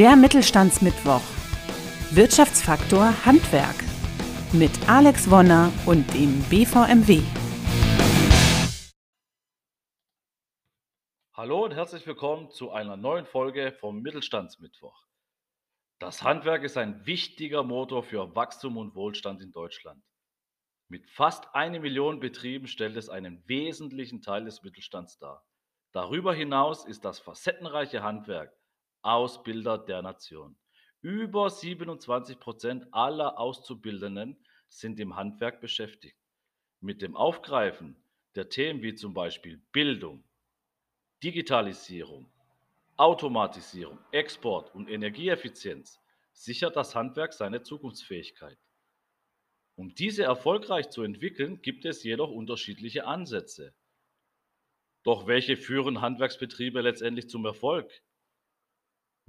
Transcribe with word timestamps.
Der 0.00 0.16
Mittelstandsmittwoch. 0.16 1.20
Wirtschaftsfaktor 2.12 3.26
Handwerk. 3.26 3.74
Mit 4.50 4.70
Alex 4.88 5.30
Wonner 5.30 5.70
und 5.84 6.14
dem 6.14 6.42
BVMW. 6.44 7.20
Hallo 11.34 11.66
und 11.66 11.74
herzlich 11.74 12.06
willkommen 12.06 12.50
zu 12.50 12.70
einer 12.70 12.96
neuen 12.96 13.26
Folge 13.26 13.72
vom 13.72 14.00
Mittelstandsmittwoch. 14.00 15.04
Das 15.98 16.22
Handwerk 16.22 16.62
ist 16.62 16.78
ein 16.78 17.04
wichtiger 17.04 17.62
Motor 17.62 18.02
für 18.02 18.34
Wachstum 18.34 18.78
und 18.78 18.94
Wohlstand 18.94 19.42
in 19.42 19.52
Deutschland. 19.52 20.02
Mit 20.88 21.10
fast 21.10 21.54
eine 21.54 21.78
Million 21.78 22.20
Betrieben 22.20 22.68
stellt 22.68 22.96
es 22.96 23.10
einen 23.10 23.46
wesentlichen 23.46 24.22
Teil 24.22 24.46
des 24.46 24.62
Mittelstands 24.62 25.18
dar. 25.18 25.44
Darüber 25.92 26.32
hinaus 26.32 26.86
ist 26.86 27.04
das 27.04 27.18
facettenreiche 27.18 28.02
Handwerk 28.02 28.56
Ausbilder 29.02 29.78
der 29.78 30.02
Nation. 30.02 30.56
Über 31.02 31.48
27 31.48 32.38
Prozent 32.38 32.86
aller 32.92 33.38
Auszubildenden 33.38 34.36
sind 34.68 35.00
im 35.00 35.16
Handwerk 35.16 35.60
beschäftigt. 35.60 36.16
Mit 36.80 37.02
dem 37.02 37.16
Aufgreifen 37.16 37.96
der 38.34 38.48
Themen 38.48 38.82
wie 38.82 38.94
zum 38.94 39.14
Beispiel 39.14 39.58
Bildung, 39.72 40.24
Digitalisierung, 41.22 42.30
Automatisierung, 42.96 43.98
Export 44.12 44.74
und 44.74 44.88
Energieeffizienz 44.88 45.98
sichert 46.32 46.76
das 46.76 46.94
Handwerk 46.94 47.32
seine 47.32 47.62
Zukunftsfähigkeit. 47.62 48.58
Um 49.74 49.94
diese 49.94 50.24
erfolgreich 50.24 50.90
zu 50.90 51.02
entwickeln, 51.02 51.62
gibt 51.62 51.86
es 51.86 52.02
jedoch 52.04 52.30
unterschiedliche 52.30 53.06
Ansätze. 53.06 53.74
Doch 55.02 55.26
welche 55.26 55.56
führen 55.56 56.02
Handwerksbetriebe 56.02 56.82
letztendlich 56.82 57.28
zum 57.30 57.46
Erfolg? 57.46 57.90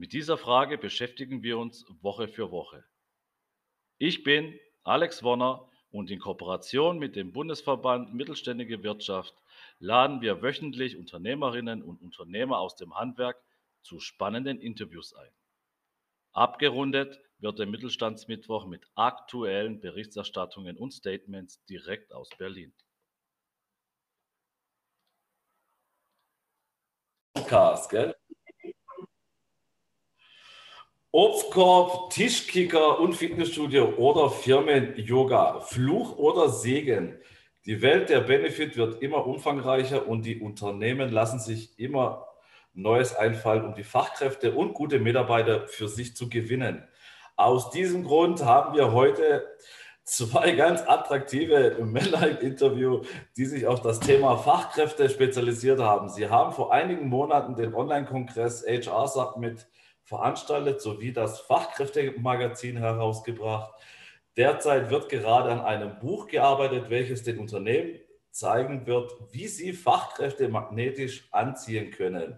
Mit 0.02 0.14
dieser 0.14 0.40
Frage 0.40 0.80
beschäftigen 0.80 1.44
wir 1.44 1.60
uns 1.60 1.86
Woche 2.02 2.28
für 2.28 2.50
Woche. 2.50 2.84
Ich 4.00 4.24
bin 4.24 4.60
Alex 4.82 5.22
Wonner 5.22 5.70
und 5.92 6.10
in 6.10 6.18
Kooperation 6.18 6.98
mit 6.98 7.16
dem 7.16 7.32
Bundesverband 7.32 8.12
Mittelständige 8.12 8.82
Wirtschaft 8.82 9.36
laden 9.78 10.22
wir 10.22 10.42
wöchentlich 10.42 10.98
Unternehmerinnen 10.98 11.84
und 11.84 12.02
Unternehmer 12.02 12.58
aus 12.58 12.76
dem 12.76 12.96
Handwerk 12.96 13.44
zu 13.84 14.00
spannenden 14.00 14.60
Interviews 14.60 15.14
ein. 15.14 15.30
Abgerundet 16.32 17.22
wird 17.38 17.60
der 17.60 17.68
Mittelstandsmittwoch 17.68 18.66
mit 18.66 18.84
aktuellen 18.96 19.82
Berichterstattungen 19.82 20.78
und 20.78 20.94
Statements 20.94 21.64
direkt 21.66 22.12
aus 22.12 22.28
Berlin. 22.40 22.74
Podcast, 27.36 27.92
gell? 27.92 28.21
Obstkorb, 31.14 32.12
Tischkicker 32.12 33.02
und 33.02 33.16
Fitnessstudio 33.16 33.96
oder 33.98 34.30
Firmen-Yoga. 34.30 35.60
Fluch 35.60 36.18
oder 36.18 36.48
Segen? 36.48 37.20
Die 37.66 37.82
Welt 37.82 38.08
der 38.08 38.22
Benefit 38.22 38.78
wird 38.78 39.02
immer 39.02 39.28
umfangreicher 39.28 40.08
und 40.08 40.26
die 40.26 40.40
Unternehmen 40.40 41.12
lassen 41.12 41.40
sich 41.40 41.78
immer 41.78 42.28
Neues 42.74 43.14
einfallen, 43.14 43.66
um 43.66 43.76
die 43.76 43.84
Fachkräfte 43.84 44.54
und 44.54 44.74
gute 44.74 45.00
Mitarbeiter 45.00 45.68
für 45.68 45.90
sich 45.90 46.16
zu 46.16 46.30
gewinnen. 46.30 46.88
Aus 47.36 47.72
diesem 47.72 48.06
Grund 48.06 48.46
haben 48.46 48.74
wir 48.74 48.94
heute 48.94 49.46
zwei 50.06 50.52
ganz 50.52 50.82
attraktive 50.88 51.76
Männer 51.84 52.26
im 52.26 52.38
Interview, 52.38 53.02
die 53.36 53.46
sich 53.48 53.68
auf 53.68 53.82
das 53.82 54.00
Thema 54.00 54.38
Fachkräfte 54.38 55.10
spezialisiert 55.10 55.82
haben. 55.82 56.08
Sie 56.08 56.30
haben 56.30 56.54
vor 56.54 56.72
einigen 56.72 57.10
Monaten 57.10 57.58
den 57.58 57.74
Online-Kongress 57.74 58.66
HR 58.66 59.10
Submit 59.10 59.68
veranstaltet 60.12 60.82
sowie 60.82 61.14
das 61.14 61.40
Fachkräftemagazin 61.40 62.76
herausgebracht. 62.76 63.74
Derzeit 64.36 64.90
wird 64.90 65.08
gerade 65.08 65.50
an 65.52 65.62
einem 65.62 66.00
Buch 66.00 66.28
gearbeitet, 66.28 66.90
welches 66.90 67.24
den 67.24 67.40
Unternehmen 67.40 67.98
zeigen 68.30 68.86
wird, 68.86 69.14
wie 69.32 69.48
sie 69.48 69.72
Fachkräfte 69.72 70.50
magnetisch 70.50 71.30
anziehen 71.32 71.92
können. 71.92 72.36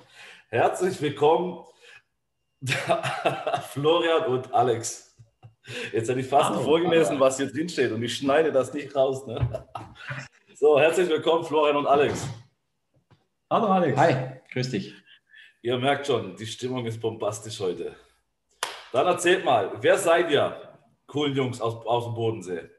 Herzlich 0.50 1.02
willkommen 1.02 1.66
Florian 3.72 4.28
und 4.28 4.54
Alex. 4.54 5.18
Jetzt 5.92 6.10
hätte 6.10 6.20
ich 6.20 6.28
fast 6.28 6.52
hallo, 6.52 6.62
vorgelesen, 6.62 7.20
was 7.20 7.38
hier 7.38 7.52
drin 7.52 7.70
steht 7.70 7.92
und 7.92 8.04
ich 8.04 8.16
schneide 8.16 8.52
das 8.52 8.72
nicht 8.74 8.96
raus. 8.96 9.26
Ne? 9.26 9.68
So, 10.56 10.80
herzlich 10.80 11.10
willkommen, 11.10 11.44
Florian 11.44 11.76
und 11.76 11.88
Alex. 11.88 12.26
Hallo, 13.50 13.68
Alex. 13.68 13.98
Hi, 13.98 14.40
grüß 14.54 14.70
dich. 14.70 15.03
Ihr 15.64 15.78
merkt 15.78 16.08
schon, 16.08 16.36
die 16.36 16.46
Stimmung 16.46 16.86
ist 16.86 17.00
bombastisch 17.00 17.58
heute. 17.62 17.96
Dann 18.92 19.08
erzählt 19.08 19.46
mal, 19.46 19.72
wer 19.80 19.98
seid 19.98 20.30
ihr, 20.30 20.62
coolen 21.08 21.34
Jungs 21.34 21.62
aus, 21.62 21.86
aus 21.86 22.04
dem 22.04 22.16
Bodensee? 22.16 22.70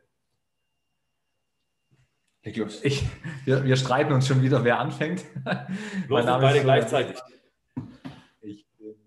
Ich, 2.82 3.02
wir, 3.46 3.64
wir 3.64 3.76
streiten 3.76 4.12
uns 4.12 4.26
schon 4.26 4.42
wieder, 4.42 4.62
wer 4.64 4.78
anfängt. 4.78 5.24
Los, 6.08 6.26
beide 6.26 6.60
gleichzeitig 6.60 7.16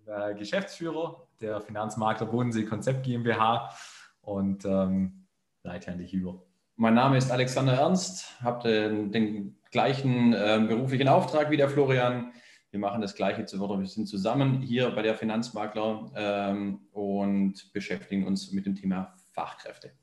äh, 0.08 0.34
Geschäftsführer 0.34 1.28
der 1.40 1.62
Finanzmakler 1.62 2.26
Bodensee 2.26 2.66
Konzept 2.66 3.04
GmbH 3.04 3.76
und 4.22 4.66
ähm, 4.66 5.28
leite 5.62 5.92
an 5.92 6.00
dich 6.00 6.14
über. 6.14 6.42
Mein 6.78 6.96
Name 6.96 7.18
ist 7.18 7.30
Alexander 7.30 7.74
Ernst, 7.74 8.42
habe 8.42 8.68
den, 8.68 9.12
den, 9.12 9.54
gleichen 9.70 10.34
äh, 10.34 10.66
beruflichen 10.68 11.10
Auftrag 11.10 11.52
wie 11.52 11.58
der 11.58 11.70
Florian. 11.70 12.32
Wir 12.78 12.82
machen 12.82 13.02
das 13.02 13.16
Gleiche 13.16 13.44
zu 13.44 13.60
Wort. 13.60 13.80
Wir 13.80 13.88
sind 13.88 14.06
zusammen 14.06 14.62
hier 14.62 14.92
bei 14.92 15.02
der 15.02 15.16
Finanzmakler 15.16 16.12
ähm, 16.16 16.82
und 16.92 17.74
beschäftigen 17.74 18.28
uns 18.28 18.52
mit 18.52 18.68
dem 18.68 18.76
Thema 18.76 19.16
Fachkräfte. 19.32 19.94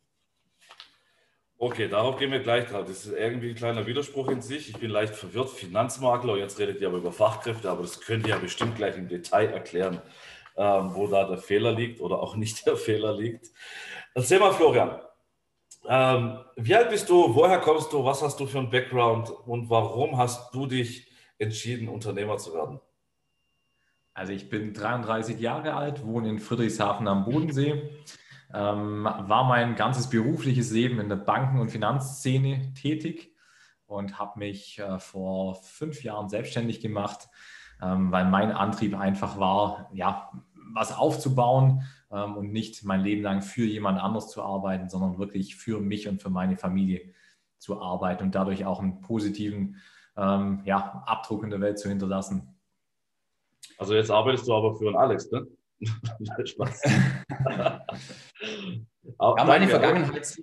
Okay, 1.56 1.86
darauf 1.86 2.18
gehen 2.18 2.32
wir 2.32 2.40
gleich 2.40 2.66
drauf. 2.66 2.84
Das 2.84 3.06
ist 3.06 3.12
irgendwie 3.12 3.50
ein 3.50 3.54
kleiner 3.54 3.86
Widerspruch 3.86 4.26
in 4.26 4.42
sich. 4.42 4.70
Ich 4.70 4.76
bin 4.76 4.90
leicht 4.90 5.14
verwirrt. 5.14 5.50
Finanzmakler, 5.50 6.36
jetzt 6.36 6.58
redet 6.58 6.80
ihr 6.80 6.88
aber 6.88 6.96
über 6.96 7.12
Fachkräfte, 7.12 7.70
aber 7.70 7.82
das 7.82 8.00
könnt 8.00 8.26
ihr 8.26 8.34
ja 8.34 8.40
bestimmt 8.40 8.74
gleich 8.74 8.98
im 8.98 9.06
Detail 9.06 9.50
erklären, 9.50 10.02
ähm, 10.56 10.96
wo 10.96 11.06
da 11.06 11.28
der 11.28 11.38
Fehler 11.38 11.70
liegt 11.70 12.00
oder 12.00 12.18
auch 12.18 12.34
nicht 12.34 12.66
der 12.66 12.76
Fehler 12.88 13.16
liegt. 13.16 13.52
Erzähl 14.14 14.40
mal, 14.40 14.52
Florian. 14.52 15.00
Ähm, 15.88 16.40
wie 16.56 16.74
alt 16.74 16.90
bist 16.90 17.08
du? 17.08 17.36
Woher 17.36 17.60
kommst 17.60 17.92
du? 17.92 18.04
Was 18.04 18.20
hast 18.20 18.40
du 18.40 18.46
für 18.46 18.58
einen 18.58 18.70
Background? 18.70 19.30
Und 19.30 19.70
warum 19.70 20.18
hast 20.18 20.52
du 20.52 20.66
dich 20.66 21.13
entschieden, 21.44 21.88
Unternehmer 21.88 22.36
zu 22.36 22.54
werden? 22.54 22.80
Also 24.12 24.32
ich 24.32 24.48
bin 24.48 24.74
33 24.74 25.40
Jahre 25.40 25.74
alt, 25.74 26.04
wohne 26.04 26.28
in 26.28 26.38
Friedrichshafen 26.38 27.08
am 27.08 27.24
Bodensee 27.24 27.90
ähm, 28.54 29.04
war 29.04 29.44
mein 29.44 29.74
ganzes 29.74 30.08
berufliches 30.08 30.70
Leben 30.70 31.00
in 31.00 31.08
der 31.08 31.16
Banken- 31.16 31.58
und 31.58 31.70
Finanzszene 31.70 32.72
tätig 32.74 33.34
und 33.86 34.18
habe 34.18 34.38
mich 34.38 34.78
äh, 34.78 35.00
vor 35.00 35.56
fünf 35.56 36.04
Jahren 36.04 36.28
selbstständig 36.28 36.80
gemacht, 36.80 37.28
ähm, 37.82 38.12
weil 38.12 38.26
mein 38.30 38.52
Antrieb 38.52 38.96
einfach 38.96 39.38
war, 39.38 39.90
ja, 39.92 40.30
was 40.72 40.96
aufzubauen 40.96 41.82
ähm, 42.12 42.36
und 42.36 42.52
nicht 42.52 42.84
mein 42.84 43.02
Leben 43.02 43.22
lang 43.22 43.42
für 43.42 43.64
jemand 43.64 44.00
anders 44.00 44.30
zu 44.30 44.40
arbeiten, 44.42 44.88
sondern 44.88 45.18
wirklich 45.18 45.56
für 45.56 45.80
mich 45.80 46.08
und 46.08 46.22
für 46.22 46.30
meine 46.30 46.56
Familie 46.56 47.12
zu 47.58 47.82
arbeiten 47.82 48.22
und 48.22 48.34
dadurch 48.36 48.64
auch 48.66 48.80
einen 48.80 49.00
positiven 49.00 49.80
ähm, 50.16 50.62
ja, 50.64 51.02
Abdruck 51.06 51.44
in 51.44 51.50
der 51.50 51.60
Welt 51.60 51.78
zu 51.78 51.88
hinterlassen. 51.88 52.54
Also 53.78 53.94
jetzt 53.94 54.10
arbeitest 54.10 54.46
du 54.46 54.54
aber 54.54 54.74
für 54.76 54.88
einen 54.88 54.96
Alex, 54.96 55.30
ne? 55.30 55.46
Spaß. 56.44 56.82
ja, 57.46 57.84
meine 59.44 59.68
Vergangenheit, 59.68 60.38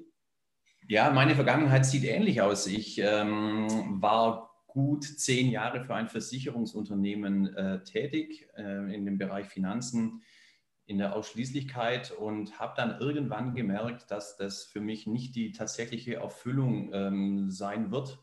ja, 0.88 1.10
meine 1.12 1.36
Vergangenheit 1.36 1.86
sieht 1.86 2.04
ähnlich 2.04 2.42
aus. 2.42 2.68
Ich 2.68 3.00
ähm, 3.00 4.02
war 4.02 4.52
gut 4.68 5.04
zehn 5.04 5.50
Jahre 5.50 5.84
für 5.84 5.96
ein 5.96 6.10
Versicherungsunternehmen 6.10 7.56
äh, 7.56 7.84
tätig 7.84 8.48
äh, 8.56 8.94
in 8.94 9.06
dem 9.06 9.18
Bereich 9.18 9.48
Finanzen 9.48 10.22
in 10.86 10.98
der 10.98 11.16
Ausschließlichkeit 11.16 12.12
und 12.12 12.60
habe 12.60 12.74
dann 12.76 13.00
irgendwann 13.00 13.56
gemerkt, 13.56 14.12
dass 14.12 14.36
das 14.36 14.64
für 14.64 14.82
mich 14.82 15.08
nicht 15.08 15.36
die 15.36 15.52
tatsächliche 15.54 16.16
Erfüllung 16.16 16.92
ähm, 16.94 17.52
sein 17.52 17.92
wird 17.92 18.20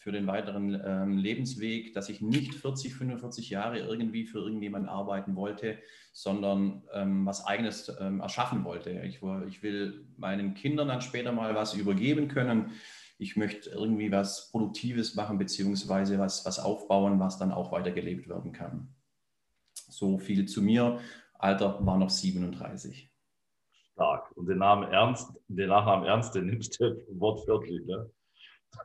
für 0.00 0.12
den 0.12 0.26
weiteren 0.26 0.80
ähm, 0.82 1.18
Lebensweg, 1.18 1.92
dass 1.92 2.08
ich 2.08 2.22
nicht 2.22 2.54
40, 2.54 2.94
45 2.94 3.50
Jahre 3.50 3.80
irgendwie 3.80 4.24
für 4.24 4.38
irgendjemanden 4.38 4.88
arbeiten 4.88 5.36
wollte, 5.36 5.76
sondern 6.14 6.82
ähm, 6.94 7.26
was 7.26 7.44
eigenes 7.44 7.94
ähm, 8.00 8.20
erschaffen 8.20 8.64
wollte. 8.64 8.90
Ich, 9.02 9.20
ich 9.46 9.62
will 9.62 10.06
meinen 10.16 10.54
Kindern 10.54 10.88
dann 10.88 11.02
später 11.02 11.32
mal 11.32 11.54
was 11.54 11.74
übergeben 11.74 12.28
können. 12.28 12.72
Ich 13.18 13.36
möchte 13.36 13.68
irgendwie 13.68 14.10
was 14.10 14.50
Produktives 14.50 15.16
machen, 15.16 15.36
beziehungsweise 15.36 16.18
was, 16.18 16.46
was 16.46 16.58
aufbauen, 16.58 17.20
was 17.20 17.36
dann 17.36 17.52
auch 17.52 17.70
weitergelebt 17.70 18.26
werden 18.26 18.52
kann. 18.52 18.94
So 19.74 20.16
viel 20.16 20.46
zu 20.46 20.62
mir. 20.62 20.98
Alter 21.34 21.84
war 21.84 21.98
noch 21.98 22.08
37. 22.08 23.12
Stark. 23.92 24.34
Und 24.34 24.46
den 24.46 24.56
Namen 24.56 24.90
Ernst, 24.90 25.30
den 25.48 25.68
Nachnamen 25.68 26.06
Ernst, 26.06 26.34
den 26.34 26.46
nimmst 26.46 26.80
du 26.80 26.96
wortwörtlich, 27.20 27.84
ne? 27.84 28.10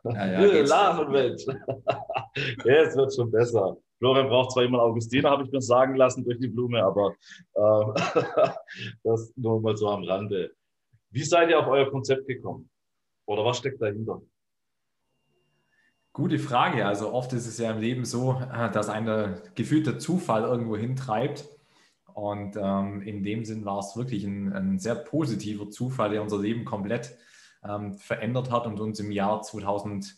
Ja, 0.04 0.26
ja, 0.26 0.64
Lachen, 0.64 1.12
Mensch. 1.12 1.46
es 2.36 2.96
wird 2.96 3.14
schon 3.14 3.32
besser. 3.32 3.78
Florian 3.98 4.28
braucht 4.28 4.52
zwar 4.52 4.64
immer 4.64 4.82
Augustiner, 4.82 5.32
habe 5.32 5.44
ich 5.44 5.52
mir 5.52 5.62
sagen 5.62 5.96
lassen 5.96 6.24
durch 6.24 6.40
die 6.40 6.48
Blume, 6.48 6.84
aber 6.84 7.16
äh, 7.54 8.52
das 9.04 9.32
nur 9.36 9.62
mal 9.62 9.76
so 9.76 9.90
am 9.90 10.04
Rande. 10.04 10.52
Wie 11.10 11.24
seid 11.24 11.50
ihr 11.50 11.60
auf 11.60 11.68
euer 11.68 11.90
Konzept 11.90 12.28
gekommen? 12.28 12.70
Oder 13.26 13.46
was 13.46 13.58
steckt 13.58 13.82
dahinter? 13.82 14.22
Gute 16.14 16.40
Frage. 16.40 16.86
Also 16.86 17.12
oft 17.12 17.34
ist 17.34 17.48
es 17.48 17.58
ja 17.58 17.72
im 17.72 17.80
Leben 17.80 18.06
so, 18.06 18.34
äh, 18.34 18.72
dass 18.72 18.90
ein 18.90 19.42
gefühlter 19.56 19.98
Zufall 19.98 20.44
irgendwo 20.44 20.78
hintreibt. 20.78 21.50
Und 22.14 22.56
ähm, 22.56 23.02
in 23.02 23.24
dem 23.24 23.44
Sinn 23.44 23.66
war 23.66 23.80
es 23.80 23.98
wirklich 23.98 24.24
ein, 24.24 24.54
ein, 24.54 24.80
sehr 24.80 24.96
positiver 24.96 25.70
Zufall, 25.70 26.12
der 26.12 26.22
unser 26.22 26.40
Leben 26.40 26.64
komplett 26.64 27.18
ähm, 27.68 27.94
verändert 27.94 28.52
hat 28.52 28.68
und 28.68 28.80
uns 28.80 29.00
im 29.00 29.12
Jahr 29.12 29.42
2018 29.42 30.18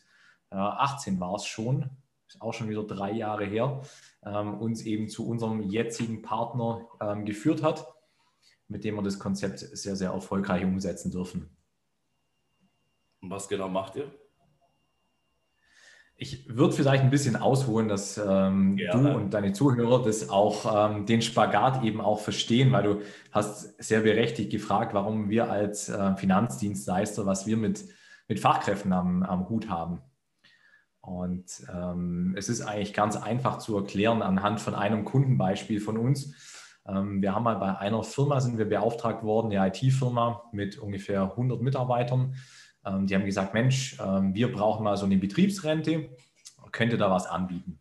war 1.19 1.35
es 1.35 1.45
schon, 1.45 1.89
ist 2.27 2.41
auch 2.41 2.53
schon 2.53 2.69
wieder 2.69 2.83
drei 2.83 3.11
Jahre 3.11 3.45
her, 3.45 3.81
ähm, 4.25 4.55
uns 4.55 4.81
eben 4.81 5.09
zu 5.09 5.27
unserem 5.27 5.61
jetzigen 5.61 6.21
Partner 6.21 6.87
ähm, 6.99 7.25
geführt 7.25 7.63
hat, 7.63 7.87
mit 8.67 8.83
dem 8.83 8.95
wir 8.95 9.03
das 9.03 9.19
Konzept 9.19 9.59
sehr, 9.59 9.95
sehr 9.95 10.11
erfolgreich 10.11 10.63
umsetzen 10.63 11.11
dürfen. 11.11 11.55
Und 13.21 13.29
was 13.29 13.47
genau 13.47 13.69
macht 13.69 13.95
ihr? 13.95 14.11
Ich 16.19 16.49
würde 16.49 16.73
vielleicht 16.73 17.03
ein 17.03 17.11
bisschen 17.11 17.35
ausholen, 17.35 17.87
dass 17.87 18.17
ähm, 18.17 18.75
du 18.75 19.15
und 19.15 19.35
deine 19.35 19.53
Zuhörer 19.53 20.03
das 20.03 20.29
auch 20.29 20.89
ähm, 20.89 21.05
den 21.05 21.21
Spagat 21.21 21.83
eben 21.83 22.01
auch 22.01 22.19
verstehen, 22.19 22.71
weil 22.71 22.83
du 22.83 23.01
hast 23.31 23.81
sehr 23.81 24.01
berechtigt 24.01 24.51
gefragt, 24.51 24.95
warum 24.95 25.29
wir 25.29 25.51
als 25.51 25.89
äh, 25.89 26.15
Finanzdienstleister, 26.15 27.27
was 27.27 27.45
wir 27.45 27.55
mit, 27.55 27.85
mit 28.27 28.39
Fachkräften 28.39 28.93
am, 28.93 29.21
am 29.21 29.47
Hut 29.47 29.69
haben. 29.69 30.01
Und 31.01 31.63
ähm, 31.71 32.33
es 32.35 32.49
ist 32.49 32.61
eigentlich 32.61 32.93
ganz 32.93 33.15
einfach 33.15 33.59
zu 33.59 33.77
erklären 33.77 34.23
anhand 34.23 34.59
von 34.59 34.73
einem 34.73 35.05
Kundenbeispiel 35.05 35.79
von 35.79 35.97
uns. 35.97 36.33
Ähm, 36.87 37.21
wir 37.21 37.35
haben 37.35 37.43
mal 37.43 37.55
bei 37.57 37.77
einer 37.77 38.03
Firma 38.03 38.41
sind 38.41 38.57
wir 38.57 38.67
beauftragt 38.67 39.23
worden, 39.23 39.51
eine 39.51 39.67
IT-Firma 39.67 40.43
mit 40.51 40.79
ungefähr 40.79 41.21
100 41.21 41.61
Mitarbeitern 41.61 42.35
die 42.91 43.15
haben 43.15 43.25
gesagt, 43.25 43.53
Mensch, 43.53 43.97
ähm, 43.99 44.33
wir 44.33 44.51
brauchen 44.51 44.83
mal 44.83 44.97
so 44.97 45.05
eine 45.05 45.17
Betriebsrente, 45.17 46.09
könnte 46.71 46.97
da 46.97 47.09
was 47.09 47.25
anbieten? 47.25 47.79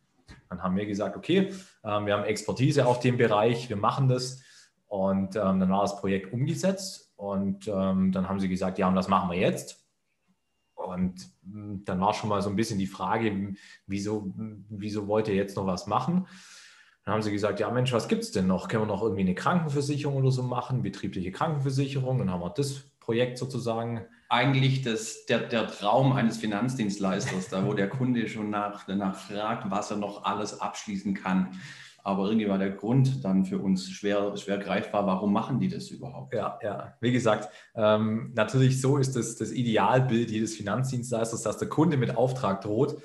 Dann 0.48 0.62
haben 0.62 0.76
wir 0.76 0.86
gesagt, 0.86 1.16
okay, 1.16 1.52
ähm, 1.84 2.06
wir 2.06 2.14
haben 2.14 2.24
Expertise 2.24 2.86
auf 2.86 3.00
dem 3.00 3.16
Bereich, 3.16 3.68
wir 3.68 3.76
machen 3.76 4.08
das. 4.08 4.42
Und 4.88 5.34
dann 5.34 5.68
war 5.68 5.80
das 5.80 6.00
Projekt 6.00 6.32
umgesetzt 6.32 7.12
und 7.16 7.66
dann 7.66 8.28
haben 8.28 8.38
sie 8.38 8.48
gesagt, 8.48 8.78
ja, 8.78 8.86
und 8.86 8.94
was 8.94 9.08
machen 9.08 9.28
wir 9.28 9.36
jetzt? 9.36 9.84
Und 10.76 11.28
hm, 11.42 11.84
dann 11.84 12.00
war 12.00 12.14
schon 12.14 12.28
mal 12.28 12.40
so 12.42 12.50
ein 12.50 12.56
bisschen 12.56 12.78
die 12.78 12.86
Frage, 12.86 13.54
wieso, 13.86 14.32
wieso 14.68 15.08
wollt 15.08 15.28
ihr 15.28 15.34
jetzt 15.34 15.56
noch 15.56 15.66
was 15.66 15.86
machen? 15.86 16.28
Dann 17.04 17.14
haben 17.14 17.22
sie 17.22 17.32
gesagt, 17.32 17.60
ja 17.60 17.70
Mensch, 17.70 17.92
was 17.92 18.08
gibt 18.08 18.22
es 18.22 18.32
denn 18.32 18.46
noch? 18.46 18.68
Können 18.68 18.82
wir 18.82 18.86
noch 18.86 19.02
irgendwie 19.02 19.22
eine 19.22 19.34
Krankenversicherung 19.34 20.16
oder 20.16 20.30
so 20.30 20.42
machen, 20.42 20.82
betriebliche 20.82 21.32
Krankenversicherung? 21.32 22.18
Dann 22.18 22.30
haben 22.30 22.40
wir 22.40 22.50
das 22.50 22.84
Projekt 23.06 23.38
sozusagen 23.38 24.04
eigentlich 24.28 24.82
das, 24.82 25.26
der, 25.26 25.38
der 25.38 25.68
Traum 25.68 26.12
eines 26.12 26.38
Finanzdienstleisters, 26.38 27.48
da 27.48 27.64
wo 27.64 27.72
der 27.72 27.88
Kunde 27.88 28.28
schon 28.28 28.50
nach, 28.50 28.84
danach 28.84 29.14
fragt, 29.14 29.70
was 29.70 29.92
er 29.92 29.96
noch 29.96 30.24
alles 30.24 30.60
abschließen 30.60 31.14
kann. 31.14 31.52
Aber 32.02 32.26
irgendwie 32.26 32.48
war 32.48 32.58
der 32.58 32.70
Grund 32.70 33.24
dann 33.24 33.44
für 33.44 33.58
uns 33.58 33.88
schwer, 33.90 34.36
schwer 34.36 34.58
greifbar, 34.58 35.06
warum 35.06 35.32
machen 35.32 35.60
die 35.60 35.68
das 35.68 35.88
überhaupt? 35.90 36.34
Ja, 36.34 36.58
ja. 36.62 36.94
Wie 37.00 37.12
gesagt, 37.12 37.48
ähm, 37.76 38.32
natürlich 38.34 38.80
so 38.80 38.98
ist 38.98 39.14
das, 39.14 39.36
das 39.36 39.52
Idealbild 39.52 40.30
jedes 40.30 40.56
Finanzdienstleisters, 40.56 41.42
dass 41.42 41.58
der 41.58 41.68
Kunde 41.68 41.96
mit 41.96 42.16
Auftrag 42.16 42.60
droht. 42.60 42.96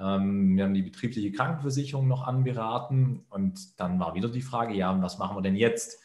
Ähm, 0.00 0.56
wir 0.56 0.64
haben 0.64 0.74
die 0.74 0.82
betriebliche 0.82 1.32
Krankenversicherung 1.32 2.06
noch 2.06 2.26
anberaten 2.26 3.24
und 3.30 3.80
dann 3.80 3.98
war 3.98 4.14
wieder 4.14 4.28
die 4.28 4.42
Frage, 4.42 4.74
ja, 4.74 5.00
was 5.02 5.18
machen 5.18 5.36
wir 5.36 5.42
denn 5.42 5.56
jetzt? 5.56 6.00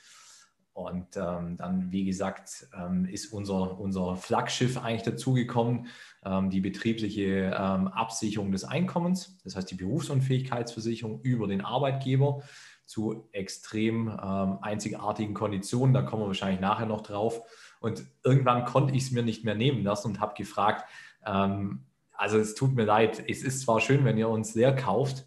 Und 0.76 1.16
ähm, 1.16 1.56
dann, 1.56 1.90
wie 1.94 2.04
gesagt, 2.04 2.68
ähm, 2.78 3.06
ist 3.06 3.32
unser, 3.32 3.80
unser 3.80 4.18
Flaggschiff 4.18 4.78
eigentlich 4.78 5.04
dazugekommen, 5.04 5.88
ähm, 6.26 6.50
die 6.50 6.60
betriebliche 6.60 7.56
ähm, 7.58 7.88
Absicherung 7.88 8.52
des 8.52 8.66
Einkommens, 8.66 9.38
das 9.46 9.56
heißt 9.56 9.72
die 9.72 9.76
Berufsunfähigkeitsversicherung 9.76 11.22
über 11.22 11.48
den 11.48 11.62
Arbeitgeber 11.62 12.44
zu 12.86 13.30
extrem 13.32 14.10
ähm, 14.10 14.58
einzigartigen 14.62 15.34
Konditionen. 15.34 15.94
Da 15.94 16.02
kommen 16.02 16.24
wir 16.24 16.28
wahrscheinlich 16.28 16.60
nachher 16.60 16.88
noch 16.88 17.04
drauf. 17.04 17.42
Und 17.80 18.06
irgendwann 18.26 18.66
konnte 18.66 18.94
ich 18.94 19.04
es 19.04 19.12
mir 19.12 19.24
nicht 19.24 19.46
mehr 19.46 19.56
nehmen 19.56 19.82
lassen 19.82 20.10
und 20.10 20.20
habe 20.20 20.34
gefragt, 20.36 20.84
ähm, 21.26 21.86
also 22.12 22.38
es 22.38 22.54
tut 22.54 22.76
mir 22.76 22.84
leid, 22.84 23.24
es 23.30 23.44
ist 23.44 23.62
zwar 23.62 23.80
schön, 23.80 24.04
wenn 24.04 24.18
ihr 24.18 24.28
uns 24.28 24.56
leer 24.56 24.76
kauft, 24.76 25.26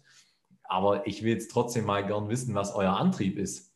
aber 0.63 1.07
ich 1.07 1.23
will 1.23 1.33
jetzt 1.33 1.49
trotzdem 1.49 1.85
mal 1.85 2.05
gern 2.05 2.29
wissen, 2.29 2.53
was 2.53 2.75
euer 2.75 2.97
Antrieb 2.97 3.35
ist. 3.39 3.68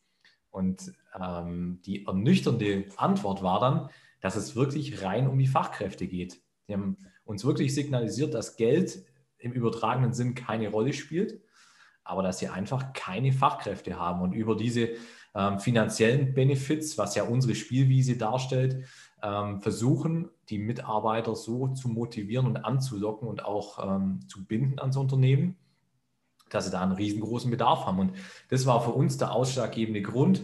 Und 0.54 0.92
ähm, 1.20 1.80
die 1.84 2.06
ernüchternde 2.06 2.84
Antwort 2.96 3.42
war 3.42 3.58
dann, 3.58 3.90
dass 4.20 4.36
es 4.36 4.54
wirklich 4.54 5.02
rein 5.02 5.26
um 5.26 5.36
die 5.36 5.48
Fachkräfte 5.48 6.06
geht. 6.06 6.40
Die 6.68 6.74
haben 6.74 6.96
uns 7.24 7.44
wirklich 7.44 7.74
signalisiert, 7.74 8.34
dass 8.34 8.54
Geld 8.54 9.04
im 9.38 9.50
übertragenen 9.50 10.12
Sinn 10.12 10.36
keine 10.36 10.68
Rolle 10.68 10.92
spielt, 10.92 11.42
aber 12.04 12.22
dass 12.22 12.38
sie 12.38 12.46
einfach 12.46 12.92
keine 12.92 13.32
Fachkräfte 13.32 13.98
haben. 13.98 14.22
Und 14.22 14.32
über 14.32 14.54
diese 14.54 14.90
ähm, 15.34 15.58
finanziellen 15.58 16.34
Benefits, 16.34 16.96
was 16.98 17.16
ja 17.16 17.24
unsere 17.24 17.56
Spielwiese 17.56 18.16
darstellt, 18.16 18.84
ähm, 19.24 19.60
versuchen, 19.60 20.30
die 20.50 20.58
Mitarbeiter 20.58 21.34
so 21.34 21.66
zu 21.74 21.88
motivieren 21.88 22.46
und 22.46 22.58
anzulocken 22.58 23.26
und 23.26 23.44
auch 23.44 23.84
ähm, 23.84 24.20
zu 24.28 24.46
binden 24.46 24.78
ans 24.78 24.96
Unternehmen, 24.96 25.56
dass 26.50 26.66
sie 26.66 26.70
da 26.70 26.82
einen 26.82 26.92
riesengroßen 26.92 27.50
Bedarf 27.50 27.86
haben. 27.86 27.98
Und 27.98 28.12
das 28.48 28.66
war 28.66 28.82
für 28.82 28.90
uns 28.90 29.18
der 29.18 29.32
ausschlaggebende 29.32 30.02
Grund, 30.02 30.42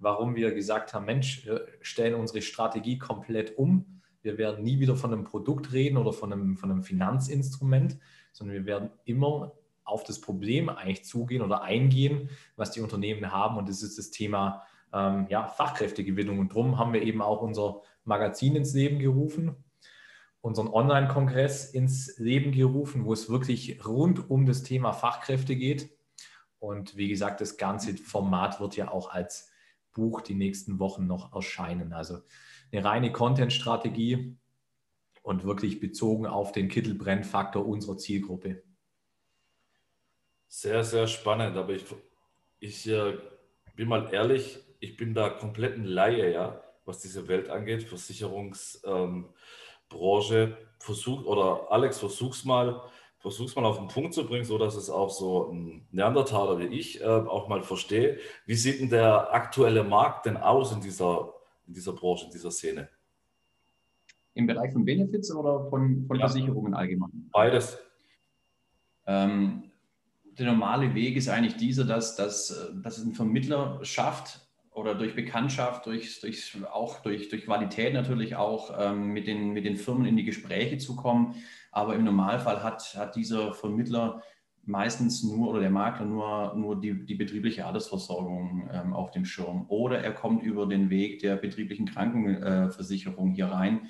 warum 0.00 0.34
wir 0.34 0.52
gesagt 0.52 0.94
haben, 0.94 1.06
Mensch, 1.06 1.44
wir 1.46 1.66
stellen 1.80 2.14
unsere 2.14 2.42
Strategie 2.42 2.98
komplett 2.98 3.58
um. 3.58 4.00
Wir 4.22 4.38
werden 4.38 4.64
nie 4.64 4.78
wieder 4.80 4.96
von 4.96 5.12
einem 5.12 5.24
Produkt 5.24 5.72
reden 5.72 5.96
oder 5.96 6.12
von 6.12 6.32
einem, 6.32 6.56
von 6.56 6.70
einem 6.70 6.82
Finanzinstrument, 6.82 7.98
sondern 8.32 8.56
wir 8.56 8.66
werden 8.66 8.90
immer 9.04 9.52
auf 9.84 10.04
das 10.04 10.20
Problem 10.20 10.68
eigentlich 10.68 11.04
zugehen 11.04 11.42
oder 11.42 11.62
eingehen, 11.62 12.28
was 12.56 12.70
die 12.70 12.80
Unternehmen 12.80 13.32
haben. 13.32 13.56
Und 13.56 13.68
das 13.68 13.82
ist 13.82 13.98
das 13.98 14.10
Thema 14.10 14.62
ähm, 14.92 15.26
ja, 15.30 15.46
Fachkräftegewinnung. 15.46 16.38
Und 16.38 16.50
darum 16.50 16.78
haben 16.78 16.92
wir 16.92 17.02
eben 17.02 17.22
auch 17.22 17.40
unser 17.42 17.82
Magazin 18.04 18.56
ins 18.56 18.74
Leben 18.74 18.98
gerufen, 18.98 19.56
unseren 20.40 20.68
Online-Kongress 20.68 21.72
ins 21.72 22.18
Leben 22.18 22.52
gerufen, 22.52 23.04
wo 23.04 23.12
es 23.12 23.28
wirklich 23.28 23.84
rund 23.84 24.30
um 24.30 24.46
das 24.46 24.62
Thema 24.62 24.92
Fachkräfte 24.92 25.56
geht. 25.56 25.90
Und 26.58 26.96
wie 26.96 27.08
gesagt, 27.08 27.40
das 27.40 27.56
ganze 27.56 27.96
Format 27.96 28.60
wird 28.60 28.76
ja 28.76 28.90
auch 28.90 29.10
als 29.10 29.50
Buch 29.92 30.20
die 30.20 30.34
nächsten 30.34 30.78
Wochen 30.78 31.06
noch 31.06 31.34
erscheinen. 31.34 31.92
Also 31.92 32.20
eine 32.72 32.84
reine 32.84 33.12
Content-Strategie 33.12 34.36
und 35.22 35.44
wirklich 35.44 35.80
bezogen 35.80 36.26
auf 36.26 36.52
den 36.52 36.68
Kittelbrennfaktor 36.68 37.66
unserer 37.66 37.96
Zielgruppe. 37.96 38.62
Sehr, 40.48 40.82
sehr 40.84 41.06
spannend. 41.06 41.56
Aber 41.56 41.72
ich, 41.72 41.84
ich 42.60 42.88
äh, 42.88 43.18
bin 43.76 43.88
mal 43.88 44.12
ehrlich, 44.12 44.60
ich 44.80 44.96
bin 44.96 45.14
da 45.14 45.28
komplett 45.28 45.76
ein 45.76 45.84
Laie, 45.84 46.32
ja, 46.32 46.62
was 46.84 47.00
diese 47.00 47.28
Welt 47.28 47.50
angeht, 47.50 47.82
Versicherungs. 47.84 48.82
Ähm, 48.86 49.28
Branche 49.88 50.56
versucht, 50.78 51.26
oder 51.26 51.70
Alex, 51.70 51.98
versuch's 51.98 52.44
mal, 52.44 52.80
versuch's 53.18 53.56
mal 53.56 53.64
auf 53.64 53.78
den 53.78 53.88
Punkt 53.88 54.14
zu 54.14 54.26
bringen, 54.26 54.44
so 54.44 54.58
dass 54.58 54.76
es 54.76 54.90
auch 54.90 55.10
so 55.10 55.50
ein 55.50 55.86
Neandertaler 55.90 56.58
wie 56.58 56.66
ich 56.66 57.00
äh, 57.00 57.04
auch 57.04 57.48
mal 57.48 57.62
verstehe. 57.62 58.18
Wie 58.46 58.54
sieht 58.54 58.80
denn 58.80 58.90
der 58.90 59.32
aktuelle 59.32 59.84
Markt 59.84 60.26
denn 60.26 60.36
aus 60.36 60.72
in 60.72 60.80
dieser, 60.80 61.34
in 61.66 61.74
dieser 61.74 61.92
Branche, 61.92 62.26
in 62.26 62.30
dieser 62.30 62.50
Szene? 62.50 62.88
Im 64.34 64.46
Bereich 64.46 64.72
von 64.72 64.84
Benefits 64.84 65.34
oder 65.34 65.68
von, 65.68 66.04
von 66.06 66.18
ja. 66.18 66.28
Versicherungen 66.28 66.74
allgemein? 66.74 67.28
Beides. 67.32 67.78
Ähm, 69.06 69.64
der 70.38 70.46
normale 70.46 70.94
Weg 70.94 71.16
ist 71.16 71.28
eigentlich 71.28 71.56
dieser, 71.56 71.84
dass, 71.84 72.14
dass, 72.14 72.50
äh, 72.50 72.80
dass 72.82 72.98
es 72.98 73.04
ein 73.04 73.14
Vermittler 73.14 73.84
schafft, 73.84 74.47
oder 74.78 74.94
durch 74.94 75.16
Bekanntschaft, 75.16 75.86
durch, 75.86 76.20
durch, 76.20 76.56
auch 76.72 77.00
durch, 77.00 77.28
durch 77.28 77.44
Qualität 77.44 77.94
natürlich 77.94 78.36
auch 78.36 78.72
ähm, 78.78 79.08
mit, 79.08 79.26
den, 79.26 79.50
mit 79.50 79.64
den 79.64 79.76
Firmen 79.76 80.06
in 80.06 80.16
die 80.16 80.24
Gespräche 80.24 80.78
zu 80.78 80.94
kommen. 80.94 81.34
Aber 81.72 81.96
im 81.96 82.04
Normalfall 82.04 82.62
hat, 82.62 82.94
hat 82.96 83.16
dieser 83.16 83.52
Vermittler 83.52 84.22
meistens 84.64 85.24
nur 85.24 85.48
oder 85.48 85.60
der 85.60 85.70
Makler 85.70 86.06
nur, 86.06 86.54
nur 86.54 86.80
die, 86.80 87.04
die 87.04 87.16
betriebliche 87.16 87.66
Altersversorgung 87.66 88.70
ähm, 88.72 88.92
auf 88.92 89.10
dem 89.10 89.24
Schirm. 89.24 89.64
Oder 89.68 89.98
er 89.98 90.12
kommt 90.12 90.44
über 90.44 90.66
den 90.66 90.90
Weg 90.90 91.20
der 91.20 91.36
betrieblichen 91.36 91.86
Krankenversicherung 91.86 93.32
hier 93.32 93.46
rein 93.46 93.88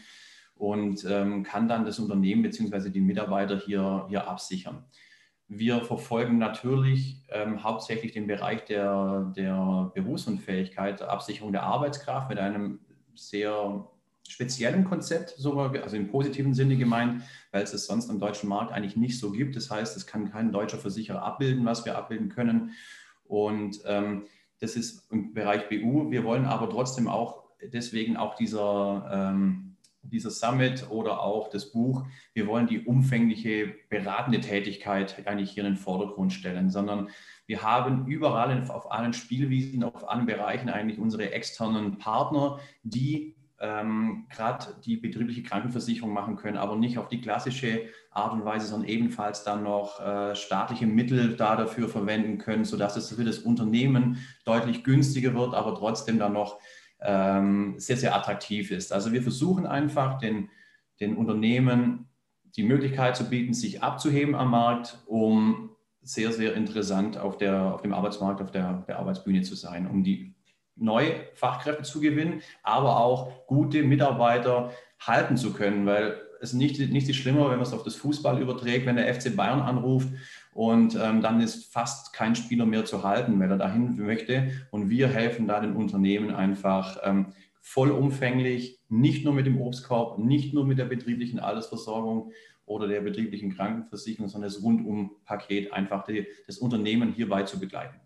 und 0.54 1.04
ähm, 1.08 1.42
kann 1.42 1.68
dann 1.68 1.84
das 1.84 1.98
Unternehmen 1.98 2.42
bzw. 2.42 2.90
die 2.90 3.00
Mitarbeiter 3.00 3.58
hier, 3.58 4.06
hier 4.08 4.26
absichern. 4.26 4.84
Wir 5.48 5.80
verfolgen 5.80 6.36
natürlich 6.36 7.24
ähm, 7.30 7.62
hauptsächlich 7.64 8.12
den 8.12 8.26
Bereich 8.26 8.66
der, 8.66 9.32
der 9.34 9.90
Berufsunfähigkeit, 9.94 11.00
Absicherung 11.00 11.52
der 11.52 11.62
Arbeitskraft 11.62 12.28
mit 12.28 12.38
einem 12.38 12.80
sehr 13.14 13.88
speziellem 14.28 14.84
Konzept, 14.84 15.30
sogar, 15.30 15.74
also 15.82 15.96
im 15.96 16.08
positiven 16.08 16.52
Sinne 16.52 16.76
gemeint, 16.76 17.22
weil 17.50 17.62
es 17.62 17.72
es 17.72 17.86
sonst 17.86 18.10
am 18.10 18.20
deutschen 18.20 18.48
Markt 18.48 18.72
eigentlich 18.72 18.96
nicht 18.96 19.18
so 19.18 19.32
gibt. 19.32 19.56
Das 19.56 19.70
heißt, 19.70 19.96
es 19.96 20.06
kann 20.06 20.30
kein 20.30 20.52
deutscher 20.52 20.76
Versicherer 20.76 21.22
abbilden, 21.22 21.64
was 21.64 21.84
wir 21.86 21.96
abbilden 21.96 22.28
können. 22.28 22.72
Und 23.24 23.80
ähm, 23.86 24.26
das 24.60 24.76
ist 24.76 25.10
im 25.10 25.32
Bereich 25.32 25.68
BU. 25.70 26.10
Wir 26.10 26.24
wollen 26.24 26.44
aber 26.44 26.68
trotzdem 26.68 27.08
auch, 27.08 27.44
deswegen 27.72 28.18
auch 28.18 28.34
dieser, 28.34 29.08
ähm, 29.10 29.67
dieser 30.10 30.30
Summit 30.30 30.86
oder 30.90 31.22
auch 31.22 31.48
das 31.48 31.72
Buch, 31.72 32.04
wir 32.34 32.46
wollen 32.46 32.66
die 32.66 32.80
umfängliche 32.80 33.74
beratende 33.88 34.40
Tätigkeit 34.40 35.26
eigentlich 35.26 35.50
hier 35.50 35.64
in 35.64 35.74
den 35.74 35.78
Vordergrund 35.78 36.32
stellen, 36.32 36.70
sondern 36.70 37.08
wir 37.46 37.62
haben 37.62 38.06
überall 38.06 38.68
auf 38.70 38.92
allen 38.92 39.12
Spielwiesen, 39.12 39.82
auf 39.82 40.08
allen 40.08 40.26
Bereichen 40.26 40.68
eigentlich 40.68 40.98
unsere 40.98 41.32
externen 41.32 41.98
Partner, 41.98 42.58
die 42.82 43.34
ähm, 43.60 44.26
gerade 44.30 44.66
die 44.84 44.96
betriebliche 44.96 45.42
Krankenversicherung 45.42 46.12
machen 46.12 46.36
können, 46.36 46.56
aber 46.56 46.76
nicht 46.76 46.98
auf 46.98 47.08
die 47.08 47.20
klassische 47.20 47.82
Art 48.10 48.32
und 48.32 48.44
Weise, 48.44 48.66
sondern 48.66 48.88
ebenfalls 48.88 49.44
dann 49.44 49.64
noch 49.64 50.00
äh, 50.00 50.34
staatliche 50.36 50.86
Mittel 50.86 51.36
da 51.36 51.56
dafür 51.56 51.88
verwenden 51.88 52.38
können, 52.38 52.64
sodass 52.64 52.96
es 52.96 53.12
für 53.12 53.24
das 53.24 53.38
Unternehmen 53.38 54.18
deutlich 54.44 54.84
günstiger 54.84 55.34
wird, 55.34 55.54
aber 55.54 55.74
trotzdem 55.74 56.18
dann 56.18 56.34
noch 56.34 56.60
ähm, 57.00 57.74
sehr, 57.78 57.96
sehr 57.96 58.14
attraktiv 58.14 58.70
ist. 58.70 58.92
Also 58.92 59.12
wir 59.12 59.22
versuchen 59.22 59.66
einfach 59.66 60.18
den, 60.18 60.50
den 61.00 61.16
Unternehmen 61.16 62.08
die 62.56 62.62
Möglichkeit 62.62 63.16
zu 63.16 63.28
bieten, 63.28 63.54
sich 63.54 63.82
abzuheben 63.82 64.34
am 64.34 64.50
Markt, 64.50 64.98
um 65.06 65.70
sehr, 66.02 66.32
sehr 66.32 66.54
interessant 66.54 67.18
auf, 67.18 67.36
der, 67.36 67.74
auf 67.74 67.82
dem 67.82 67.92
Arbeitsmarkt, 67.92 68.40
auf 68.40 68.50
der, 68.50 68.84
der 68.88 68.98
Arbeitsbühne 68.98 69.42
zu 69.42 69.54
sein, 69.54 69.86
um 69.86 70.02
die 70.02 70.34
neue 70.74 71.14
Fachkräfte 71.34 71.82
zu 71.82 72.00
gewinnen, 72.00 72.40
aber 72.62 72.98
auch 72.98 73.46
gute 73.46 73.82
Mitarbeiter 73.82 74.72
halten 75.00 75.36
zu 75.36 75.52
können, 75.52 75.86
weil 75.86 76.20
es 76.40 76.52
nicht, 76.52 76.78
nicht 76.78 77.08
ist 77.08 77.16
schlimmer, 77.16 77.50
wenn 77.50 77.58
man 77.58 77.66
es 77.66 77.72
auf 77.72 77.82
das 77.82 77.96
Fußball 77.96 78.40
überträgt, 78.40 78.86
wenn 78.86 78.96
der 78.96 79.12
FC 79.12 79.34
Bayern 79.34 79.60
anruft 79.60 80.08
und 80.58 80.98
ähm, 81.00 81.22
dann 81.22 81.40
ist 81.40 81.72
fast 81.72 82.12
kein 82.12 82.34
Spieler 82.34 82.66
mehr 82.66 82.84
zu 82.84 83.04
halten, 83.04 83.38
wenn 83.38 83.48
er 83.48 83.58
dahin 83.58 83.94
möchte. 83.96 84.50
Und 84.72 84.90
wir 84.90 85.06
helfen 85.06 85.46
da 85.46 85.60
den 85.60 85.76
Unternehmen 85.76 86.34
einfach 86.34 86.98
ähm, 87.04 87.32
vollumfänglich, 87.60 88.80
nicht 88.88 89.24
nur 89.24 89.34
mit 89.34 89.46
dem 89.46 89.60
Obstkorb, 89.60 90.18
nicht 90.18 90.54
nur 90.54 90.66
mit 90.66 90.78
der 90.78 90.86
betrieblichen 90.86 91.38
Altersversorgung 91.38 92.32
oder 92.66 92.88
der 92.88 93.02
betrieblichen 93.02 93.54
Krankenversicherung, 93.54 94.28
sondern 94.28 94.50
das 94.50 94.60
Rundum-Paket 94.60 95.72
einfach 95.72 96.04
die, 96.04 96.26
das 96.48 96.58
Unternehmen 96.58 97.12
hierbei 97.12 97.44
zu 97.44 97.60
begleiten. 97.60 98.00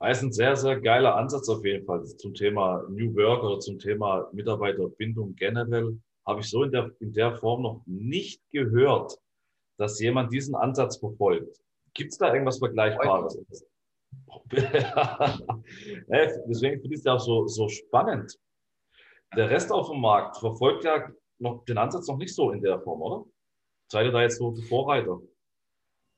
Das 0.00 0.18
ist 0.18 0.24
ein 0.24 0.32
sehr, 0.32 0.56
sehr 0.56 0.80
geiler 0.80 1.14
Ansatz 1.14 1.48
auf 1.48 1.64
jeden 1.64 1.86
Fall 1.86 2.04
zum 2.04 2.34
Thema 2.34 2.82
New 2.90 3.14
Work 3.14 3.44
oder 3.44 3.60
zum 3.60 3.78
Thema 3.78 4.28
Mitarbeiterbindung 4.32 5.36
generell. 5.36 6.00
Habe 6.26 6.40
ich 6.40 6.50
so 6.50 6.64
in 6.64 6.72
der, 6.72 6.90
in 6.98 7.12
der 7.12 7.36
Form 7.36 7.62
noch 7.62 7.82
nicht 7.86 8.42
gehört, 8.50 9.16
dass 9.78 10.00
jemand 10.00 10.32
diesen 10.32 10.54
Ansatz 10.54 10.96
verfolgt. 10.96 11.60
Gibt 11.94 12.12
es 12.12 12.18
da 12.18 12.32
irgendwas 12.32 12.58
Vergleichbares? 12.58 13.38
Deswegen 16.48 16.80
finde 16.80 16.94
ich 16.94 17.00
es 17.00 17.04
ja 17.04 17.14
auch 17.14 17.20
so, 17.20 17.46
so 17.46 17.68
spannend. 17.68 18.38
Der 19.34 19.50
Rest 19.50 19.72
auf 19.72 19.90
dem 19.90 20.00
Markt 20.00 20.36
verfolgt 20.38 20.84
ja 20.84 21.10
noch 21.38 21.64
den 21.64 21.78
Ansatz 21.78 22.06
noch 22.08 22.16
nicht 22.16 22.34
so 22.34 22.50
in 22.52 22.62
der 22.62 22.80
Form, 22.80 23.02
oder? 23.02 23.24
Seid 23.88 24.06
ihr 24.06 24.12
da 24.12 24.22
jetzt 24.22 24.38
so 24.38 24.52
die 24.52 24.62
Vorreiter? 24.62 25.20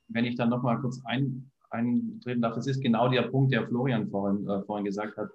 Wenn 0.09 0.25
ich 0.25 0.37
dann 0.37 0.51
nochmal 0.51 0.81
kurz 0.81 1.01
ein, 1.05 1.51
eintreten 1.71 2.41
darf, 2.41 2.55
das 2.55 2.67
ist 2.67 2.81
genau 2.81 3.09
der 3.09 3.23
Punkt, 3.23 3.53
der 3.53 3.67
Florian 3.67 4.09
vorhin, 4.09 4.49
äh, 4.49 4.63
vorhin 4.63 4.85
gesagt 4.85 5.17
hat. 5.17 5.31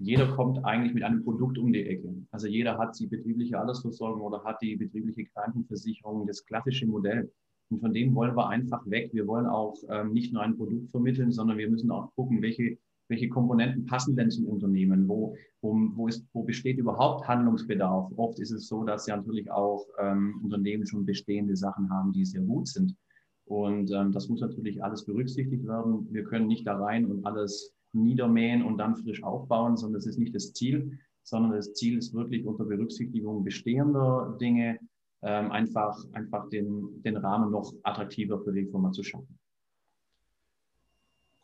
Jeder 0.00 0.28
kommt 0.36 0.64
eigentlich 0.64 0.94
mit 0.94 1.02
einem 1.02 1.24
Produkt 1.24 1.58
um 1.58 1.72
die 1.72 1.84
Ecke. 1.84 2.14
Also 2.30 2.46
jeder 2.46 2.78
hat 2.78 2.98
die 3.00 3.08
betriebliche 3.08 3.58
Altersversorgung 3.58 4.22
oder 4.22 4.44
hat 4.44 4.62
die 4.62 4.76
betriebliche 4.76 5.24
Krankenversicherung, 5.26 6.26
das 6.26 6.44
klassische 6.44 6.86
Modell. 6.86 7.32
Und 7.70 7.80
von 7.80 7.92
dem 7.92 8.14
wollen 8.14 8.36
wir 8.36 8.48
einfach 8.48 8.88
weg. 8.88 9.10
Wir 9.12 9.26
wollen 9.26 9.46
auch 9.46 9.76
ähm, 9.90 10.12
nicht 10.12 10.32
nur 10.32 10.42
ein 10.42 10.56
Produkt 10.56 10.90
vermitteln, 10.90 11.32
sondern 11.32 11.58
wir 11.58 11.68
müssen 11.68 11.90
auch 11.90 12.14
gucken, 12.14 12.40
welche, 12.40 12.78
welche 13.08 13.28
Komponenten 13.28 13.84
passen 13.84 14.16
denn 14.16 14.30
zum 14.30 14.46
Unternehmen? 14.46 15.08
Wo, 15.08 15.36
wo, 15.60 15.76
wo, 15.94 16.08
ist, 16.08 16.26
wo 16.32 16.42
besteht 16.42 16.78
überhaupt 16.78 17.28
Handlungsbedarf? 17.28 18.10
Oft 18.16 18.38
ist 18.38 18.52
es 18.52 18.68
so, 18.68 18.84
dass 18.84 19.06
ja 19.06 19.16
natürlich 19.16 19.50
auch 19.50 19.86
ähm, 19.98 20.40
Unternehmen 20.42 20.86
schon 20.86 21.04
bestehende 21.04 21.56
Sachen 21.56 21.90
haben, 21.90 22.12
die 22.12 22.24
sehr 22.24 22.42
gut 22.42 22.68
sind. 22.68 22.96
Und 23.44 23.90
ähm, 23.92 24.12
das 24.12 24.28
muss 24.28 24.40
natürlich 24.40 24.82
alles 24.82 25.04
berücksichtigt 25.04 25.66
werden. 25.66 26.06
Wir 26.10 26.24
können 26.24 26.46
nicht 26.46 26.66
da 26.66 26.76
rein 26.76 27.06
und 27.06 27.24
alles 27.24 27.74
niedermähen 27.92 28.62
und 28.62 28.78
dann 28.78 28.96
frisch 28.96 29.22
aufbauen, 29.22 29.76
sondern 29.76 29.94
das 29.94 30.06
ist 30.06 30.18
nicht 30.18 30.34
das 30.34 30.52
Ziel, 30.52 30.98
sondern 31.22 31.52
das 31.52 31.74
Ziel 31.74 31.98
ist 31.98 32.14
wirklich 32.14 32.44
unter 32.44 32.64
Berücksichtigung 32.64 33.44
bestehender 33.44 34.36
Dinge 34.40 34.78
ähm, 35.22 35.50
einfach, 35.50 35.96
einfach 36.12 36.48
den, 36.48 37.02
den 37.02 37.16
Rahmen 37.16 37.50
noch 37.50 37.72
attraktiver 37.82 38.40
für 38.40 38.52
die 38.52 38.66
Firma 38.66 38.92
zu 38.92 39.02
schaffen. 39.02 39.38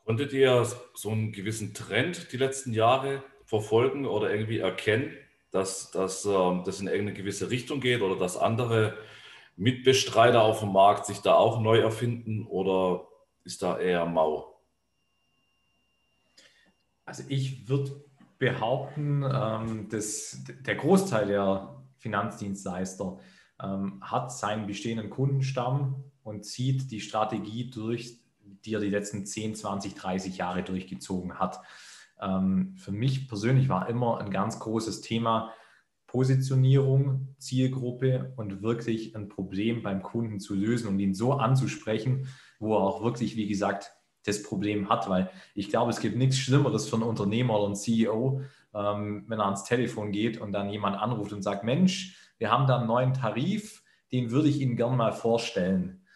Konntet 0.04 0.32
ihr 0.32 0.66
so 0.94 1.10
einen 1.10 1.32
gewissen 1.32 1.72
Trend 1.72 2.32
die 2.32 2.36
letzten 2.36 2.72
Jahre 2.72 3.22
verfolgen 3.46 4.06
oder 4.06 4.30
irgendwie 4.30 4.58
erkennen, 4.58 5.12
dass, 5.50 5.90
dass 5.90 6.24
ähm, 6.24 6.62
das 6.64 6.80
in 6.80 6.88
irgendeine 6.88 7.14
gewisse 7.14 7.50
Richtung 7.50 7.80
geht 7.80 8.02
oder 8.02 8.16
dass 8.16 8.36
andere 8.36 8.96
Mitbestreiter 9.56 10.42
auf 10.42 10.60
dem 10.60 10.72
Markt 10.72 11.06
sich 11.06 11.20
da 11.20 11.34
auch 11.34 11.60
neu 11.60 11.78
erfinden 11.78 12.46
oder 12.46 13.06
ist 13.44 13.62
da 13.62 13.78
eher 13.78 14.04
mau? 14.06 14.60
Also 17.04 17.22
ich 17.28 17.68
würde 17.68 18.04
behaupten, 18.38 19.22
ähm, 19.22 19.88
dass 19.88 20.42
der 20.44 20.74
Großteil 20.74 21.28
der 21.28 21.82
Finanzdienstleister 21.98 23.18
ähm, 23.62 24.00
hat 24.02 24.32
seinen 24.32 24.66
bestehenden 24.66 25.10
Kundenstamm 25.10 26.04
und 26.22 26.44
zieht 26.44 26.90
die 26.90 27.00
Strategie 27.00 27.70
durch, 27.70 28.18
die 28.64 28.74
er 28.74 28.80
die 28.80 28.90
letzten 28.90 29.26
10, 29.26 29.54
20, 29.54 29.94
30 29.94 30.36
Jahre 30.36 30.62
durchgezogen 30.62 31.38
hat. 31.38 31.60
Ähm, 32.20 32.74
für 32.76 32.92
mich 32.92 33.28
persönlich 33.28 33.68
war 33.68 33.88
immer 33.88 34.18
ein 34.18 34.30
ganz 34.30 34.58
großes 34.58 35.00
Thema, 35.00 35.52
Positionierung, 36.06 37.34
Zielgruppe 37.38 38.32
und 38.36 38.62
wirklich 38.62 39.16
ein 39.16 39.28
Problem 39.28 39.82
beim 39.82 40.00
Kunden 40.00 40.38
zu 40.38 40.54
lösen 40.54 40.86
und 40.86 41.00
ihn 41.00 41.12
so 41.12 41.32
anzusprechen, 41.32 42.28
wo 42.60 42.74
er 42.76 42.82
auch 42.82 43.02
wirklich, 43.02 43.36
wie 43.36 43.48
gesagt, 43.48 43.90
das 44.24 44.44
Problem 44.44 44.88
hat. 44.88 45.08
Weil 45.08 45.28
ich 45.56 45.70
glaube, 45.70 45.90
es 45.90 45.98
gibt 45.98 46.16
nichts 46.16 46.38
Schlimmeres 46.38 46.88
für 46.88 46.96
einen 46.96 47.04
Unternehmer 47.04 47.56
oder 47.56 47.66
einen 47.66 47.74
CEO, 47.74 48.42
ähm, 48.74 49.24
wenn 49.26 49.40
er 49.40 49.46
ans 49.46 49.64
Telefon 49.64 50.12
geht 50.12 50.40
und 50.40 50.52
dann 50.52 50.70
jemand 50.70 50.96
anruft 50.96 51.32
und 51.32 51.42
sagt, 51.42 51.64
Mensch, 51.64 52.16
wir 52.38 52.50
haben 52.50 52.66
da 52.66 52.78
einen 52.78 52.86
neuen 52.86 53.14
Tarif, 53.14 53.82
den 54.12 54.30
würde 54.30 54.48
ich 54.48 54.60
Ihnen 54.60 54.76
gerne 54.76 54.96
mal 54.96 55.12
vorstellen. 55.12 56.06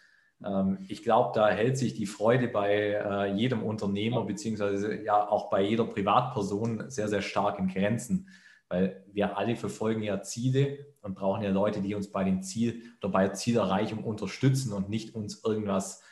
Ähm, 0.44 0.78
ich 0.88 1.02
glaube, 1.02 1.32
da 1.34 1.48
hält 1.48 1.78
sich 1.78 1.94
die 1.94 2.06
Freude 2.06 2.48
bei 2.48 2.72
äh, 2.72 3.32
jedem 3.34 3.62
Unternehmer 3.62 4.24
beziehungsweise 4.24 5.02
ja 5.02 5.28
auch 5.28 5.50
bei 5.50 5.62
jeder 5.62 5.84
Privatperson 5.84 6.90
sehr, 6.90 7.08
sehr 7.08 7.22
stark 7.22 7.58
in 7.58 7.68
Grenzen 7.68 8.28
weil 8.68 9.02
wir 9.12 9.36
alle 9.38 9.56
verfolgen 9.56 10.02
ja 10.02 10.22
Ziele 10.22 10.86
und 11.00 11.14
brauchen 11.14 11.42
ja 11.42 11.50
Leute, 11.50 11.80
die 11.80 11.94
uns 11.94 12.12
bei 12.12 12.24
dem 12.24 12.42
Ziel 12.42 12.82
oder 13.00 13.10
bei 13.10 13.28
Zielerreichung 13.28 14.04
unterstützen 14.04 14.72
und 14.72 14.90
nicht 14.90 15.14
uns 15.14 15.42
irgendwas 15.42 16.02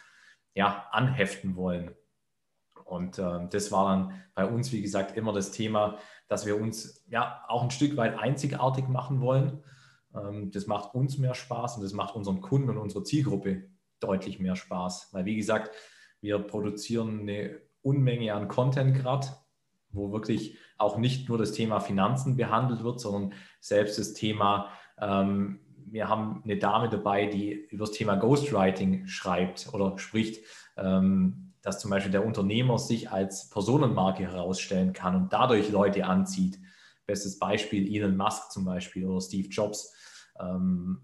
ja, 0.55 0.87
anheften 0.91 1.57
wollen. 1.57 1.95
Und 2.85 3.19
äh, 3.19 3.47
das 3.51 3.73
war 3.73 3.91
dann 3.91 4.23
bei 4.35 4.47
uns, 4.47 4.73
wie 4.73 4.81
gesagt, 4.81 5.17
immer 5.17 5.33
das 5.33 5.51
Thema, 5.51 5.99
dass 6.29 6.47
wir 6.47 6.59
uns 6.59 7.05
ja 7.09 7.45
auch 7.49 7.63
ein 7.63 7.71
Stück 7.71 7.97
weit 7.97 8.19
einzigartig 8.19 8.89
machen 8.89 9.21
wollen. 9.21 9.63
Ähm, 10.17 10.51
das 10.51 10.67
macht 10.67 10.95
uns 10.95 11.19
mehr 11.19 11.35
Spaß 11.35 11.77
und 11.77 11.83
das 11.83 11.93
macht 11.93 12.15
unseren 12.15 12.41
Kunden 12.41 12.71
und 12.71 12.79
unserer 12.79 13.05
Zielgruppe 13.05 13.65
deutlich 14.01 14.39
mehr 14.39 14.57
Spaß. 14.57 15.11
Weil, 15.13 15.25
wie 15.25 15.37
gesagt, 15.37 15.71
wir 16.21 16.39
produzieren 16.39 17.21
eine 17.21 17.61
Unmenge 17.83 18.35
an 18.35 18.49
Content 18.49 18.97
gerade, 18.97 19.29
wo 19.91 20.13
wirklich 20.13 20.59
auch 20.79 20.99
nicht 20.99 21.29
nur 21.29 21.39
das 21.39 21.53
Thema 21.53 21.81
Finanzen 21.81 22.37
behandelt 22.37 22.83
wird, 22.83 23.01
sondern 23.01 23.33
selbst 23.61 23.99
das 23.99 24.13
Thema, 24.13 24.71
ähm, 25.01 25.61
wir 25.89 26.09
haben 26.09 26.43
eine 26.45 26.59
Dame 26.59 26.89
dabei, 26.89 27.27
die 27.27 27.53
über 27.53 27.85
das 27.87 27.93
Thema 27.93 28.17
Ghostwriting 28.17 29.07
schreibt 29.07 29.73
oder 29.73 29.99
spricht, 29.99 30.45
ähm, 30.77 31.55
dass 31.63 31.81
zum 31.81 31.91
Beispiel 31.91 32.13
der 32.13 32.27
Unternehmer 32.27 32.79
sich 32.79 33.11
als 33.11 33.49
Personenmarke 33.51 34.25
herausstellen 34.25 34.93
kann 34.93 35.17
und 35.17 35.33
dadurch 35.33 35.71
Leute 35.71 36.05
anzieht. 36.05 36.59
Bestes 37.07 37.39
Beispiel 37.39 37.93
Elon 37.95 38.17
Musk 38.17 38.51
zum 38.51 38.65
Beispiel 38.65 39.07
oder 39.07 39.21
Steve 39.21 39.49
Jobs. 39.49 39.95
Ähm, 40.41 41.01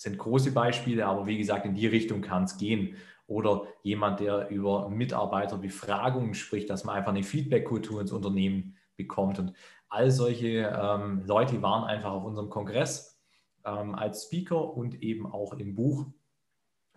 sind 0.00 0.16
große 0.16 0.52
Beispiele, 0.52 1.06
aber 1.06 1.26
wie 1.26 1.36
gesagt, 1.36 1.66
in 1.66 1.74
die 1.74 1.86
Richtung 1.86 2.22
kann 2.22 2.44
es 2.44 2.56
gehen. 2.56 2.96
Oder 3.26 3.64
jemand, 3.82 4.20
der 4.20 4.48
über 4.48 4.88
Mitarbeiterbefragungen 4.88 6.32
spricht, 6.34 6.70
dass 6.70 6.84
man 6.84 6.96
einfach 6.96 7.12
eine 7.12 7.22
Feedback-Kultur 7.22 8.00
ins 8.00 8.10
Unternehmen 8.10 8.76
bekommt. 8.96 9.38
Und 9.38 9.52
all 9.90 10.10
solche 10.10 10.74
ähm, 10.74 11.22
Leute 11.26 11.60
waren 11.60 11.84
einfach 11.84 12.12
auf 12.12 12.24
unserem 12.24 12.48
Kongress 12.48 13.20
ähm, 13.64 13.94
als 13.94 14.24
Speaker 14.24 14.74
und 14.74 15.02
eben 15.02 15.26
auch 15.26 15.52
im 15.52 15.74
Buch. 15.74 16.06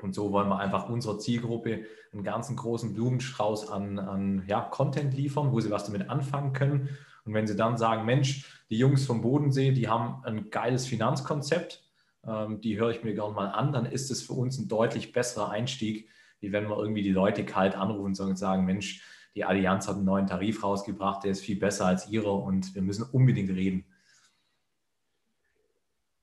Und 0.01 0.15
so 0.15 0.31
wollen 0.31 0.47
wir 0.47 0.59
einfach 0.59 0.89
unserer 0.89 1.19
Zielgruppe 1.19 1.83
einen 2.13 2.23
ganzen 2.23 2.55
großen 2.55 2.93
Blumenstrauß 2.93 3.69
an, 3.69 3.99
an 3.99 4.43
ja, 4.47 4.61
Content 4.61 5.13
liefern, 5.13 5.51
wo 5.51 5.59
sie 5.59 5.71
was 5.71 5.85
damit 5.85 6.09
anfangen 6.09 6.53
können 6.53 6.89
Und 7.25 7.33
wenn 7.33 7.47
sie 7.47 7.55
dann 7.55 7.77
sagen, 7.77 8.05
Mensch, 8.05 8.63
die 8.69 8.77
Jungs 8.77 9.05
vom 9.05 9.21
Bodensee, 9.21 9.71
die 9.71 9.87
haben 9.87 10.23
ein 10.25 10.49
geiles 10.49 10.85
Finanzkonzept, 10.85 11.83
ähm, 12.25 12.61
die 12.61 12.79
höre 12.79 12.89
ich 12.89 13.03
mir 13.03 13.13
gerne 13.13 13.33
mal 13.33 13.49
an, 13.49 13.71
dann 13.71 13.85
ist 13.85 14.11
es 14.11 14.21
für 14.21 14.33
uns 14.33 14.57
ein 14.57 14.67
deutlich 14.67 15.11
besserer 15.11 15.49
Einstieg, 15.49 16.09
wie 16.39 16.51
wenn 16.51 16.69
wir 16.69 16.77
irgendwie 16.77 17.03
die 17.03 17.11
Leute 17.11 17.45
kalt 17.45 17.75
anrufen 17.75 18.19
und 18.19 18.37
sagen, 18.37 18.65
Mensch, 18.65 19.01
die 19.35 19.45
Allianz 19.45 19.87
hat 19.87 19.95
einen 19.95 20.05
neuen 20.05 20.27
Tarif 20.27 20.63
rausgebracht, 20.63 21.23
der 21.23 21.31
ist 21.31 21.41
viel 21.41 21.57
besser 21.57 21.85
als 21.85 22.09
ihrer 22.09 22.33
und 22.43 22.75
wir 22.75 22.81
müssen 22.81 23.09
unbedingt 23.11 23.49
reden. 23.49 23.85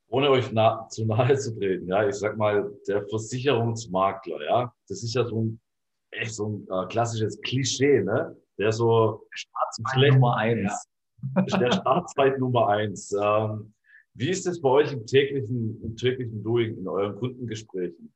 Ohne 0.09 0.31
euch 0.31 0.53
nah, 0.53 0.89
zu 0.89 1.07
nahe 1.07 1.37
zu 1.39 1.57
treten, 1.57 1.89
ja, 1.89 2.07
ich 2.07 2.17
sag 2.17 2.37
mal, 2.37 2.71
der 2.87 3.07
Versicherungsmakler, 3.09 4.45
ja, 4.45 4.75
das 4.89 5.03
ist 5.03 5.15
ja 5.15 5.25
so 5.25 5.43
ein 5.43 5.61
echt 6.11 6.35
so 6.35 6.49
ein 6.49 6.69
äh, 6.71 6.87
klassisches 6.89 7.41
Klischee, 7.41 8.03
ne? 8.03 8.37
Der 8.61 8.73
so 8.73 9.27
Staatsfeind 9.31 10.15
Nummer 10.15 10.37
eins. 10.37 10.87
Ja, 11.47 11.59
der 11.59 11.73
Staatsfeind 11.73 12.39
Nummer 12.39 12.69
eins. 12.69 13.11
Ähm, 13.13 13.73
wie 14.15 14.29
ist 14.29 14.47
es 14.47 14.61
bei 14.61 14.69
euch 14.69 14.93
im 14.93 15.07
täglichen, 15.07 15.83
im 15.83 15.97
täglichen 15.97 16.43
Doing, 16.43 16.77
in 16.77 16.87
euren 16.87 17.17
Kundengesprächen? 17.17 18.13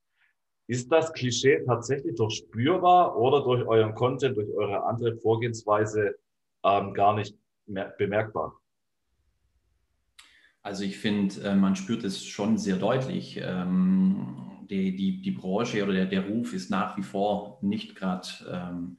Ist 0.66 0.92
das 0.92 1.12
Klischee 1.12 1.62
tatsächlich 1.64 2.16
doch 2.16 2.30
spürbar 2.30 3.16
oder 3.16 3.42
durch 3.42 3.66
euren 3.66 3.94
Content, 3.94 4.36
durch 4.36 4.50
eure 4.54 4.84
andere 4.84 5.16
Vorgehensweise 5.16 6.14
ähm, 6.62 6.92
gar 6.92 7.14
nicht 7.14 7.36
mehr 7.66 7.94
bemerkbar? 7.96 8.58
Also 10.62 10.84
ich 10.84 10.98
finde, 10.98 11.40
äh, 11.42 11.54
man 11.54 11.74
spürt 11.74 12.04
es 12.04 12.22
schon 12.22 12.58
sehr 12.58 12.76
deutlich. 12.76 13.40
Ähm, 13.42 14.66
die, 14.68 14.96
die, 14.96 15.22
die 15.22 15.30
Branche 15.30 15.82
oder 15.82 15.92
der, 15.92 16.06
der 16.06 16.26
Ruf 16.26 16.52
ist 16.52 16.70
nach 16.70 16.96
wie 16.96 17.02
vor 17.02 17.58
nicht 17.62 17.94
gerade 17.96 18.28
ähm, 18.50 18.98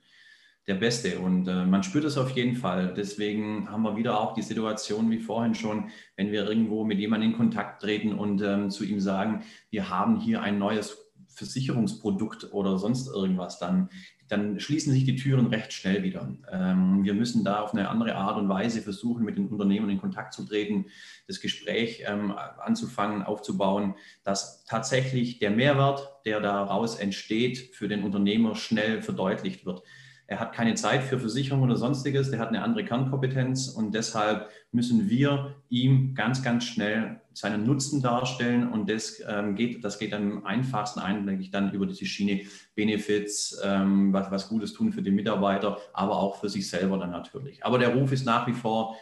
der 0.68 0.76
beste. 0.76 1.20
Und 1.20 1.48
äh, 1.48 1.66
man 1.66 1.84
spürt 1.84 2.06
es 2.06 2.18
auf 2.18 2.32
jeden 2.32 2.56
Fall. 2.56 2.94
Deswegen 2.96 3.70
haben 3.70 3.84
wir 3.84 3.98
wieder 3.98 4.20
auch 4.20 4.34
die 4.34 4.42
Situation 4.42 5.12
wie 5.12 5.20
vorhin 5.20 5.54
schon, 5.54 5.90
wenn 6.16 6.32
wir 6.32 6.48
irgendwo 6.48 6.84
mit 6.84 7.00
jemandem 7.00 7.32
in 7.32 7.38
Kontakt 7.38 7.82
treten 7.82 8.14
und 8.14 8.42
ähm, 8.42 8.70
zu 8.72 8.84
ihm 8.84 9.00
sagen, 9.00 9.44
wir 9.70 9.90
haben 9.90 10.20
hier 10.20 10.42
ein 10.42 10.58
neues 10.58 11.06
Versicherungsprodukt 11.36 12.54
oder 12.54 12.78
sonst 12.78 13.08
irgendwas, 13.08 13.60
dann, 13.60 13.90
dann 14.28 14.60
schließen 14.60 14.94
sich 14.94 15.04
die 15.04 15.18
Türen 15.18 15.48
recht 15.48 15.74
schnell 15.74 16.02
wieder. 16.02 16.34
Ähm, 16.52 17.04
wir 17.04 17.14
müssen 17.14 17.44
da 17.44 17.60
auf 17.60 17.74
eine 17.74 17.90
andere 17.90 18.16
Art 18.16 18.38
und 18.38 18.50
Weise 18.50 18.82
versuchen, 18.82 19.24
mit 19.24 19.38
den 19.38 19.50
Unternehmen 19.50 19.90
in 19.90 20.00
Kontakt 20.00 20.34
zu 20.34 20.46
treten, 20.46 20.86
das 21.28 21.42
Gespräch 21.42 22.04
ähm, 22.08 22.32
anzufangen, 22.32 23.22
aufzubauen, 23.22 23.96
dass 24.24 24.64
tatsächlich 24.66 25.40
der 25.40 25.52
Mehrwert, 25.52 26.10
der 26.26 26.40
daraus 26.40 26.96
entsteht, 26.96 27.76
für 27.76 27.88
den 27.88 28.04
Unternehmer 28.04 28.56
schnell 28.56 29.02
verdeutlicht 29.02 29.66
wird. 29.66 29.84
Er 30.28 30.40
hat 30.40 30.54
keine 30.54 30.74
Zeit 30.74 31.04
für 31.04 31.20
Versicherung 31.20 31.62
oder 31.62 31.76
sonstiges, 31.76 32.32
der 32.32 32.40
hat 32.40 32.50
eine 32.50 32.64
andere 32.64 32.84
Kernkompetenz 32.84 33.68
und 33.68 33.94
deshalb 33.94 34.50
müssen 34.72 35.08
wir 35.08 35.56
ihm 35.70 36.16
ganz, 36.16 36.42
ganz 36.42 36.64
schnell 36.64 37.22
seinen 37.34 37.64
Nutzen 37.64 38.02
darstellen 38.02 38.72
und 38.72 38.90
das, 38.90 39.22
ähm, 39.28 39.56
geht, 39.56 39.84
das 39.84 40.00
geht 40.00 40.14
am 40.14 40.44
einfachsten 40.46 41.00
eigentlich 41.00 41.52
dann 41.52 41.72
über 41.74 41.86
die 41.86 42.06
Schiene 42.06 42.42
Benefits, 42.74 43.60
ähm, 43.64 44.14
was, 44.14 44.32
was 44.32 44.50
Gutes 44.50 44.74
tun 44.74 44.92
für 44.92 45.04
die 45.04 45.12
Mitarbeiter, 45.12 45.78
aber 45.94 46.18
auch 46.18 46.38
für 46.38 46.50
sich 46.50 46.68
selber 46.68 46.98
dann 46.98 47.12
natürlich. 47.12 47.64
Aber 47.64 47.78
der 47.78 47.94
Ruf 47.94 48.12
ist 48.12 48.26
nach 48.26 48.48
wie 48.48 48.54
vor 48.54 48.96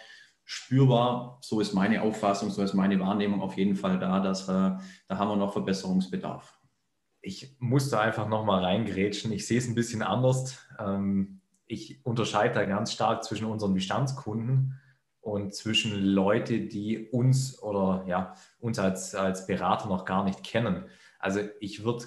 spürbar, 0.44 1.38
so 1.42 1.62
ist 1.62 1.74
meine 1.74 2.02
Auffassung, 2.02 2.50
so 2.50 2.64
ist 2.64 2.74
meine 2.74 3.00
Wahrnehmung 3.00 3.42
auf 3.42 3.56
jeden 3.56 3.78
Fall 3.78 3.98
da, 3.98 4.20
dass 4.20 4.50
äh, 4.50 4.52
da 4.52 5.18
haben 5.18 5.30
wir 5.30 5.38
noch 5.38 5.54
Verbesserungsbedarf 5.54 6.60
ich 7.24 7.56
musste 7.58 8.00
einfach 8.00 8.28
nochmal 8.28 8.64
reingrätschen. 8.64 9.32
Ich 9.32 9.48
sehe 9.48 9.58
es 9.58 9.68
ein 9.68 9.76
bisschen 9.76 10.04
anders. 10.04 10.60
Ähm, 10.78 11.40
ich 11.66 12.06
unterscheide 12.06 12.54
da 12.54 12.66
ganz 12.66 12.92
stark 12.92 13.24
zwischen 13.24 13.46
unseren 13.46 13.74
Bestandskunden 13.74 14.80
und 15.22 15.56
zwischen 15.56 16.04
Leute, 16.04 16.60
die 16.60 17.08
uns 17.10 17.64
oder 17.64 18.04
ja, 18.08 18.36
uns 18.60 18.78
als, 18.78 19.16
als 19.16 19.48
Berater 19.48 19.88
noch 19.88 20.04
gar 20.04 20.26
nicht 20.26 20.44
kennen. 20.44 20.84
Also 21.18 21.40
ich 21.62 21.86
würde 21.86 22.04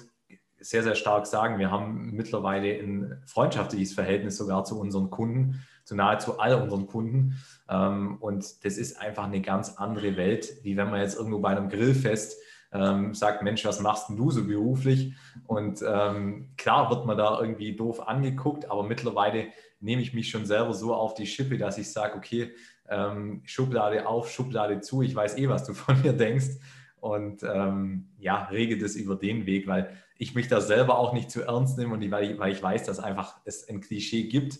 sehr, 0.59 0.83
sehr 0.83 0.95
stark 0.95 1.25
sagen, 1.25 1.57
wir 1.57 1.71
haben 1.71 2.11
mittlerweile 2.11 2.73
ein 2.79 3.21
freundschaftliches 3.25 3.93
Verhältnis 3.93 4.37
sogar 4.37 4.65
zu 4.65 4.79
unseren 4.79 5.09
Kunden, 5.09 5.63
zu 5.83 5.95
nahezu 5.95 6.39
all 6.39 6.61
unseren 6.61 6.85
Kunden. 6.85 7.37
Ähm, 7.67 8.17
und 8.19 8.63
das 8.63 8.77
ist 8.77 9.01
einfach 9.01 9.23
eine 9.23 9.41
ganz 9.41 9.77
andere 9.77 10.15
Welt, 10.15 10.63
wie 10.63 10.77
wenn 10.77 10.91
man 10.91 11.01
jetzt 11.01 11.17
irgendwo 11.17 11.39
bei 11.39 11.49
einem 11.49 11.69
Grillfest 11.69 12.39
ähm, 12.71 13.13
sagt, 13.13 13.43
Mensch, 13.43 13.65
was 13.65 13.79
machst 13.79 14.09
denn 14.09 14.17
du 14.17 14.31
so 14.31 14.45
beruflich? 14.45 15.13
Und 15.45 15.83
ähm, 15.87 16.49
klar 16.57 16.89
wird 16.89 17.05
man 17.05 17.17
da 17.17 17.39
irgendwie 17.39 17.75
doof 17.75 18.07
angeguckt, 18.07 18.69
aber 18.69 18.83
mittlerweile 18.83 19.47
nehme 19.79 20.01
ich 20.01 20.13
mich 20.13 20.29
schon 20.29 20.45
selber 20.45 20.73
so 20.73 20.93
auf 20.93 21.13
die 21.13 21.27
Schippe, 21.27 21.57
dass 21.57 21.77
ich 21.77 21.91
sage, 21.91 22.15
okay, 22.17 22.53
ähm, 22.89 23.41
Schublade 23.45 24.07
auf, 24.07 24.31
Schublade 24.31 24.81
zu, 24.81 25.01
ich 25.01 25.15
weiß 25.15 25.37
eh, 25.37 25.49
was 25.49 25.65
du 25.65 25.73
von 25.75 26.01
mir 26.01 26.13
denkst. 26.13 26.57
Und 26.99 27.43
ähm, 27.43 28.09
ja, 28.17 28.45
rege 28.45 28.77
das 28.77 28.95
über 28.95 29.15
den 29.15 29.45
Weg, 29.45 29.67
weil 29.67 29.95
ich 30.17 30.33
mich 30.33 30.47
da 30.47 30.61
selber 30.61 30.97
auch 30.97 31.13
nicht 31.13 31.29
zu 31.29 31.43
ernst 31.43 31.77
nehme 31.77 31.93
und 31.93 32.11
weil 32.11 32.31
ich, 32.31 32.39
weil 32.39 32.51
ich 32.51 32.61
weiß, 32.61 32.83
dass 32.83 32.99
einfach 32.99 33.39
es 33.45 33.69
ein 33.69 33.81
Klischee 33.81 34.27
gibt. 34.27 34.59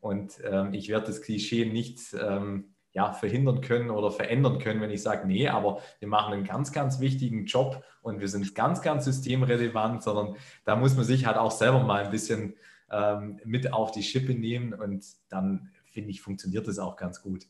Und 0.00 0.40
ähm, 0.44 0.72
ich 0.72 0.88
werde 0.88 1.06
das 1.06 1.22
Klischee 1.22 1.66
nicht 1.66 2.00
ähm, 2.14 2.73
ja, 2.94 3.12
verhindern 3.12 3.60
können 3.60 3.90
oder 3.90 4.10
verändern 4.10 4.58
können, 4.60 4.80
wenn 4.80 4.90
ich 4.90 5.02
sage, 5.02 5.26
nee, 5.26 5.48
aber 5.48 5.80
wir 5.98 6.08
machen 6.08 6.32
einen 6.32 6.44
ganz, 6.44 6.72
ganz 6.72 7.00
wichtigen 7.00 7.44
Job 7.44 7.84
und 8.02 8.20
wir 8.20 8.28
sind 8.28 8.54
ganz, 8.54 8.82
ganz 8.82 9.04
systemrelevant, 9.04 10.02
sondern 10.02 10.36
da 10.64 10.76
muss 10.76 10.94
man 10.94 11.04
sich 11.04 11.26
halt 11.26 11.36
auch 11.36 11.50
selber 11.50 11.80
mal 11.82 12.04
ein 12.04 12.10
bisschen 12.10 12.54
ähm, 12.90 13.40
mit 13.44 13.72
auf 13.72 13.90
die 13.90 14.04
Schippe 14.04 14.32
nehmen 14.32 14.72
und 14.72 15.04
dann 15.28 15.72
finde 15.86 16.10
ich, 16.10 16.22
funktioniert 16.22 16.68
das 16.68 16.78
auch 16.78 16.96
ganz 16.96 17.20
gut. 17.20 17.46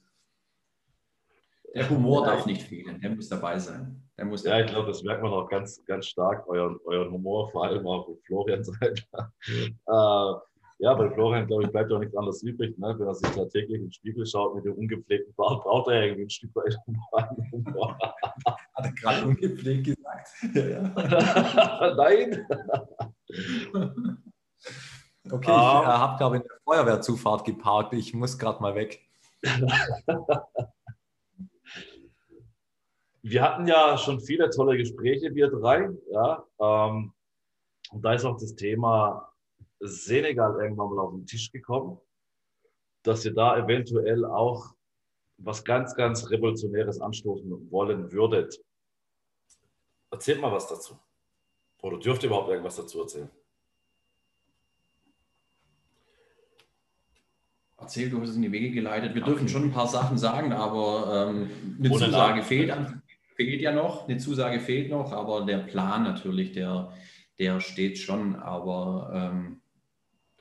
Der 1.74 1.90
Humor 1.90 2.24
darf 2.24 2.46
nicht 2.46 2.62
fehlen, 2.62 3.00
der 3.00 3.10
muss 3.10 3.28
dabei 3.28 3.58
sein. 3.58 4.00
Der 4.16 4.24
muss 4.24 4.44
ja, 4.44 4.60
ich 4.60 4.66
glaube, 4.66 4.88
das 4.88 5.02
merkt 5.02 5.22
man 5.22 5.32
auch 5.32 5.48
ganz, 5.48 5.84
ganz 5.84 6.06
stark, 6.06 6.46
euren, 6.48 6.78
euren 6.84 7.10
Humor, 7.10 7.50
vor 7.50 7.64
allem 7.64 7.86
auch 7.86 8.08
Florian 8.24 8.62
Seite. 8.64 9.02
äh, 9.86 10.34
ja, 10.78 10.94
bei 10.94 11.08
Florian, 11.10 11.46
glaube 11.46 11.64
ich, 11.64 11.70
bleibt 11.70 11.92
auch 11.92 11.98
nichts 11.98 12.16
anderes 12.16 12.42
übrig. 12.42 12.76
Ne? 12.78 12.94
Wenn 12.98 13.06
er 13.06 13.14
sich 13.14 13.28
da 13.30 13.44
täglich 13.44 13.76
in 13.76 13.86
den 13.86 13.92
Spiegel 13.92 14.26
schaut 14.26 14.54
mit 14.56 14.64
dem 14.64 14.74
ungepflegten 14.74 15.34
Bart, 15.34 15.62
braucht 15.62 15.88
er 15.88 15.94
ja 15.94 16.02
irgendwie 16.02 16.24
ein 16.24 16.30
Stück 16.30 16.54
weit 16.56 16.76
Humor. 17.52 17.98
Hat 18.46 18.84
er 18.84 18.92
gerade 18.92 19.26
ungepflegt 19.26 19.84
gesagt? 19.84 20.28
Nein. 21.96 22.46
Okay, 25.30 25.50
ich 25.50 25.56
uh, 25.56 25.86
habe, 25.86 26.18
glaube 26.18 26.36
ich, 26.36 26.42
eine 26.42 26.60
Feuerwehrzufahrt 26.64 27.44
geparkt. 27.44 27.94
Ich 27.94 28.12
muss 28.12 28.38
gerade 28.38 28.60
mal 28.60 28.74
weg. 28.74 29.00
wir 33.22 33.42
hatten 33.42 33.66
ja 33.66 33.96
schon 33.96 34.20
viele 34.20 34.50
tolle 34.50 34.76
Gespräche, 34.76 35.34
wir 35.34 35.50
drei. 35.50 35.88
Ja, 36.10 36.44
ähm, 36.60 37.12
und 37.90 38.04
da 38.04 38.12
ist 38.12 38.24
auch 38.24 38.36
das 38.36 38.54
Thema 38.54 39.33
Senegal 39.88 40.60
irgendwann 40.60 40.90
mal 40.90 41.02
auf 41.02 41.12
den 41.12 41.26
Tisch 41.26 41.50
gekommen, 41.50 41.98
dass 43.02 43.24
ihr 43.24 43.34
da 43.34 43.58
eventuell 43.58 44.24
auch 44.24 44.74
was 45.38 45.64
ganz, 45.64 45.94
ganz 45.94 46.30
Revolutionäres 46.30 47.00
anstoßen 47.00 47.70
wollen 47.70 48.12
würdet. 48.12 48.58
Erzählt 50.10 50.40
mal 50.40 50.52
was 50.52 50.68
dazu. 50.68 50.98
Oder 51.82 51.98
dürft 51.98 52.22
ihr 52.22 52.28
überhaupt 52.28 52.48
irgendwas 52.48 52.76
dazu 52.76 53.00
erzählen? 53.00 53.30
Erzähl, 57.76 58.08
du 58.08 58.20
hast 58.22 58.30
es 58.30 58.36
in 58.36 58.42
die 58.42 58.52
Wege 58.52 58.70
geleitet. 58.70 59.14
Wir 59.14 59.22
okay. 59.22 59.32
dürfen 59.32 59.48
schon 59.48 59.64
ein 59.64 59.72
paar 59.72 59.88
Sachen 59.88 60.16
sagen, 60.16 60.52
aber 60.52 61.28
ähm, 61.28 61.50
eine 61.78 61.90
Ohne 61.90 62.06
Zusage 62.06 62.42
fehlt, 62.42 62.74
fehlt 63.36 63.60
ja 63.60 63.72
noch. 63.72 64.08
Eine 64.08 64.16
Zusage 64.16 64.60
fehlt 64.60 64.90
noch, 64.90 65.12
aber 65.12 65.44
der 65.44 65.58
Plan 65.58 66.04
natürlich, 66.04 66.52
der, 66.52 66.94
der 67.38 67.60
steht 67.60 67.98
schon. 67.98 68.36
Aber 68.36 69.10
ähm, 69.12 69.60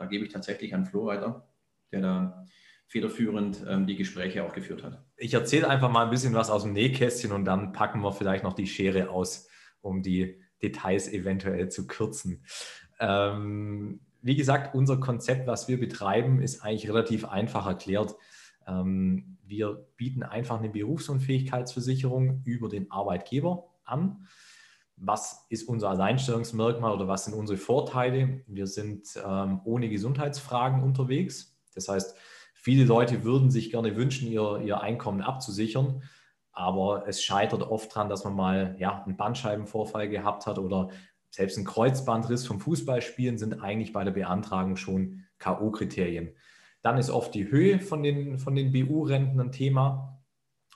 da 0.04 0.10
gebe 0.10 0.26
ich 0.26 0.34
tatsächlich 0.34 0.76
an 0.76 0.86
Flo 0.86 1.06
weiter, 1.06 1.48
der 1.92 2.02
da 2.02 2.46
federführend 2.88 3.64
ähm, 3.68 3.88
die 3.88 3.96
Gespräche 3.96 4.44
auch 4.44 4.54
geführt 4.54 4.84
hat. 4.84 5.02
Ich 5.16 5.34
erzähle 5.34 5.70
einfach 5.70 5.90
mal 5.90 6.04
ein 6.04 6.12
bisschen 6.12 6.34
was 6.34 6.50
aus 6.50 6.64
dem 6.64 6.74
Nähkästchen 6.74 7.32
und 7.32 7.46
dann 7.46 7.72
packen 7.72 8.02
wir 8.02 8.12
vielleicht 8.12 8.44
noch 8.44 8.54
die 8.54 8.68
Schere 8.68 9.10
aus, 9.10 9.48
um 9.82 10.04
die 10.04 10.42
Details 10.62 11.12
eventuell 11.12 11.70
zu 11.70 11.88
kürzen. 11.88 12.44
Ähm, 13.00 14.02
wie 14.22 14.36
gesagt, 14.36 14.76
unser 14.76 15.00
Konzept, 15.00 15.48
was 15.48 15.68
wir 15.68 15.80
betreiben, 15.80 16.42
ist 16.42 16.62
eigentlich 16.62 16.90
relativ 16.90 17.26
einfach 17.26 17.66
erklärt. 17.66 18.16
Ähm, 18.68 19.38
wir 19.46 19.88
bieten 19.96 20.24
einfach 20.24 20.60
eine 20.60 20.70
Berufsunfähigkeitsversicherung 20.70 22.42
über 22.44 22.68
den 22.68 22.92
Arbeitgeber 22.92 23.70
an 23.86 24.28
was 24.96 25.46
ist 25.50 25.68
unser 25.68 25.90
Alleinstellungsmerkmal 25.90 26.94
oder 26.94 27.08
was 27.08 27.26
sind 27.26 27.34
unsere 27.34 27.58
Vorteile? 27.58 28.42
Wir 28.48 28.68
sind 28.68 29.08
ähm, 29.26 29.62
ohne 29.66 29.90
Gesundheitsfragen 29.90 30.84
unterwegs. 30.84 31.58
Das 31.76 31.90
heißt, 31.90 32.16
viele 32.54 32.86
Leute 32.86 33.24
würden 33.24 33.50
sich 33.50 33.72
gerne 33.72 33.96
wünschen, 33.96 34.28
ihr, 34.28 34.62
ihr 34.64 34.82
Einkommen 34.82 35.22
abzusichern, 35.22 36.04
aber 36.52 37.08
es 37.08 37.24
scheitert 37.24 37.64
oft 37.64 37.96
daran, 37.96 38.10
dass 38.10 38.24
man 38.24 38.36
mal 38.36 38.76
ja, 38.80 39.04
einen 39.04 39.18
Bandscheibenvorfall 39.18 40.08
gehabt 40.08 40.46
hat 40.46 40.60
oder 40.60 40.90
selbst 41.32 41.58
ein 41.58 41.66
Kreuzbandriss 41.66 42.46
vom 42.46 42.60
Fußballspielen 42.60 43.40
sind 43.40 43.62
eigentlich 43.62 43.92
bei 43.92 44.04
der 44.04 44.12
Beantragung 44.12 44.76
schon 44.76 45.24
K.O.-Kriterien. 45.40 46.36
Dann 46.84 46.98
ist 47.00 47.10
oft 47.10 47.34
die 47.34 47.50
Höhe 47.50 47.80
von 47.80 48.04
den, 48.04 48.38
von 48.38 48.56
den 48.56 48.72
BU-Renten 48.72 49.40
ein 49.40 49.52
Thema, 49.52 50.22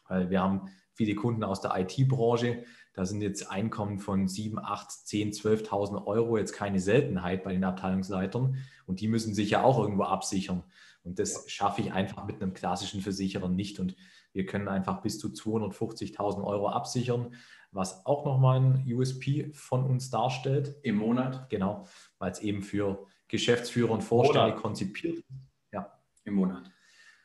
weil 0.08 0.32
wir 0.32 0.42
haben 0.42 0.70
viele 0.94 1.14
Kunden 1.14 1.44
aus 1.44 1.62
der 1.62 1.78
IT-Branche. 1.78 2.64
Da 2.98 3.06
sind 3.06 3.22
jetzt 3.22 3.52
Einkommen 3.52 4.00
von 4.00 4.28
7, 4.28 4.58
8, 4.58 4.92
10, 4.92 5.32
12.000 5.32 6.08
Euro 6.08 6.36
jetzt 6.40 6.54
keine 6.54 6.80
Seltenheit 6.80 7.44
bei 7.44 7.54
den 7.54 7.64
Abteilungsleitern. 7.64 8.58
Und 8.88 9.02
die 9.02 9.08
müssen 9.08 9.36
sich 9.36 9.52
ja 9.52 9.62
auch 9.62 9.78
irgendwo 9.78 10.06
absichern. 10.06 10.64
Und 11.04 11.20
das 11.20 11.48
schaffe 11.48 11.82
ich 11.82 11.94
einfach 11.94 12.26
mit 12.26 12.42
einem 12.42 12.56
klassischen 12.56 13.02
Versicherer 13.02 13.50
nicht. 13.50 13.80
Und 13.80 13.96
wir 14.34 14.48
können 14.48 14.68
einfach 14.68 15.04
bis 15.04 15.20
zu 15.20 15.28
250.000 15.28 16.44
Euro 16.44 16.70
absichern, 16.70 17.36
was 17.72 18.04
auch 18.08 18.26
nochmal 18.26 18.62
ein 18.62 18.92
USP 18.92 19.52
von 19.54 19.84
uns 19.84 20.10
darstellt. 20.10 20.76
Im 20.82 20.96
Monat? 20.96 21.52
Genau, 21.52 21.86
weil 22.18 22.32
es 22.32 22.40
eben 22.40 22.64
für 22.64 23.06
Geschäftsführer 23.28 23.92
und 23.92 24.02
Vorstände 24.02 24.48
Monat. 24.48 24.62
konzipiert 24.64 25.20
ist. 25.20 25.26
Ja, 25.72 26.00
im 26.24 26.34
Monat. 26.34 26.72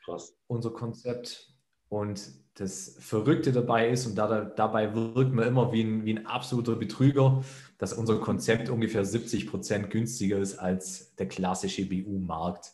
Krass. 0.05 0.37
Unser 0.49 0.73
Konzept. 0.73 1.52
Und 1.93 2.33
das 2.55 2.97
Verrückte 3.01 3.53
dabei 3.53 3.91
ist, 3.91 4.07
und 4.07 4.15
da, 4.15 4.47
dabei 4.47 4.95
wirkt 4.95 5.35
man 5.35 5.47
immer 5.47 5.75
wie 5.75 5.83
ein, 5.83 6.07
wie 6.07 6.15
ein 6.15 6.25
absoluter 6.25 6.75
Betrüger, 6.75 7.45
dass 7.77 7.93
unser 7.93 8.19
Konzept 8.19 8.71
ungefähr 8.71 9.05
70 9.05 9.47
Prozent 9.47 9.91
günstiger 9.91 10.39
ist 10.39 10.57
als 10.57 11.15
der 11.17 11.29
klassische 11.29 11.85
BU-Markt. 11.87 12.73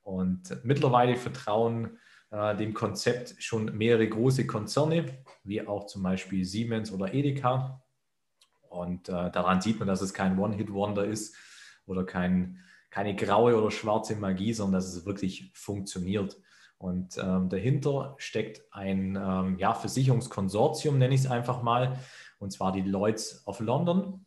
Und 0.00 0.56
mittlerweile 0.64 1.16
vertrauen 1.16 1.98
äh, 2.30 2.56
dem 2.56 2.72
Konzept 2.72 3.34
schon 3.42 3.76
mehrere 3.76 4.08
große 4.08 4.46
Konzerne, 4.46 5.04
wie 5.44 5.60
auch 5.66 5.84
zum 5.84 6.02
Beispiel 6.02 6.46
Siemens 6.46 6.90
oder 6.90 7.12
Edeka. 7.12 7.84
Und 8.70 9.10
äh, 9.10 9.30
daran 9.30 9.60
sieht 9.60 9.78
man, 9.78 9.86
dass 9.86 10.00
es 10.00 10.14
kein 10.14 10.38
One-Hit-Wonder 10.38 11.04
ist 11.04 11.36
oder 11.84 12.06
kein, 12.06 12.60
keine 12.88 13.14
graue 13.14 13.54
oder 13.54 13.70
schwarze 13.70 14.16
Magie, 14.16 14.54
sondern 14.54 14.80
dass 14.80 14.94
es 14.94 15.04
wirklich 15.04 15.52
funktioniert. 15.52 16.40
Und 16.80 17.18
ähm, 17.22 17.50
dahinter 17.50 18.14
steckt 18.16 18.62
ein 18.70 19.14
ähm, 19.14 19.58
ja, 19.58 19.74
Versicherungskonsortium, 19.74 20.96
nenne 20.96 21.14
ich 21.14 21.20
es 21.20 21.30
einfach 21.30 21.62
mal, 21.62 21.98
und 22.38 22.52
zwar 22.52 22.72
die 22.72 22.80
Lloyds 22.80 23.46
of 23.46 23.60
London, 23.60 24.24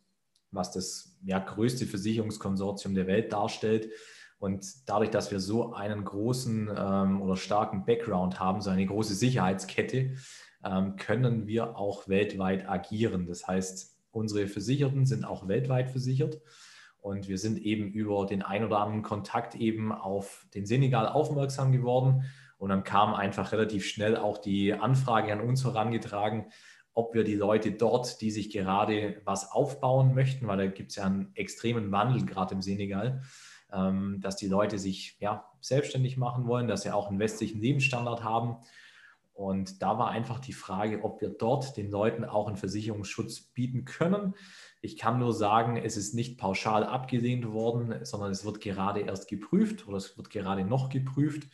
was 0.52 0.70
das 0.70 1.18
ja, 1.24 1.40
größte 1.40 1.84
Versicherungskonsortium 1.84 2.94
der 2.94 3.08
Welt 3.08 3.32
darstellt. 3.32 3.90
Und 4.38 4.88
dadurch, 4.88 5.10
dass 5.10 5.32
wir 5.32 5.40
so 5.40 5.72
einen 5.72 6.04
großen 6.04 6.70
ähm, 6.76 7.22
oder 7.22 7.36
starken 7.36 7.84
Background 7.84 8.38
haben, 8.38 8.60
so 8.60 8.70
eine 8.70 8.86
große 8.86 9.14
Sicherheitskette, 9.14 10.14
ähm, 10.64 10.94
können 10.94 11.48
wir 11.48 11.76
auch 11.76 12.06
weltweit 12.06 12.68
agieren. 12.68 13.26
Das 13.26 13.48
heißt, 13.48 13.98
unsere 14.12 14.46
Versicherten 14.46 15.06
sind 15.06 15.24
auch 15.24 15.48
weltweit 15.48 15.90
versichert. 15.90 16.40
Und 17.00 17.26
wir 17.26 17.36
sind 17.36 17.58
eben 17.58 17.88
über 17.88 18.24
den 18.26 18.42
ein 18.42 18.64
oder 18.64 18.78
anderen 18.78 19.02
Kontakt 19.02 19.56
eben 19.56 19.90
auf 19.90 20.46
den 20.54 20.66
Senegal 20.66 21.08
aufmerksam 21.08 21.72
geworden. 21.72 22.22
Und 22.58 22.70
dann 22.70 22.84
kam 22.84 23.14
einfach 23.14 23.52
relativ 23.52 23.86
schnell 23.86 24.16
auch 24.16 24.38
die 24.38 24.72
Anfrage 24.72 25.32
an 25.32 25.40
uns 25.40 25.64
herangetragen, 25.64 26.46
ob 26.94 27.14
wir 27.14 27.24
die 27.24 27.34
Leute 27.34 27.72
dort, 27.72 28.20
die 28.20 28.30
sich 28.30 28.50
gerade 28.50 29.20
was 29.24 29.50
aufbauen 29.50 30.14
möchten, 30.14 30.46
weil 30.46 30.58
da 30.58 30.66
gibt 30.66 30.90
es 30.90 30.96
ja 30.96 31.04
einen 31.04 31.34
extremen 31.34 31.90
Wandel 31.90 32.24
gerade 32.24 32.54
im 32.54 32.62
Senegal, 32.62 33.22
ähm, 33.72 34.20
dass 34.20 34.36
die 34.36 34.46
Leute 34.46 34.78
sich 34.78 35.16
ja, 35.18 35.44
selbstständig 35.60 36.16
machen 36.16 36.46
wollen, 36.46 36.68
dass 36.68 36.82
sie 36.82 36.92
auch 36.92 37.08
einen 37.08 37.18
westlichen 37.18 37.60
Lebensstandard 37.60 38.22
haben. 38.22 38.58
Und 39.32 39.82
da 39.82 39.98
war 39.98 40.10
einfach 40.10 40.38
die 40.38 40.52
Frage, 40.52 41.02
ob 41.02 41.20
wir 41.20 41.30
dort 41.30 41.76
den 41.76 41.90
Leuten 41.90 42.24
auch 42.24 42.46
einen 42.46 42.56
Versicherungsschutz 42.56 43.40
bieten 43.40 43.84
können. 43.84 44.34
Ich 44.80 44.96
kann 44.96 45.18
nur 45.18 45.32
sagen, 45.32 45.76
es 45.76 45.96
ist 45.96 46.14
nicht 46.14 46.38
pauschal 46.38 46.84
abgelehnt 46.84 47.50
worden, 47.50 48.04
sondern 48.04 48.30
es 48.30 48.44
wird 48.44 48.60
gerade 48.60 49.00
erst 49.00 49.28
geprüft 49.28 49.88
oder 49.88 49.96
es 49.96 50.16
wird 50.16 50.30
gerade 50.30 50.64
noch 50.64 50.88
geprüft. 50.88 51.48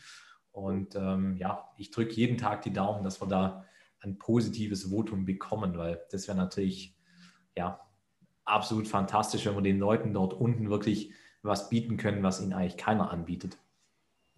Und 0.60 0.94
ähm, 0.94 1.36
ja, 1.36 1.68
ich 1.76 1.90
drücke 1.90 2.12
jeden 2.12 2.38
Tag 2.38 2.62
die 2.62 2.72
Daumen, 2.72 3.02
dass 3.04 3.20
wir 3.20 3.28
da 3.28 3.64
ein 4.00 4.18
positives 4.18 4.90
Votum 4.90 5.24
bekommen, 5.24 5.76
weil 5.76 6.00
das 6.10 6.28
wäre 6.28 6.38
natürlich 6.38 6.96
ja 7.56 7.80
absolut 8.44 8.88
fantastisch, 8.88 9.46
wenn 9.46 9.54
wir 9.54 9.62
den 9.62 9.78
Leuten 9.78 10.12
dort 10.12 10.34
unten 10.34 10.70
wirklich 10.70 11.12
was 11.42 11.68
bieten 11.68 11.96
können, 11.96 12.22
was 12.22 12.40
ihnen 12.40 12.52
eigentlich 12.52 12.76
keiner 12.76 13.10
anbietet. 13.10 13.58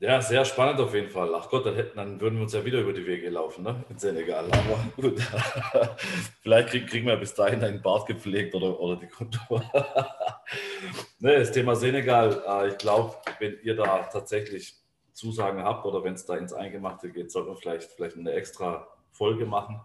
Ja, 0.03 0.21
sehr 0.21 0.45
spannend 0.45 0.81
auf 0.81 0.95
jeden 0.95 1.11
Fall. 1.11 1.33
Ach 1.33 1.49
Gott, 1.49 1.65
dann, 1.65 1.77
hätten, 1.77 1.97
dann 1.97 2.21
würden 2.21 2.35
wir 2.35 2.43
uns 2.43 2.53
ja 2.53 2.65
wieder 2.65 2.81
über 2.81 2.93
die 2.93 3.07
Wege 3.07 3.31
laufen, 3.31 3.63
ne? 3.63 3.85
In 3.89 3.99
Senegal. 3.99 4.47
Aber 4.47 4.81
gut, 5.01 5.21
vielleicht 6.43 6.71
krieg, 6.71 6.89
kriegen 6.89 7.07
wir 7.07 7.17
bis 7.17 7.35
dahin 7.35 7.63
einen 7.63 7.81
Bart 7.81 8.09
gepflegt 8.09 8.53
oder, 8.57 8.81
oder 8.81 8.97
die 8.97 9.07
Kontur. 9.07 9.63
ne, 11.21 11.39
das 11.39 11.53
Thema 11.53 11.77
Senegal, 11.77 12.43
äh, 12.45 12.69
ich 12.71 12.79
glaube, 12.79 13.15
wenn 13.39 13.59
ihr 13.63 13.77
da 13.77 13.99
tatsächlich 14.13 14.82
Zusagen 15.13 15.63
habt 15.63 15.85
oder 15.87 16.05
wenn 16.05 16.15
es 16.15 16.25
da 16.25 16.37
ins 16.37 16.53
Eingemachte 16.53 17.11
geht, 17.11 17.31
sollte 17.31 17.49
man 17.49 17.59
vielleicht, 17.59 17.93
vielleicht 17.93 18.17
eine 18.17 18.33
extra 18.33 18.89
Folge 19.11 19.47
machen. 19.47 19.81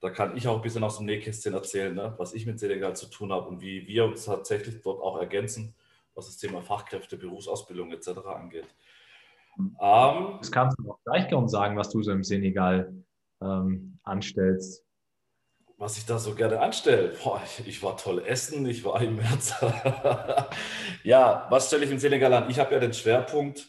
Da 0.00 0.10
kann 0.10 0.36
ich 0.36 0.46
auch 0.46 0.56
ein 0.56 0.62
bisschen 0.62 0.84
aus 0.84 0.98
dem 0.98 1.06
Nähkästchen 1.06 1.54
erzählen, 1.54 1.94
ne? 1.94 2.14
was 2.18 2.34
ich 2.34 2.46
mit 2.46 2.58
Senegal 2.58 2.94
zu 2.94 3.06
tun 3.06 3.32
habe 3.32 3.48
und 3.48 3.60
wie 3.60 3.86
wir 3.86 4.04
uns 4.04 4.26
tatsächlich 4.26 4.82
dort 4.82 5.00
auch 5.00 5.18
ergänzen 5.18 5.74
was 6.16 6.26
das 6.26 6.38
Thema 6.38 6.62
Fachkräfte, 6.62 7.16
Berufsausbildung 7.16 7.92
etc. 7.92 8.08
angeht. 8.26 8.66
Ähm, 9.58 10.38
das 10.38 10.50
kannst 10.50 10.78
du 10.78 10.90
auch 10.90 10.98
gleich 11.04 11.28
gerne 11.28 11.48
sagen, 11.48 11.76
was 11.76 11.90
du 11.90 12.02
so 12.02 12.10
im 12.10 12.24
Senegal 12.24 12.92
ähm, 13.40 13.98
anstellst. 14.02 14.84
Was 15.78 15.98
ich 15.98 16.06
da 16.06 16.18
so 16.18 16.34
gerne 16.34 16.60
anstelle? 16.60 17.14
Boah, 17.22 17.40
ich, 17.44 17.68
ich, 17.68 17.82
war 17.82 17.98
toll 17.98 18.22
essen, 18.26 18.66
ich 18.66 18.82
war 18.82 19.00
im 19.02 19.16
März. 19.16 19.54
ja, 21.04 21.46
was 21.50 21.66
stelle 21.66 21.84
ich 21.84 21.90
im 21.90 21.98
Senegal 21.98 22.32
an? 22.32 22.50
Ich 22.50 22.58
habe 22.58 22.72
ja 22.72 22.80
den 22.80 22.94
Schwerpunkt, 22.94 23.68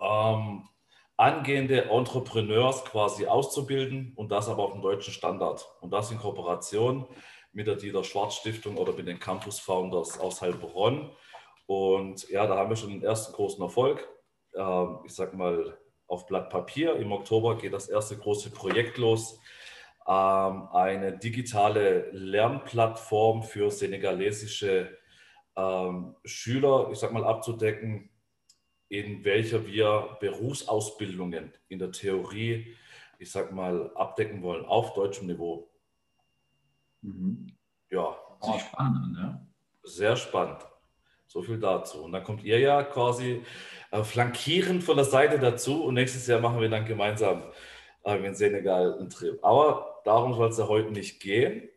ähm, 0.00 0.68
angehende 1.16 1.90
Entrepreneurs 1.90 2.84
quasi 2.84 3.26
auszubilden 3.26 4.12
und 4.16 4.30
das 4.30 4.48
aber 4.48 4.64
auf 4.64 4.72
dem 4.72 4.82
deutschen 4.82 5.12
Standard. 5.12 5.68
Und 5.80 5.92
das 5.92 6.10
in 6.10 6.18
Kooperation 6.18 7.06
mit 7.52 7.66
der 7.66 7.76
Dieter 7.76 8.04
Schwarz 8.04 8.36
Stiftung 8.36 8.76
oder 8.76 8.92
mit 8.92 9.06
den 9.06 9.20
Campus 9.20 9.60
Founders 9.60 10.18
aus 10.18 10.40
Heilbronn. 10.40 11.10
Und 11.66 12.28
ja, 12.30 12.46
da 12.46 12.56
haben 12.56 12.70
wir 12.70 12.76
schon 12.76 12.90
den 12.90 13.02
ersten 13.02 13.32
großen 13.32 13.62
Erfolg. 13.62 14.08
Ähm, 14.54 15.00
ich 15.04 15.14
sag 15.14 15.34
mal, 15.34 15.78
auf 16.06 16.26
Blatt 16.26 16.50
Papier. 16.50 16.96
Im 16.96 17.12
Oktober 17.12 17.56
geht 17.56 17.72
das 17.72 17.88
erste 17.88 18.16
große 18.16 18.50
Projekt 18.50 18.98
los. 18.98 19.38
Ähm, 20.08 20.68
eine 20.72 21.16
digitale 21.18 22.10
Lernplattform 22.10 23.42
für 23.42 23.70
senegalesische 23.70 24.98
ähm, 25.56 26.16
Schüler, 26.24 26.88
ich 26.90 26.98
sag 26.98 27.12
mal, 27.12 27.24
abzudecken, 27.24 28.09
in 28.90 29.24
welcher 29.24 29.66
wir 29.66 30.16
Berufsausbildungen 30.20 31.52
in 31.68 31.78
der 31.78 31.92
Theorie, 31.92 32.76
ich 33.18 33.30
sag 33.30 33.52
mal, 33.52 33.92
abdecken 33.94 34.42
wollen 34.42 34.66
auf 34.66 34.94
deutschem 34.94 35.28
Niveau. 35.28 35.70
Mhm. 37.00 37.46
Ja. 37.88 38.16
Sehr 38.42 38.58
spannend, 38.58 39.12
ne? 39.12 39.46
Sehr 39.84 40.16
spannend. 40.16 40.66
So 41.26 41.40
viel 41.42 41.60
dazu. 41.60 42.02
Und 42.02 42.12
dann 42.12 42.24
kommt 42.24 42.42
ihr 42.42 42.58
ja 42.58 42.82
quasi 42.82 43.44
äh, 43.92 44.02
flankierend 44.02 44.82
von 44.82 44.96
der 44.96 45.04
Seite 45.04 45.38
dazu 45.38 45.84
und 45.84 45.94
nächstes 45.94 46.26
Jahr 46.26 46.40
machen 46.40 46.60
wir 46.60 46.68
dann 46.68 46.84
gemeinsam 46.84 47.44
äh, 48.04 48.16
in 48.26 48.34
Senegal 48.34 48.98
einen 48.98 49.10
Trip. 49.10 49.38
Aber 49.44 50.00
darum 50.04 50.34
soll 50.34 50.48
es 50.48 50.58
ja 50.58 50.66
heute 50.66 50.90
nicht 50.90 51.20
gehen. 51.20 51.68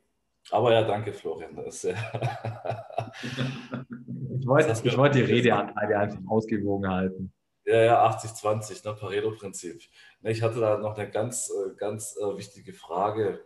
Aber 0.50 0.74
ja, 0.74 0.82
danke, 0.82 1.14
Florian. 1.14 1.56
Das, 1.56 1.84
ja. 1.84 1.94
ich 3.22 4.48
wollte, 4.48 4.88
ich 4.88 4.98
wollte 4.98 5.20
die 5.20 5.32
Redeanteile 5.32 5.98
einfach 5.98 6.20
ausgewogen 6.28 6.90
halten. 6.90 7.34
Ja, 7.66 7.82
ja, 7.84 8.10
80-20, 8.10 8.86
ne, 8.86 8.94
Pareto-Prinzip. 8.94 9.82
Ne, 10.22 10.32
ich 10.32 10.42
hatte 10.42 10.60
da 10.60 10.78
noch 10.78 10.98
eine 10.98 11.10
ganz, 11.10 11.50
äh, 11.50 11.76
ganz 11.76 12.18
äh, 12.18 12.38
wichtige 12.38 12.74
Frage. 12.74 13.46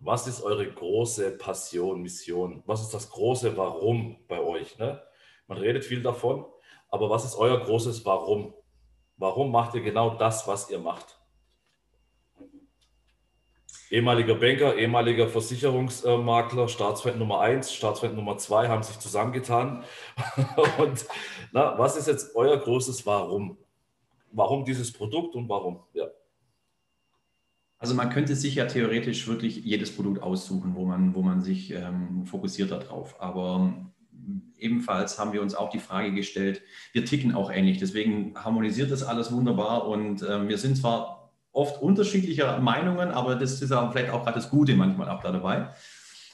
Was 0.00 0.26
ist 0.26 0.42
eure 0.42 0.70
große 0.70 1.38
Passion, 1.38 2.02
Mission? 2.02 2.62
Was 2.66 2.82
ist 2.82 2.92
das 2.92 3.08
große 3.10 3.56
Warum 3.56 4.18
bei 4.28 4.40
euch? 4.40 4.76
Ne? 4.78 5.00
Man 5.46 5.58
redet 5.58 5.84
viel 5.84 6.02
davon, 6.02 6.44
aber 6.88 7.08
was 7.08 7.24
ist 7.24 7.36
euer 7.36 7.60
großes 7.60 8.04
Warum? 8.04 8.52
Warum 9.16 9.50
macht 9.50 9.74
ihr 9.74 9.80
genau 9.80 10.16
das, 10.16 10.46
was 10.46 10.68
ihr 10.68 10.78
macht? 10.78 11.15
Ehemaliger 13.90 14.34
Banker, 14.34 14.76
ehemaliger 14.76 15.28
Versicherungsmakler, 15.28 16.68
Staatsfeind 16.68 17.18
Nummer 17.18 17.40
1, 17.40 17.72
Staatsfeind 17.72 18.16
Nummer 18.16 18.36
2 18.36 18.68
haben 18.68 18.82
sich 18.82 18.98
zusammengetan. 18.98 19.84
und 20.78 21.06
na, 21.52 21.78
was 21.78 21.96
ist 21.96 22.08
jetzt 22.08 22.34
euer 22.34 22.56
großes 22.56 23.06
Warum? 23.06 23.58
Warum 24.32 24.64
dieses 24.64 24.92
Produkt 24.92 25.36
und 25.36 25.48
warum? 25.48 25.80
Ja. 25.94 26.06
Also 27.78 27.94
man 27.94 28.10
könnte 28.10 28.34
sich 28.34 28.56
ja 28.56 28.66
theoretisch 28.66 29.28
wirklich 29.28 29.64
jedes 29.64 29.94
Produkt 29.94 30.20
aussuchen, 30.20 30.74
wo 30.74 30.84
man, 30.84 31.14
wo 31.14 31.22
man 31.22 31.42
sich 31.42 31.70
ähm, 31.72 32.26
fokussiert 32.26 32.72
darauf. 32.72 33.20
Aber 33.20 33.72
ebenfalls 34.58 35.18
haben 35.18 35.32
wir 35.32 35.42
uns 35.42 35.54
auch 35.54 35.70
die 35.70 35.78
Frage 35.78 36.12
gestellt, 36.12 36.62
wir 36.92 37.04
ticken 37.04 37.34
auch 37.34 37.52
ähnlich, 37.52 37.78
deswegen 37.78 38.34
harmonisiert 38.34 38.90
das 38.90 39.02
alles 39.02 39.30
wunderbar 39.30 39.86
und 39.86 40.22
äh, 40.22 40.48
wir 40.48 40.58
sind 40.58 40.76
zwar 40.76 41.15
oft 41.56 41.80
unterschiedlicher 41.80 42.60
Meinungen, 42.60 43.10
aber 43.10 43.34
das 43.34 43.62
ist 43.62 43.70
ja 43.70 43.90
vielleicht 43.90 44.10
auch 44.10 44.22
gerade 44.22 44.38
das 44.38 44.50
Gute 44.50 44.76
manchmal 44.76 45.08
auch 45.08 45.22
da 45.22 45.32
dabei. 45.32 45.70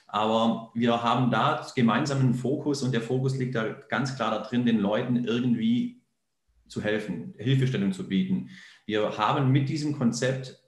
Aber 0.09 0.71
wir 0.75 1.03
haben 1.03 1.31
da 1.31 1.65
gemeinsam 1.75 2.21
einen 2.21 2.35
Fokus 2.35 2.83
und 2.83 2.93
der 2.93 3.01
Fokus 3.01 3.39
liegt 3.39 3.55
da 3.55 3.69
ganz 3.89 4.17
klar 4.17 4.33
da 4.33 4.39
drin, 4.41 4.67
den 4.67 4.79
Leuten 4.79 5.25
irgendwie 5.25 6.03
zu 6.67 6.83
helfen, 6.83 7.35
Hilfestellung 7.39 7.93
zu 7.93 8.09
bieten. 8.09 8.51
Wir 8.85 9.17
haben 9.17 9.53
mit 9.53 9.69
diesem 9.69 9.97
Konzept 9.97 10.59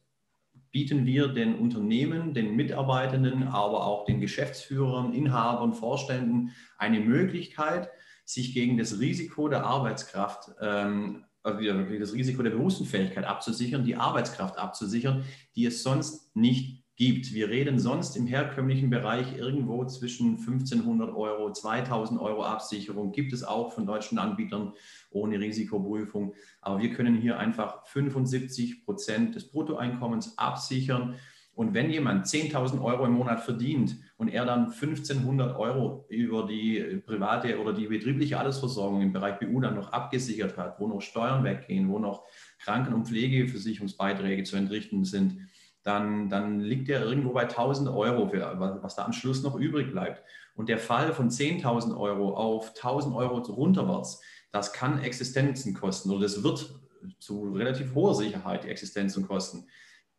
bieten 0.71 1.05
wir 1.05 1.29
den 1.29 1.59
Unternehmen, 1.59 2.33
den 2.33 2.57
Mitarbeitenden, 2.57 3.45
aber 3.49 3.87
auch 3.87 4.05
den 4.05 4.21
Geschäftsführern, 4.21 5.13
Inhabern, 5.13 5.73
Vorständen 5.73 6.53
eine 6.79 7.01
Möglichkeit, 7.01 7.91
sich 8.25 8.55
gegen 8.55 8.79
das 8.79 8.99
Risiko 8.99 9.49
der 9.49 9.65
Arbeitskraft, 9.65 10.51
ähm, 10.61 11.25
also 11.45 11.61
das 11.99 12.13
Risiko 12.15 12.43
der 12.43 12.51
Berufsunfähigkeit 12.51 13.25
abzusichern, 13.25 13.85
die 13.85 13.97
Arbeitskraft 13.97 14.59
abzusichern, 14.59 15.25
die 15.55 15.67
es 15.67 15.83
sonst 15.83 16.35
nicht 16.35 16.83
gibt. 16.97 17.35
Wir 17.35 17.49
reden 17.49 17.79
sonst 17.79 18.17
im 18.17 18.27
herkömmlichen 18.27 18.89
Bereich 18.89 19.37
irgendwo 19.37 19.85
zwischen 19.85 20.39
1500 20.39 21.15
Euro, 21.15 21.53
2000 21.53 22.21
Euro 22.21 22.45
Absicherung. 22.45 23.13
Gibt 23.13 23.33
es 23.33 23.43
auch 23.43 23.73
von 23.73 23.85
deutschen 23.85 24.19
Anbietern 24.19 24.73
ohne 25.11 25.39
Risikoprüfung. 25.39 26.35
Aber 26.61 26.81
wir 26.81 26.93
können 26.93 27.17
hier 27.17 27.39
einfach 27.39 27.85
75 27.87 28.85
Prozent 28.85 29.35
des 29.35 29.51
Bruttoeinkommens 29.51 30.39
absichern. 30.39 31.17
Und 31.55 31.73
wenn 31.73 31.89
jemand 31.91 32.27
10.000 32.27 32.83
Euro 32.83 33.07
im 33.07 33.13
Monat 33.13 33.41
verdient 33.41 33.97
und 34.17 34.29
er 34.29 34.45
dann 34.45 34.73
1.500 34.73 35.57
Euro 35.57 36.05
über 36.09 36.47
die 36.47 37.01
private 37.07 37.61
oder 37.61 37.73
die 37.73 37.87
betriebliche 37.87 38.39
Altersversorgung 38.39 39.03
im 39.03 39.13
Bereich 39.13 39.39
BU 39.39 39.61
dann 39.61 39.77
noch 39.77 39.93
abgesichert 39.93 40.57
hat, 40.57 40.81
wo 40.81 40.89
noch 40.89 41.01
Steuern 41.01 41.45
weggehen, 41.45 41.89
wo 41.89 42.01
noch 42.01 42.25
Kranken- 42.59 42.93
und 42.93 43.07
Pflegeversicherungsbeiträge 43.07 44.43
zu 44.43 44.57
entrichten 44.57 45.05
sind, 45.05 45.39
dann, 45.85 46.29
dann 46.29 46.61
liegt 46.61 46.89
er 46.89 47.05
irgendwo 47.05 47.33
bei 47.33 47.43
1000 47.43 47.89
Euro, 47.89 48.27
für, 48.27 48.81
was 48.83 48.97
da 48.97 49.05
am 49.05 49.13
Schluss 49.13 49.43
noch 49.43 49.55
übrig 49.55 49.93
bleibt. 49.93 50.23
Und 50.57 50.69
der 50.69 50.79
Fall 50.79 51.13
von 51.13 51.29
10.000 51.31 51.97
Euro 51.97 52.35
auf 52.35 52.71
1000 52.71 53.15
Euro 53.15 53.39
runterwärts, 53.39 54.21
das 54.51 54.73
kann 54.73 55.03
Existenzen 55.03 55.75
kosten 55.75 56.11
oder 56.11 56.23
das 56.23 56.43
wird 56.43 56.75
zu 57.19 57.53
relativ 57.53 57.95
hoher 57.95 58.15
Sicherheit 58.15 58.65
Existenzen 58.65 59.27
kosten. 59.27 59.67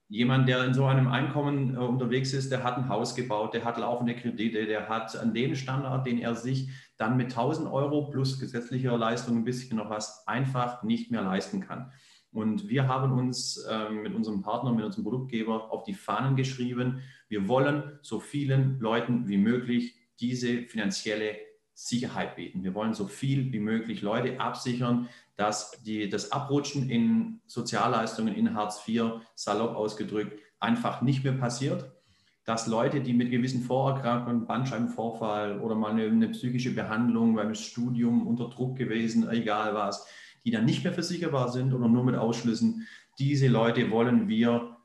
Jemand, 0.08 0.48
der 0.48 0.63
in 0.63 0.74
so 0.74 0.86
einem 0.86 1.08
Einkommen 1.08 1.76
äh, 1.76 1.80
unterwegs 1.80 2.34
ist, 2.34 2.52
der 2.52 2.63
hat 2.63 2.78
ein 2.78 2.89
Haus 2.89 3.15
gebaut, 3.15 3.54
der 3.54 3.63
hat 3.63 3.78
laufende 3.78 4.15
Kredite, 4.15 4.65
der 4.65 4.88
hat 4.88 5.15
an 5.18 5.34
dem 5.34 5.56
Standard, 5.56 6.06
den 6.06 6.20
er 6.20 6.36
sich 6.36 6.70
dann 6.98 7.18
mit 7.18 7.32
1000 7.32 7.68
Euro 7.72 8.10
plus 8.10 8.39
gesetzlicher 8.39 8.98
Leistung 8.98 9.38
ein 9.38 9.44
bisschen 9.44 9.78
noch 9.78 9.89
was 9.89 10.28
einfach 10.28 10.84
nicht 10.84 11.12
mehr 11.12 11.24
leisten 11.24 11.60
kann. 11.62 11.91
Und 12.32 12.68
wir 12.68 12.88
haben 12.88 13.13
uns 13.13 13.65
ähm, 13.70 14.04
mit 14.04 14.13
unserem 14.13 14.41
Partner, 14.41 14.74
mit 14.74 14.84
unserem 14.84 15.06
Produktgeber 15.06 15.72
auf 15.72 15.84
die 15.84 15.94
Fahnen 15.94 16.36
geschrieben, 16.36 17.02
wir 17.30 17.48
wollen 17.48 17.98
so 18.02 18.20
vielen 18.20 18.80
Leuten 18.80 19.28
wie 19.28 19.38
möglich 19.38 19.96
diese 20.20 20.63
finanzielle 20.63 21.38
Sicherheit 21.74 22.36
bieten. 22.36 22.63
Wir 22.63 22.74
wollen 22.74 22.94
so 22.94 23.08
viel 23.08 23.52
wie 23.52 23.60
möglich 23.60 24.02
Leute 24.02 24.39
absichern, 24.39 25.10
dass 25.36 25.71
die, 25.84 26.10
das 26.10 26.32
Abrutschen 26.32 26.89
in 26.89 27.41
Sozialleistungen 27.45 28.34
in 28.34 28.54
Hartz 28.54 28.82
IV, 28.88 29.21
salopp 29.36 29.76
ausgedrückt, 29.76 30.39
einfach 30.60 31.02
nicht 31.02 31.24
mehr 31.24 31.34
passiert. 31.34 31.91
Dass 32.45 32.67
Leute, 32.67 33.02
die 33.02 33.13
mit 33.13 33.32
gewissen 33.32 33.63
Vorerkrankungen, 33.63 34.45
Bandscheibenvorfall 34.45 35.60
oder 35.60 35.76
mal 35.76 35.91
eine, 35.91 36.06
eine 36.06 36.30
psychische 36.30 36.74
Behandlung 36.74 37.36
beim 37.36 37.56
Studium 37.56 38.28
unter 38.28 38.50
Druck 38.50 38.78
gewesen, 38.78 39.28
egal 39.30 39.74
was, 39.74 40.08
die 40.45 40.52
dann 40.52 40.65
nicht 40.65 40.84
mehr 40.84 40.93
versicherbar 40.93 41.52
sind 41.52 41.74
oder 41.74 41.88
nur 41.88 42.04
mit 42.04 42.15
Ausschlüssen. 42.15 42.88
Diese 43.17 43.48
Leute 43.48 43.89
wollen 43.89 44.28
wir 44.28 44.78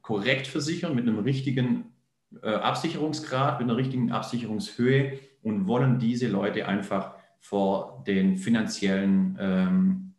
korrekt 0.00 0.46
versichern 0.46 0.94
mit 0.94 1.08
einem 1.08 1.18
richtigen 1.18 1.94
äh, 2.42 2.54
Absicherungsgrad, 2.54 3.58
mit 3.58 3.68
einer 3.68 3.76
richtigen 3.76 4.12
Absicherungshöhe 4.12 5.18
und 5.42 5.66
wollen 5.66 5.98
diese 5.98 6.28
Leute 6.28 6.68
einfach 6.68 7.14
vor 7.44 8.02
den 8.06 8.38
finanziellen 8.38 9.36
ähm, 9.38 10.14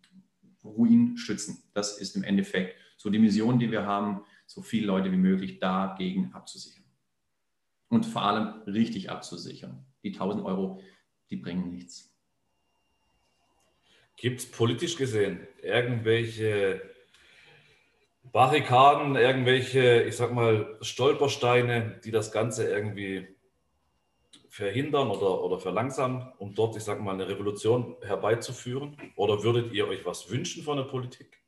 Ruin 0.64 1.18
schützen. 1.18 1.64
Das 1.74 1.98
ist 1.98 2.16
im 2.16 2.24
Endeffekt 2.24 2.80
so 2.98 3.10
die 3.10 3.18
Mission, 3.18 3.58
die 3.58 3.72
wir 3.72 3.84
haben, 3.84 4.22
so 4.46 4.62
viele 4.62 4.86
Leute 4.86 5.12
wie 5.12 5.18
möglich 5.18 5.58
dagegen 5.58 6.32
abzusichern. 6.34 6.86
Und 7.90 8.06
vor 8.06 8.22
allem 8.22 8.62
richtig 8.68 9.10
abzusichern. 9.10 9.88
Die 10.04 10.14
1000 10.14 10.46
Euro, 10.46 10.84
die 11.32 11.38
bringen 11.38 11.72
nichts. 11.72 12.16
Gibt 14.18 14.42
es 14.42 14.52
politisch 14.52 14.96
gesehen 14.96 15.48
irgendwelche 15.64 16.80
Barrikaden, 18.22 19.16
irgendwelche, 19.16 20.04
ich 20.04 20.16
sag 20.16 20.32
mal, 20.32 20.78
Stolpersteine, 20.82 22.02
die 22.04 22.12
das 22.12 22.32
Ganze 22.32 22.70
irgendwie 22.70 23.35
verhindern 24.56 25.10
oder, 25.10 25.44
oder 25.44 25.60
verlangsamen, 25.60 26.32
um 26.38 26.56
dort, 26.56 26.78
ich 26.78 26.84
sag 26.84 27.02
mal, 27.02 27.14
eine 27.14 27.28
Revolution 27.28 27.98
herbeizuführen? 28.02 28.96
Oder 29.18 29.44
würdet 29.44 29.74
ihr 29.74 29.86
euch 29.86 30.06
was 30.06 30.30
wünschen 30.30 30.64
von 30.64 30.78
der 30.78 30.86
Politik? 30.86 31.44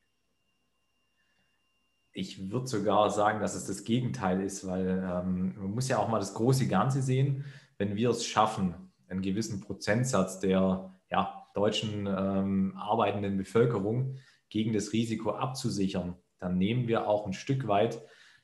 Ich 2.12 2.52
würde 2.52 2.68
sogar 2.68 3.10
sagen, 3.10 3.40
dass 3.40 3.56
es 3.56 3.66
das 3.66 3.86
Gegenteil 3.86 4.42
ist, 4.42 4.68
weil 4.68 4.90
ähm, 4.90 5.56
man 5.56 5.72
muss 5.72 5.88
ja 5.88 6.00
auch 6.00 6.10
mal 6.10 6.20
das 6.20 6.34
große 6.34 6.68
Ganze 6.68 7.02
sehen. 7.02 7.46
Wenn 7.78 7.96
wir 7.96 8.10
es 8.10 8.26
schaffen, 8.26 8.92
einen 9.08 9.22
gewissen 9.22 9.62
Prozentsatz 9.62 10.42
der 10.42 10.94
ja, 11.10 11.48
deutschen 11.54 12.08
ähm, 12.08 12.76
arbeitenden 12.76 13.38
Bevölkerung 13.38 14.18
gegen 14.50 14.74
das 14.74 14.92
Risiko 14.92 15.32
abzusichern, 15.32 16.18
dann 16.40 16.58
nehmen 16.58 16.90
wir 16.90 17.08
auch 17.08 17.26
ein 17.26 17.32
Stück 17.32 17.70
weit 17.70 18.02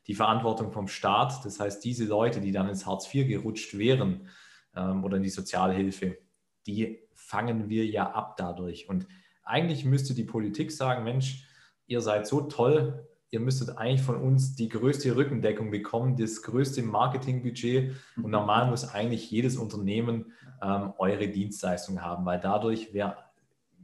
die 0.08 0.15
Verantwortung 0.15 0.71
vom 0.71 0.88
Staat. 0.88 1.43
Das 1.43 1.60
heißt, 1.60 1.84
diese 1.84 2.06
Leute, 2.06 2.39
die 2.39 2.54
dann 2.54 2.69
ins 2.69 2.86
Hartz 2.86 3.13
IV 3.13 3.28
gerutscht 3.28 3.78
wären 3.78 4.30
ähm, 4.76 5.04
oder 5.04 5.18
in 5.18 5.24
die 5.24 5.30
Sozialhilfe, 5.30 6.18
die 6.66 7.00
fangen 7.14 7.70
wir 7.70 7.86
ja 7.86 8.12
ab 8.12 8.38
dadurch. 8.38 8.90
Und 8.90 9.08
eigentlich 9.44 9.86
müsste 9.86 10.14
die 10.14 10.24
Politik 10.24 10.72
sagen, 10.72 11.04
Mensch, 11.04 11.48
ihr 11.88 12.02
seid 12.02 12.28
so 12.28 12.42
toll, 12.42 13.08
ihr 13.30 13.40
müsstet 13.40 13.78
eigentlich 13.78 14.02
von 14.02 14.18
uns 14.18 14.56
die 14.56 14.70
größte 14.70 15.16
Rückendeckung 15.16 15.72
bekommen, 15.72 16.16
das 16.16 16.44
größte 16.44 16.84
Marketingbudget. 16.84 17.96
Und 18.16 18.30
normal 18.30 18.70
muss 18.70 18.94
eigentlich 18.94 19.30
jedes 19.32 19.58
Unternehmen 19.58 20.34
ähm, 20.62 20.94
eure 20.98 21.28
Dienstleistung 21.28 22.02
haben, 22.02 22.26
weil 22.26 22.40
dadurch 22.40 22.94
wäre 22.94 23.18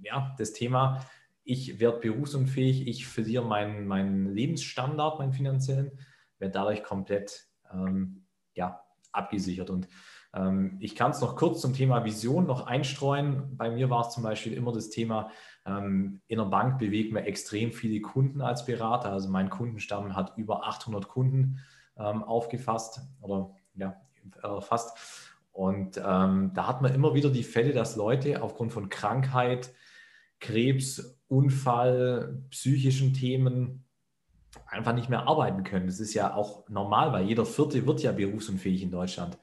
ja, 0.03 0.33
das 0.37 0.53
Thema, 0.53 1.05
ich 1.43 1.79
werde 1.79 1.99
berufsunfähig, 1.99 2.87
ich 2.87 3.07
verliere 3.07 3.43
meinen, 3.43 3.87
meinen 3.87 4.33
Lebensstandard, 4.33 5.19
meinen 5.19 5.33
finanziellen, 5.33 5.91
werde 6.37 6.53
dadurch 6.53 6.83
komplett 6.83 7.47
ähm, 7.73 8.23
ja, 8.53 8.81
abgesichert. 9.11 9.69
Und 9.71 9.87
ich 10.79 10.95
kann 10.95 11.09
es 11.09 11.21
noch 11.21 11.35
kurz 11.35 11.59
zum 11.59 11.73
Thema 11.73 12.05
Vision 12.05 12.45
noch 12.45 12.67
einstreuen. 12.67 13.57
Bei 13.57 13.71
mir 13.71 13.89
war 13.89 14.01
es 14.01 14.13
zum 14.13 14.21
Beispiel 14.21 14.53
immer 14.53 14.71
das 14.71 14.91
Thema, 14.91 15.31
ähm, 15.65 16.21
in 16.27 16.37
der 16.37 16.45
Bank 16.45 16.79
bewegen 16.79 17.15
wir 17.15 17.25
extrem 17.25 17.71
viele 17.71 18.01
Kunden 18.01 18.41
als 18.41 18.65
Berater. 18.65 19.11
Also 19.11 19.29
mein 19.29 19.49
Kundenstamm 19.49 20.15
hat 20.15 20.37
über 20.37 20.67
800 20.67 21.07
Kunden 21.07 21.59
ähm, 21.97 22.23
aufgefasst 22.23 23.01
oder 23.21 23.55
ja, 23.75 23.95
erfasst. 24.41 24.97
Und 25.51 25.97
ähm, 25.97 26.51
da 26.53 26.67
hat 26.67 26.81
man 26.81 26.93
immer 26.93 27.13
wieder 27.13 27.29
die 27.29 27.43
Fälle, 27.43 27.73
dass 27.73 27.95
Leute 27.95 28.41
aufgrund 28.41 28.71
von 28.71 28.89
Krankheit, 28.89 29.73
Krebs, 30.39 31.19
Unfall, 31.27 32.43
psychischen 32.49 33.13
Themen 33.13 33.85
einfach 34.65 34.93
nicht 34.93 35.09
mehr 35.09 35.27
arbeiten 35.27 35.63
können. 35.63 35.87
Das 35.87 35.99
ist 35.99 36.13
ja 36.13 36.33
auch 36.33 36.67
normal, 36.69 37.11
weil 37.11 37.25
jeder 37.25 37.45
Vierte 37.45 37.85
wird 37.85 38.01
ja 38.01 38.11
berufsunfähig 38.11 38.81
in 38.83 38.91
Deutschland. 38.91 39.37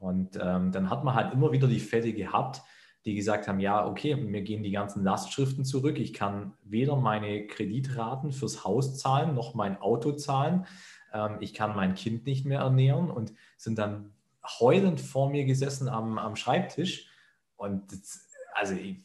Und 0.00 0.38
ähm, 0.42 0.72
dann 0.72 0.88
hat 0.88 1.04
man 1.04 1.14
halt 1.14 1.32
immer 1.34 1.52
wieder 1.52 1.68
die 1.68 1.78
Fälle 1.78 2.14
gehabt, 2.14 2.62
die 3.04 3.14
gesagt 3.14 3.48
haben, 3.48 3.60
ja, 3.60 3.86
okay, 3.86 4.16
mir 4.16 4.40
gehen 4.42 4.62
die 4.62 4.70
ganzen 4.70 5.04
Lastschriften 5.04 5.64
zurück. 5.64 5.98
Ich 5.98 6.14
kann 6.14 6.54
weder 6.64 6.96
meine 6.96 7.46
Kreditraten 7.46 8.32
fürs 8.32 8.64
Haus 8.64 8.98
zahlen, 8.98 9.34
noch 9.34 9.54
mein 9.54 9.80
Auto 9.80 10.12
zahlen. 10.12 10.66
Ähm, 11.12 11.36
ich 11.40 11.52
kann 11.52 11.76
mein 11.76 11.94
Kind 11.94 12.24
nicht 12.24 12.46
mehr 12.46 12.60
ernähren 12.60 13.10
und 13.10 13.34
sind 13.58 13.78
dann 13.78 14.14
heulend 14.58 15.02
vor 15.02 15.30
mir 15.30 15.44
gesessen 15.44 15.88
am, 15.88 16.18
am 16.18 16.34
Schreibtisch. 16.34 17.08
Und 17.56 17.92
das, 17.92 18.26
also 18.54 18.74
ich, 18.74 18.96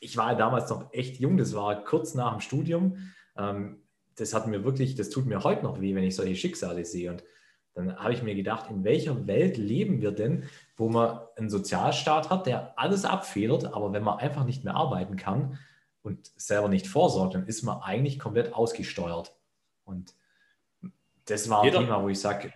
ich, 0.00 0.16
war 0.16 0.34
damals 0.34 0.68
noch 0.68 0.92
echt 0.92 1.20
jung, 1.20 1.36
das 1.36 1.54
war 1.54 1.84
kurz 1.84 2.14
nach 2.14 2.32
dem 2.32 2.40
Studium. 2.40 3.12
Ähm, 3.36 3.82
das 4.16 4.34
hat 4.34 4.48
mir 4.48 4.64
wirklich, 4.64 4.96
das 4.96 5.10
tut 5.10 5.26
mir 5.26 5.44
heute 5.44 5.62
noch 5.62 5.80
weh, 5.80 5.94
wenn 5.94 6.02
ich 6.02 6.16
solche 6.16 6.34
Schicksale 6.34 6.84
sehe. 6.84 7.12
Und 7.12 7.22
dann 7.74 7.96
habe 7.96 8.12
ich 8.12 8.22
mir 8.22 8.34
gedacht, 8.34 8.70
in 8.70 8.84
welcher 8.84 9.26
Welt 9.26 9.56
leben 9.56 10.00
wir 10.00 10.12
denn, 10.12 10.44
wo 10.76 10.88
man 10.88 11.20
einen 11.36 11.50
Sozialstaat 11.50 12.30
hat, 12.30 12.46
der 12.46 12.78
alles 12.78 13.04
abfedert, 13.04 13.66
aber 13.66 13.92
wenn 13.92 14.02
man 14.02 14.18
einfach 14.18 14.44
nicht 14.44 14.64
mehr 14.64 14.74
arbeiten 14.74 15.16
kann 15.16 15.58
und 16.02 16.30
selber 16.36 16.68
nicht 16.68 16.86
vorsorgt, 16.86 17.34
dann 17.34 17.46
ist 17.46 17.62
man 17.62 17.80
eigentlich 17.80 18.18
komplett 18.18 18.54
ausgesteuert. 18.54 19.36
Und 19.84 20.14
das 21.26 21.48
war 21.48 21.62
ein. 21.62 21.70
Thema, 21.72 22.02
wo 22.02 22.08
ich 22.08 22.18
sage, 22.18 22.52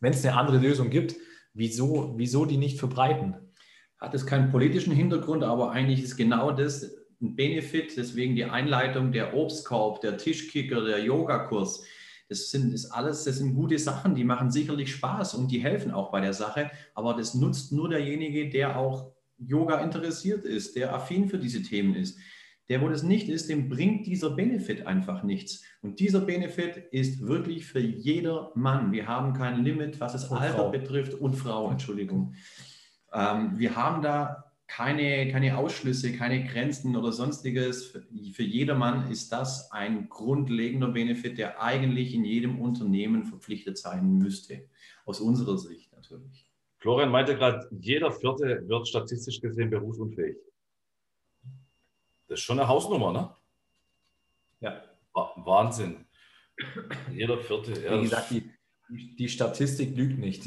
wenn 0.00 0.12
es 0.12 0.24
eine 0.24 0.36
andere 0.36 0.58
Lösung 0.58 0.90
gibt, 0.90 1.14
Wieso, 1.58 2.12
wieso 2.18 2.44
die 2.44 2.58
nicht 2.58 2.78
verbreiten? 2.78 3.34
Hat 3.98 4.12
es 4.12 4.26
keinen 4.26 4.52
politischen 4.52 4.92
Hintergrund, 4.92 5.42
aber 5.42 5.70
eigentlich 5.70 6.02
ist 6.02 6.18
genau 6.18 6.52
das 6.52 6.94
ein 7.22 7.34
Benefit, 7.34 7.96
deswegen 7.96 8.36
die 8.36 8.44
Einleitung, 8.44 9.10
der 9.10 9.32
Obstkorb, 9.34 10.02
der 10.02 10.18
Tischkicker, 10.18 10.84
der 10.84 11.02
Yogakurs. 11.02 11.82
Das 12.28 12.50
sind 12.50 12.72
das 12.72 12.90
alles, 12.90 13.24
das 13.24 13.36
sind 13.36 13.54
gute 13.54 13.78
Sachen, 13.78 14.14
die 14.14 14.24
machen 14.24 14.50
sicherlich 14.50 14.92
Spaß 14.92 15.34
und 15.34 15.50
die 15.50 15.60
helfen 15.60 15.92
auch 15.92 16.10
bei 16.10 16.20
der 16.20 16.32
Sache, 16.32 16.70
aber 16.94 17.14
das 17.14 17.34
nutzt 17.34 17.72
nur 17.72 17.88
derjenige, 17.88 18.48
der 18.48 18.78
auch 18.78 19.12
Yoga 19.38 19.80
interessiert 19.80 20.44
ist, 20.44 20.76
der 20.76 20.94
affin 20.94 21.28
für 21.28 21.38
diese 21.38 21.62
Themen 21.62 21.94
ist. 21.94 22.18
Der, 22.68 22.82
wo 22.82 22.88
das 22.88 23.04
nicht 23.04 23.28
ist, 23.28 23.48
dem 23.48 23.68
bringt 23.68 24.06
dieser 24.06 24.30
Benefit 24.30 24.88
einfach 24.88 25.22
nichts. 25.22 25.62
Und 25.82 26.00
dieser 26.00 26.20
Benefit 26.20 26.76
ist 26.90 27.20
wirklich 27.20 27.64
für 27.64 27.78
jeder 27.78 28.50
Mann. 28.56 28.90
Wir 28.90 29.06
haben 29.06 29.34
kein 29.34 29.62
Limit, 29.62 30.00
was 30.00 30.14
das 30.14 30.24
und 30.24 30.38
Alter 30.38 30.54
Frau. 30.54 30.70
betrifft 30.70 31.14
und 31.14 31.34
Frau, 31.34 31.70
Entschuldigung. 31.70 32.34
Ähm, 33.12 33.52
wir 33.56 33.76
haben 33.76 34.02
da 34.02 34.45
keine, 34.66 35.30
keine 35.30 35.56
Ausschlüsse, 35.58 36.12
keine 36.12 36.44
Grenzen 36.44 36.96
oder 36.96 37.12
sonstiges. 37.12 37.86
Für, 37.86 38.02
für 38.32 38.42
jedermann 38.42 39.10
ist 39.10 39.30
das 39.32 39.70
ein 39.72 40.08
grundlegender 40.08 40.88
Benefit, 40.88 41.38
der 41.38 41.62
eigentlich 41.62 42.14
in 42.14 42.24
jedem 42.24 42.60
Unternehmen 42.60 43.24
verpflichtet 43.24 43.78
sein 43.78 44.18
müsste. 44.18 44.68
Aus 45.04 45.20
unserer 45.20 45.56
Sicht 45.56 45.92
natürlich. 45.92 46.50
Florian 46.78 47.10
meinte 47.10 47.36
gerade, 47.36 47.68
jeder 47.80 48.12
Vierte 48.12 48.68
wird 48.68 48.88
statistisch 48.88 49.40
gesehen 49.40 49.70
berufsunfähig. 49.70 50.36
Das 52.28 52.40
ist 52.40 52.44
schon 52.44 52.58
eine 52.58 52.68
Hausnummer, 52.68 53.12
ne? 53.12 53.36
Ja. 54.60 54.82
Wahnsinn. 55.36 56.04
Jeder 57.12 57.38
Vierte. 57.38 57.72
Wie 57.72 58.02
gesagt, 58.02 58.30
die, 58.30 58.50
die 59.16 59.28
Statistik 59.28 59.96
lügt 59.96 60.18
nicht. 60.18 60.44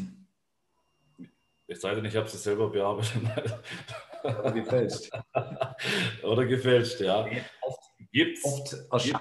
Es 1.67 1.82
sei 1.82 1.95
denn, 1.95 2.05
ich 2.05 2.15
habe 2.15 2.27
sie 2.27 2.38
selber 2.38 2.69
bearbeitet. 2.69 3.21
Oder 4.23 4.51
gefälscht. 4.51 5.10
Oder 6.23 6.45
gefälscht, 6.45 7.01
ja. 7.01 7.25
Oft, 7.62 7.79
Gibt's, 8.12 8.43
oft 8.89 9.15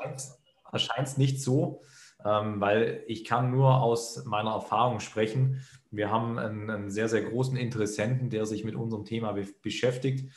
erscheint 0.72 1.08
es 1.08 1.18
nicht 1.18 1.42
so, 1.42 1.82
ähm, 2.24 2.60
weil 2.60 3.04
ich 3.06 3.24
kann 3.24 3.50
nur 3.50 3.82
aus 3.82 4.24
meiner 4.24 4.52
Erfahrung 4.52 5.00
sprechen. 5.00 5.62
Wir 5.90 6.10
haben 6.10 6.38
einen, 6.38 6.70
einen 6.70 6.90
sehr, 6.90 7.08
sehr 7.08 7.22
großen 7.22 7.56
Interessenten, 7.56 8.30
der 8.30 8.46
sich 8.46 8.64
mit 8.64 8.74
unserem 8.74 9.04
Thema 9.04 9.32
be 9.32 9.46
beschäftigt. 9.62 10.32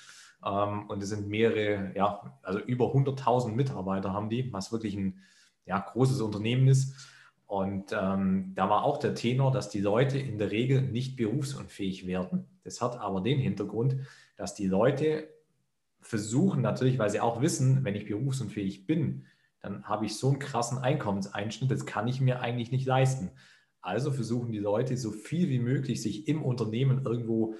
Ähm, 0.45 0.89
und 0.89 1.01
es 1.03 1.09
sind 1.09 1.27
mehrere, 1.27 1.91
ja, 1.95 2.39
also 2.43 2.59
über 2.59 2.93
100.000 2.93 3.49
Mitarbeiter 3.49 4.13
haben 4.13 4.29
die, 4.29 4.51
was 4.51 4.71
wirklich 4.71 4.95
ein 4.95 5.19
ja, 5.65 5.79
großes 5.79 6.21
Unternehmen 6.21 6.67
ist. 6.67 6.95
Und 7.47 7.91
ähm, 7.91 8.53
da 8.55 8.69
war 8.69 8.83
auch 8.83 8.97
der 8.97 9.13
Tenor, 9.13 9.51
dass 9.51 9.69
die 9.69 9.81
Leute 9.81 10.17
in 10.17 10.37
der 10.37 10.51
Regel 10.51 10.81
nicht 10.81 11.17
berufsunfähig 11.17 12.07
werden. 12.07 12.47
Das 12.63 12.81
hat 12.81 12.97
aber 12.97 13.19
den 13.19 13.39
Hintergrund, 13.39 13.97
dass 14.41 14.55
die 14.55 14.65
Leute 14.65 15.29
versuchen 15.99 16.63
natürlich, 16.63 16.97
weil 16.97 17.11
sie 17.11 17.19
auch 17.19 17.41
wissen, 17.41 17.85
wenn 17.85 17.93
ich 17.93 18.07
berufsunfähig 18.07 18.87
bin, 18.87 19.27
dann 19.61 19.83
habe 19.83 20.07
ich 20.07 20.17
so 20.17 20.29
einen 20.29 20.39
krassen 20.39 20.79
Einkommenseinschnitt, 20.79 21.69
das 21.69 21.85
kann 21.85 22.07
ich 22.07 22.21
mir 22.21 22.39
eigentlich 22.39 22.71
nicht 22.71 22.87
leisten. 22.87 23.29
Also 23.81 24.11
versuchen 24.11 24.51
die 24.51 24.57
Leute 24.57 24.97
so 24.97 25.11
viel 25.11 25.47
wie 25.49 25.59
möglich, 25.59 26.01
sich 26.01 26.27
im 26.27 26.41
Unternehmen 26.41 27.05
irgendwo 27.05 27.53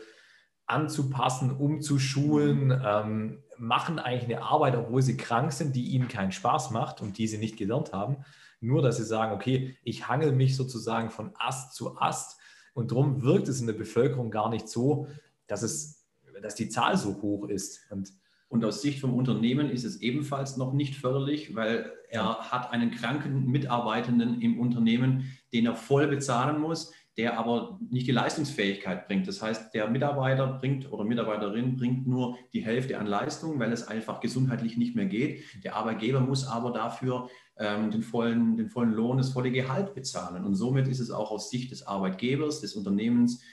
anzupassen, 0.66 1.56
umzuschulen, 1.56 2.72
ähm, 2.84 3.44
machen 3.60 4.00
eigentlich 4.00 4.36
eine 4.36 4.42
Arbeit, 4.42 4.76
obwohl 4.76 5.04
sie 5.04 5.18
krank 5.18 5.54
sind, 5.54 5.76
die 5.76 5.90
ihnen 5.90 6.08
keinen 6.08 6.32
Spaß 6.32 6.72
macht 6.72 7.00
und 7.00 7.20
die 7.20 7.28
sie 7.28 7.38
nicht 7.38 7.58
gelernt 7.58 7.94
haben. 7.94 8.26
Nur, 8.60 8.82
dass 8.82 8.98
sie 8.98 9.06
sagen, 9.06 9.34
okay, 9.34 9.78
ich 9.84 10.08
hangel 10.08 10.32
mich 10.32 10.56
sozusagen 10.56 11.12
von 11.12 11.30
Ast 11.38 11.76
zu 11.76 12.00
Ast. 12.00 12.40
Und 12.74 12.90
darum 12.90 13.22
wirkt 13.22 13.50
es 13.50 13.62
in 13.62 13.68
der 13.68 13.74
Bevölkerung 13.74 14.32
gar 14.32 14.50
nicht 14.50 14.68
so, 14.68 15.08
dass 15.46 15.62
es 15.62 16.01
dass 16.42 16.56
die 16.56 16.70
Zahl 16.70 16.98
so 16.98 17.22
hoch 17.22 17.48
ist. 17.48 17.80
Und, 17.92 18.12
und 18.50 18.66
aus 18.66 18.82
Sicht 18.82 19.00
vom 19.00 19.14
Unternehmen 19.14 19.70
ist 19.70 19.84
es 19.84 20.02
ebenfalls 20.02 20.58
noch 20.58 20.74
nicht 20.74 20.96
förderlich, 20.96 21.56
weil 21.56 21.92
er 22.10 22.52
hat 22.52 22.72
einen 22.72 22.92
kranken 22.92 23.46
Mitarbeitenden 23.46 24.42
im 24.42 24.60
Unternehmen, 24.60 25.32
den 25.54 25.66
er 25.66 25.76
voll 25.76 26.08
bezahlen 26.08 26.60
muss, 26.60 26.92
der 27.18 27.38
aber 27.38 27.80
nicht 27.90 28.08
die 28.08 28.14
Leistungsfähigkeit 28.14 29.08
bringt. 29.08 29.28
Das 29.28 29.42
heißt, 29.42 29.74
der 29.74 29.90
Mitarbeiter 29.90 30.48
bringt 30.48 30.92
oder 30.92 31.04
Mitarbeiterin 31.04 31.76
bringt 31.76 32.08
nur 32.08 32.38
die 32.54 32.64
Hälfte 32.64 32.98
an 32.98 33.06
Leistung, 33.06 33.60
weil 33.60 33.72
es 33.74 33.88
einfach 33.88 34.22
gesundheitlich 34.22 34.78
nicht 34.78 34.96
mehr 34.96 35.06
geht. 35.06 35.44
Der 35.64 35.76
Arbeitgeber 35.76 36.22
muss 36.22 36.48
aber 36.48 36.72
dafür 36.72 37.30
ähm, 37.58 37.92
den, 37.92 38.02
vollen, 38.02 38.56
den 38.56 38.70
vollen 38.70 38.94
Lohn, 38.94 39.18
das 39.18 39.34
volle 39.34 39.52
Gehalt 39.52 39.94
bezahlen. 39.94 40.46
Und 40.46 40.56
somit 40.56 40.88
ist 40.88 41.00
es 41.00 41.12
auch 41.12 41.32
aus 41.32 41.50
Sicht 41.50 41.72
des 41.72 41.86
Arbeitgebers, 41.86 42.62
des 42.62 42.76
Unternehmens 42.76 43.44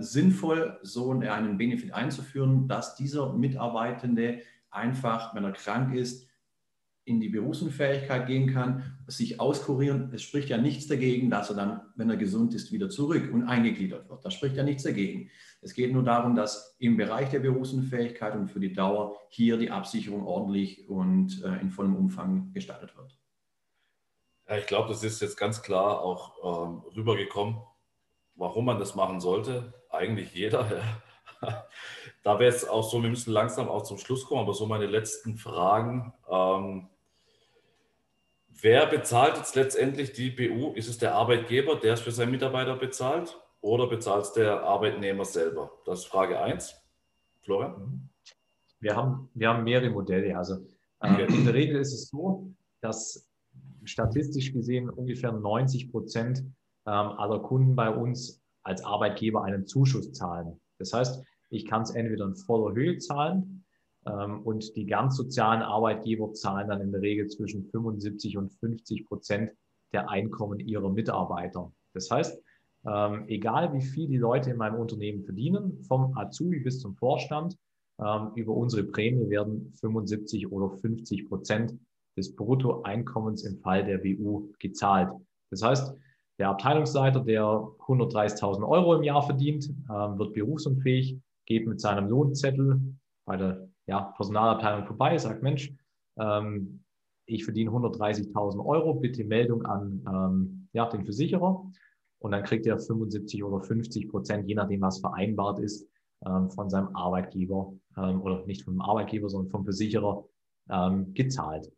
sinnvoll, 0.00 0.78
so 0.82 1.10
einen 1.12 1.56
Benefit 1.56 1.94
einzuführen, 1.94 2.68
dass 2.68 2.94
dieser 2.94 3.32
Mitarbeitende 3.32 4.42
einfach, 4.70 5.34
wenn 5.34 5.44
er 5.44 5.52
krank 5.52 5.94
ist, 5.94 6.28
in 7.04 7.20
die 7.20 7.30
Berufsunfähigkeit 7.30 8.26
gehen 8.26 8.52
kann, 8.52 8.96
sich 9.08 9.40
auskurieren. 9.40 10.12
Es 10.14 10.22
spricht 10.22 10.50
ja 10.50 10.58
nichts 10.58 10.86
dagegen, 10.86 11.30
dass 11.30 11.50
er 11.50 11.56
dann, 11.56 11.80
wenn 11.96 12.08
er 12.10 12.16
gesund 12.16 12.54
ist, 12.54 12.70
wieder 12.70 12.90
zurück 12.90 13.30
und 13.32 13.44
eingegliedert 13.44 14.08
wird. 14.08 14.24
Da 14.24 14.30
spricht 14.30 14.56
ja 14.56 14.62
nichts 14.62 14.84
dagegen. 14.84 15.28
Es 15.62 15.74
geht 15.74 15.92
nur 15.92 16.04
darum, 16.04 16.36
dass 16.36 16.76
im 16.78 16.96
Bereich 16.96 17.30
der 17.30 17.40
Berufsunfähigkeit 17.40 18.36
und 18.36 18.48
für 18.48 18.60
die 18.60 18.72
Dauer 18.72 19.16
hier 19.30 19.56
die 19.56 19.70
Absicherung 19.70 20.24
ordentlich 20.24 20.88
und 20.88 21.42
äh, 21.42 21.60
in 21.60 21.70
vollem 21.70 21.96
Umfang 21.96 22.52
gestaltet 22.52 22.96
wird. 22.96 23.18
Ja, 24.48 24.58
ich 24.58 24.66
glaube, 24.66 24.88
das 24.88 25.02
ist 25.02 25.20
jetzt 25.22 25.36
ganz 25.36 25.62
klar 25.62 26.02
auch 26.02 26.68
ähm, 26.68 26.82
rübergekommen 26.94 27.56
warum 28.42 28.64
man 28.64 28.80
das 28.80 28.96
machen 28.96 29.20
sollte, 29.20 29.72
eigentlich 29.88 30.34
jeder. 30.34 30.66
Ja. 31.40 31.66
Da 32.24 32.38
wäre 32.38 32.54
es 32.54 32.68
auch 32.68 32.88
so, 32.88 33.02
wir 33.02 33.10
müssen 33.10 33.32
langsam 33.32 33.68
auch 33.68 33.82
zum 33.82 33.98
Schluss 33.98 34.24
kommen, 34.24 34.42
aber 34.42 34.54
so 34.54 34.64
meine 34.64 34.86
letzten 34.86 35.36
Fragen. 35.36 36.12
Ähm, 36.30 36.88
wer 38.48 38.86
bezahlt 38.86 39.38
jetzt 39.38 39.56
letztendlich 39.56 40.12
die 40.12 40.30
BU? 40.30 40.72
Ist 40.74 40.88
es 40.88 40.98
der 40.98 41.16
Arbeitgeber, 41.16 41.74
der 41.74 41.94
es 41.94 42.00
für 42.00 42.12
seinen 42.12 42.30
Mitarbeiter 42.30 42.76
bezahlt 42.76 43.36
oder 43.60 43.88
bezahlt 43.88 44.26
es 44.26 44.32
der 44.34 44.62
Arbeitnehmer 44.62 45.24
selber? 45.24 45.72
Das 45.84 46.00
ist 46.00 46.06
Frage 46.06 46.40
1. 46.40 46.80
Florian? 47.40 48.08
Wir 48.78 48.94
haben, 48.94 49.28
wir 49.34 49.48
haben 49.48 49.64
mehrere 49.64 49.90
Modelle. 49.90 50.38
Also 50.38 50.58
äh, 51.00 51.24
in 51.24 51.44
der 51.44 51.54
Regel 51.54 51.80
ist 51.80 51.92
es 51.92 52.08
so, 52.10 52.52
dass 52.80 53.28
statistisch 53.82 54.52
gesehen 54.52 54.90
ungefähr 54.90 55.32
90 55.32 55.90
Prozent 55.90 56.44
aller 56.90 57.40
Kunden 57.40 57.76
bei 57.76 57.90
uns 57.90 58.42
als 58.62 58.84
Arbeitgeber 58.84 59.44
einen 59.44 59.66
Zuschuss 59.66 60.12
zahlen. 60.12 60.60
Das 60.78 60.92
heißt, 60.92 61.22
ich 61.50 61.66
kann 61.66 61.82
es 61.82 61.94
entweder 61.94 62.24
in 62.24 62.34
voller 62.34 62.74
Höhe 62.74 62.98
zahlen 62.98 63.64
ähm, 64.06 64.40
und 64.42 64.74
die 64.76 64.86
ganz 64.86 65.16
sozialen 65.16 65.62
Arbeitgeber 65.62 66.32
zahlen 66.32 66.68
dann 66.68 66.80
in 66.80 66.92
der 66.92 67.02
Regel 67.02 67.28
zwischen 67.28 67.64
75 67.64 68.36
und 68.38 68.52
50 68.54 69.06
Prozent 69.06 69.50
der 69.92 70.10
Einkommen 70.10 70.60
ihrer 70.60 70.90
Mitarbeiter. 70.90 71.70
Das 71.92 72.10
heißt, 72.10 72.42
ähm, 72.86 73.24
egal 73.28 73.72
wie 73.74 73.82
viel 73.82 74.08
die 74.08 74.16
Leute 74.16 74.50
in 74.50 74.56
meinem 74.56 74.80
Unternehmen 74.80 75.22
verdienen, 75.22 75.82
vom 75.82 76.16
Azubi 76.16 76.60
bis 76.60 76.80
zum 76.80 76.96
Vorstand, 76.96 77.56
ähm, 78.00 78.32
über 78.34 78.54
unsere 78.54 78.84
Prämie 78.84 79.28
werden 79.28 79.72
75 79.80 80.50
oder 80.50 80.70
50 80.70 81.28
Prozent 81.28 81.78
des 82.16 82.34
Bruttoeinkommens 82.34 83.44
im 83.44 83.58
Fall 83.58 83.84
der 83.84 83.98
BU 83.98 84.48
gezahlt. 84.58 85.10
Das 85.50 85.62
heißt, 85.62 85.94
der 86.38 86.48
Abteilungsleiter, 86.48 87.20
der 87.20 87.42
130.000 87.42 88.66
Euro 88.66 88.94
im 88.96 89.02
Jahr 89.02 89.22
verdient, 89.22 89.68
ähm, 89.68 90.18
wird 90.18 90.34
berufsunfähig, 90.34 91.18
geht 91.46 91.66
mit 91.66 91.80
seinem 91.80 92.08
Lohnzettel 92.08 92.80
bei 93.24 93.36
der 93.36 93.68
ja, 93.86 94.12
Personalabteilung 94.16 94.86
vorbei, 94.86 95.18
sagt, 95.18 95.42
Mensch, 95.42 95.72
ähm, 96.18 96.84
ich 97.26 97.44
verdiene 97.44 97.70
130.000 97.70 98.64
Euro, 98.64 98.94
bitte 98.94 99.24
Meldung 99.24 99.64
an 99.64 100.04
ähm, 100.08 100.68
ja, 100.72 100.88
den 100.88 101.04
Versicherer. 101.04 101.64
Und 102.18 102.30
dann 102.30 102.42
kriegt 102.44 102.66
er 102.66 102.78
75 102.78 103.42
oder 103.42 103.60
50 103.60 104.08
Prozent, 104.08 104.48
je 104.48 104.54
nachdem, 104.54 104.80
was 104.80 105.00
vereinbart 105.00 105.58
ist, 105.58 105.88
von 106.20 106.70
seinem 106.70 106.94
Arbeitgeber 106.94 107.72
oder 107.96 108.46
nicht 108.46 108.62
vom 108.62 108.80
Arbeitgeber, 108.80 109.28
sondern 109.28 109.50
vom 109.50 109.64
Versicherer 109.64 110.24
gezahlt. 111.14 111.72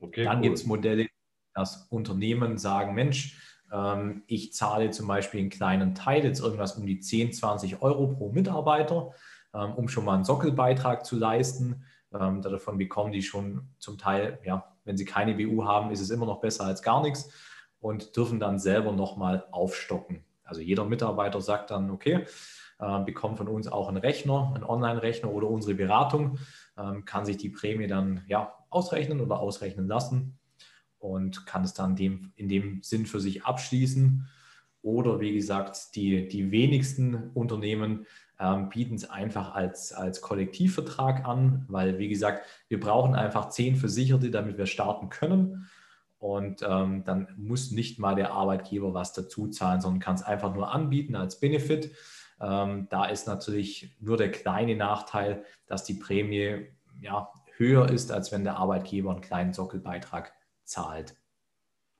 Okay, 0.00 0.24
dann 0.24 0.38
cool. 0.38 0.42
gibt 0.42 0.56
es 0.56 0.66
Modelle, 0.66 1.06
dass 1.54 1.86
Unternehmen 1.90 2.58
sagen, 2.58 2.94
Mensch, 2.94 3.57
ähm, 3.72 4.22
ich 4.26 4.52
zahle 4.52 4.90
zum 4.90 5.06
Beispiel 5.06 5.40
einen 5.40 5.50
kleinen 5.50 5.94
Teil, 5.94 6.24
jetzt 6.24 6.40
irgendwas 6.40 6.76
um 6.76 6.86
die 6.86 7.00
10, 7.00 7.32
20 7.32 7.82
Euro 7.82 8.08
pro 8.08 8.30
Mitarbeiter, 8.30 9.12
ähm, 9.54 9.74
um 9.74 9.88
schon 9.88 10.04
mal 10.04 10.14
einen 10.14 10.24
Sockelbeitrag 10.24 11.04
zu 11.04 11.16
leisten. 11.16 11.84
Ähm, 12.12 12.42
davon 12.42 12.78
bekommen 12.78 13.12
die 13.12 13.22
schon 13.22 13.68
zum 13.78 13.98
Teil, 13.98 14.38
ja, 14.44 14.76
wenn 14.84 14.96
sie 14.96 15.04
keine 15.04 15.34
BU 15.34 15.64
haben, 15.64 15.90
ist 15.90 16.00
es 16.00 16.10
immer 16.10 16.26
noch 16.26 16.40
besser 16.40 16.64
als 16.64 16.82
gar 16.82 17.02
nichts 17.02 17.30
und 17.80 18.16
dürfen 18.16 18.40
dann 18.40 18.58
selber 18.58 18.92
nochmal 18.92 19.46
aufstocken. 19.50 20.24
Also 20.44 20.62
jeder 20.62 20.84
Mitarbeiter 20.86 21.42
sagt 21.42 21.70
dann, 21.70 21.90
okay, 21.90 22.24
bekommt 23.04 23.36
von 23.36 23.48
uns 23.48 23.68
auch 23.68 23.88
einen 23.88 23.98
Rechner, 23.98 24.52
einen 24.54 24.64
Online-Rechner 24.64 25.30
oder 25.30 25.48
unsere 25.48 25.74
Beratung, 25.74 26.38
kann 27.04 27.26
sich 27.26 27.36
die 27.36 27.50
Prämie 27.50 27.86
dann 27.86 28.24
ja, 28.28 28.54
ausrechnen 28.70 29.20
oder 29.20 29.40
ausrechnen 29.40 29.86
lassen 29.86 30.38
und 30.98 31.46
kann 31.46 31.64
es 31.64 31.74
dann 31.74 31.96
dem, 31.96 32.32
in 32.36 32.48
dem 32.48 32.82
Sinn 32.82 33.06
für 33.06 33.20
sich 33.20 33.44
abschließen. 33.44 34.26
Oder 34.82 35.20
wie 35.20 35.34
gesagt, 35.34 35.94
die, 35.96 36.28
die 36.28 36.50
wenigsten 36.50 37.30
Unternehmen 37.34 38.06
ähm, 38.40 38.68
bieten 38.68 38.94
es 38.94 39.08
einfach 39.08 39.54
als, 39.54 39.92
als 39.92 40.20
Kollektivvertrag 40.20 41.26
an, 41.26 41.64
weil, 41.68 41.98
wie 41.98 42.08
gesagt, 42.08 42.44
wir 42.68 42.78
brauchen 42.78 43.14
einfach 43.14 43.48
zehn 43.48 43.76
Versicherte, 43.76 44.30
damit 44.30 44.58
wir 44.58 44.66
starten 44.66 45.08
können. 45.08 45.68
Und 46.18 46.62
ähm, 46.68 47.04
dann 47.04 47.28
muss 47.36 47.70
nicht 47.70 47.98
mal 47.98 48.14
der 48.14 48.32
Arbeitgeber 48.32 48.94
was 48.94 49.12
dazu 49.12 49.48
zahlen, 49.48 49.80
sondern 49.80 50.00
kann 50.00 50.16
es 50.16 50.22
einfach 50.22 50.54
nur 50.54 50.72
anbieten 50.72 51.14
als 51.14 51.38
Benefit. 51.38 51.92
Ähm, 52.40 52.86
da 52.90 53.06
ist 53.06 53.26
natürlich 53.26 53.96
nur 54.00 54.16
der 54.16 54.30
kleine 54.30 54.76
Nachteil, 54.76 55.44
dass 55.66 55.84
die 55.84 55.94
Prämie 55.94 56.66
ja, 57.00 57.30
höher 57.56 57.88
ist, 57.88 58.10
als 58.12 58.32
wenn 58.32 58.44
der 58.44 58.56
Arbeitgeber 58.56 59.12
einen 59.12 59.20
kleinen 59.20 59.52
Sockelbeitrag 59.52 60.32
zahlt. 60.68 61.16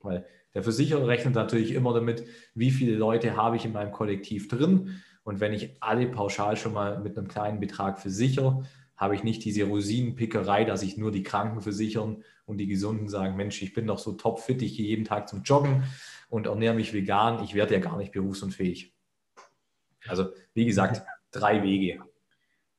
Weil 0.01 0.27
der 0.55 0.62
Versicherer 0.62 1.07
rechnet 1.07 1.35
natürlich 1.35 1.73
immer 1.73 1.93
damit, 1.93 2.25
wie 2.55 2.71
viele 2.71 2.97
Leute 2.97 3.37
habe 3.37 3.57
ich 3.57 3.64
in 3.64 3.73
meinem 3.73 3.93
Kollektiv 3.93 4.49
drin. 4.49 5.01
Und 5.25 5.41
wenn 5.41 5.53
ich 5.53 5.77
alle 5.83 6.07
pauschal 6.09 6.57
schon 6.57 6.73
mal 6.73 7.01
mit 7.01 7.19
einem 7.19 7.29
kleinen 7.29 7.61
Betrag 7.61 8.01
versichere, 8.01 8.64
habe 8.97 9.14
ich 9.14 9.23
nicht 9.23 9.45
diese 9.45 9.64
Rosinenpickerei, 9.64 10.64
dass 10.64 10.83
ich 10.83 10.97
nur 10.97 11.12
die 11.12 11.23
Kranken 11.23 11.61
versichern 11.61 12.25
und 12.47 12.59
die 12.59 12.66
Gesunden 12.66 13.09
sagen, 13.09 13.37
Mensch, 13.37 13.62
ich 13.62 13.73
bin 13.73 13.87
doch 13.87 13.99
so 13.99 14.12
topfit, 14.12 14.62
ich 14.62 14.77
gehe 14.77 14.87
jeden 14.87 15.05
Tag 15.05 15.29
zum 15.29 15.43
Joggen 15.43 15.85
und 16.29 16.47
ernähre 16.47 16.75
mich 16.75 16.93
vegan, 16.93 17.45
ich 17.45 17.55
werde 17.55 17.75
ja 17.75 17.81
gar 17.81 17.97
nicht 17.97 18.12
berufsunfähig. 18.12 18.95
Also 20.07 20.31
wie 20.55 20.66
gesagt, 20.66 21.03
drei 21.31 21.62
Wege. 21.62 22.03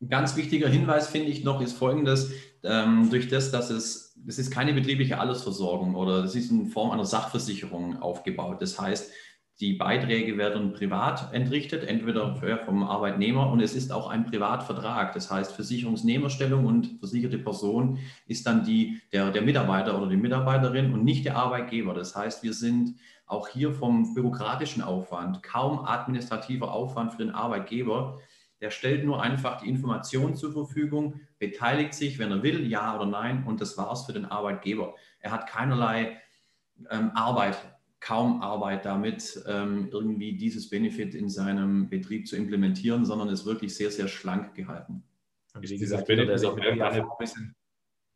Ein 0.02 0.10
ganz 0.10 0.36
wichtiger 0.38 0.70
Hinweis 0.70 1.08
finde 1.08 1.30
ich 1.30 1.43
noch 1.43 1.62
ist 1.62 1.78
folgendes, 1.78 2.32
ähm, 2.64 3.10
durch 3.10 3.28
das, 3.28 3.52
dass 3.52 3.70
es, 3.70 4.16
das 4.26 4.39
ist 4.39 4.52
keine 4.52 4.74
betriebliche 4.74 5.20
Allesversorgung 5.20 5.95
oder 5.95 6.22
das 6.22 6.36
ist 6.36 6.52
in 6.52 6.68
Form 6.68 6.91
einer 6.91 7.06
Sachversicherung 7.06 8.02
aufgebaut. 8.02 8.62
Das 8.62 8.80
heißt, 8.80 9.12
die 9.60 9.74
Beiträge 9.74 10.38
werden 10.38 10.72
privat 10.72 11.34
entrichtet, 11.34 11.84
entweder 11.84 12.34
vom 12.66 12.82
Arbeitnehmer 12.82 13.52
und 13.52 13.60
es 13.60 13.76
ist 13.76 13.91
auch 13.91 14.10
ein 14.10 14.26
Privatvertrag. 14.26 15.12
Das 15.12 15.30
heißt, 15.30 15.52
Versicherungsnehmerstellung 15.52 16.66
und 16.66 16.97
versicherte 17.00 17.38
Person 17.38 18.00
ist 18.26 18.47
dann 18.47 18.64
die, 18.64 19.02
der, 19.12 19.32
der 19.32 19.41
Mitarbeiter 19.41 19.97
oder 19.97 20.10
die 20.10 20.16
Mitarbeiterin 20.16 20.93
und 20.93 21.04
nicht 21.04 21.26
der 21.26 21.36
Arbeitgeber. 21.36 21.93
Das 21.93 22.16
heißt, 22.16 22.41
wir 22.41 22.54
sind 22.54 22.95
auch 23.26 23.50
hier 23.50 23.74
vom 23.74 24.14
bürokratischen 24.14 24.82
Aufwand, 24.82 25.43
kaum 25.43 25.84
administrativer 25.86 26.72
Aufwand 26.72 27.12
für 27.12 27.18
den 27.18 27.32
Arbeitgeber. 27.32 28.18
Der 28.62 28.72
stellt 28.72 29.05
nur 29.05 29.22
einfach 29.22 29.62
die 29.62 29.70
Information 29.70 30.36
zur 30.36 30.51
Verfügung, 30.51 31.22
beteiligt 31.38 31.93
sich, 31.93 32.20
wenn 32.20 32.32
er 32.32 32.43
will, 32.43 32.68
ja 32.68 32.95
oder 32.95 33.05
nein, 33.05 33.45
und 33.45 33.62
das 33.62 33.78
war's 33.78 34.05
für 34.05 34.14
den 34.14 34.26
Arbeitgeber. 34.26 34.95
Er 35.20 35.32
hat 35.32 35.47
keinerlei 35.47 36.22
ähm, 36.89 37.12
Arbeit 37.14 37.57
kaum 37.99 38.41
Arbeit 38.41 38.86
damit, 38.86 39.43
ähm, 39.47 39.89
irgendwie 39.91 40.38
dieses 40.38 40.70
Benefit 40.70 41.16
in 41.16 41.30
seinem 41.30 41.89
Betrieb 41.89 42.28
zu 42.28 42.36
implementieren, 42.36 43.05
sondern 43.05 43.30
ist 43.30 43.45
wirklich 43.45 43.76
sehr, 43.76 43.91
sehr 43.91 44.07
schlank 44.07 44.55
gehalten. 44.55 45.03
Und 45.53 45.70
wie 45.70 45.78
gesagt, 45.78 46.07
jeder, 46.07 46.26
der 46.26 46.38
sich 46.38 46.53
mit 46.53 46.66
ein 46.66 47.03
bisschen, 47.20 47.55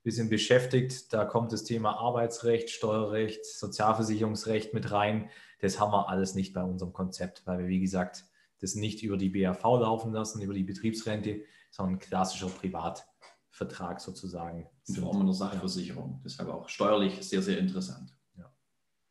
bisschen 0.04 0.30
beschäftigt, 0.30 1.12
da 1.12 1.26
kommt 1.26 1.52
das 1.52 1.64
Thema 1.64 1.98
Arbeitsrecht, 1.98 2.70
Steuerrecht, 2.70 3.46
Sozialversicherungsrecht 3.46 4.74
mit 4.74 4.92
rein. 4.92 5.30
Das 5.60 5.80
haben 5.80 5.92
wir 5.92 6.10
alles 6.10 6.36
nicht 6.36 6.54
bei 6.54 6.64
unserem 6.64 6.94
Konzept, 6.94 7.46
weil 7.46 7.60
wir, 7.60 7.68
wie 7.68 7.80
gesagt, 7.80 8.26
das 8.64 8.76
nicht 8.76 9.04
über 9.04 9.18
die 9.18 9.30
BAV 9.30 9.62
laufen 9.64 10.14
lassen, 10.14 10.42
über 10.42 10.54
die 10.54 10.64
Betriebsrente, 10.64 11.42
sondern 11.70 11.96
ein 11.96 12.00
klassischer 12.00 12.48
Privatvertrag 12.48 14.00
sozusagen. 14.00 14.68
In 14.88 14.96
Form 14.96 15.22
einer 15.22 15.34
Sachversicherung. 15.34 16.22
Deshalb 16.24 16.50
auch 16.50 16.70
steuerlich 16.70 17.22
sehr, 17.22 17.42
sehr 17.42 17.60
interessant. 17.60 18.16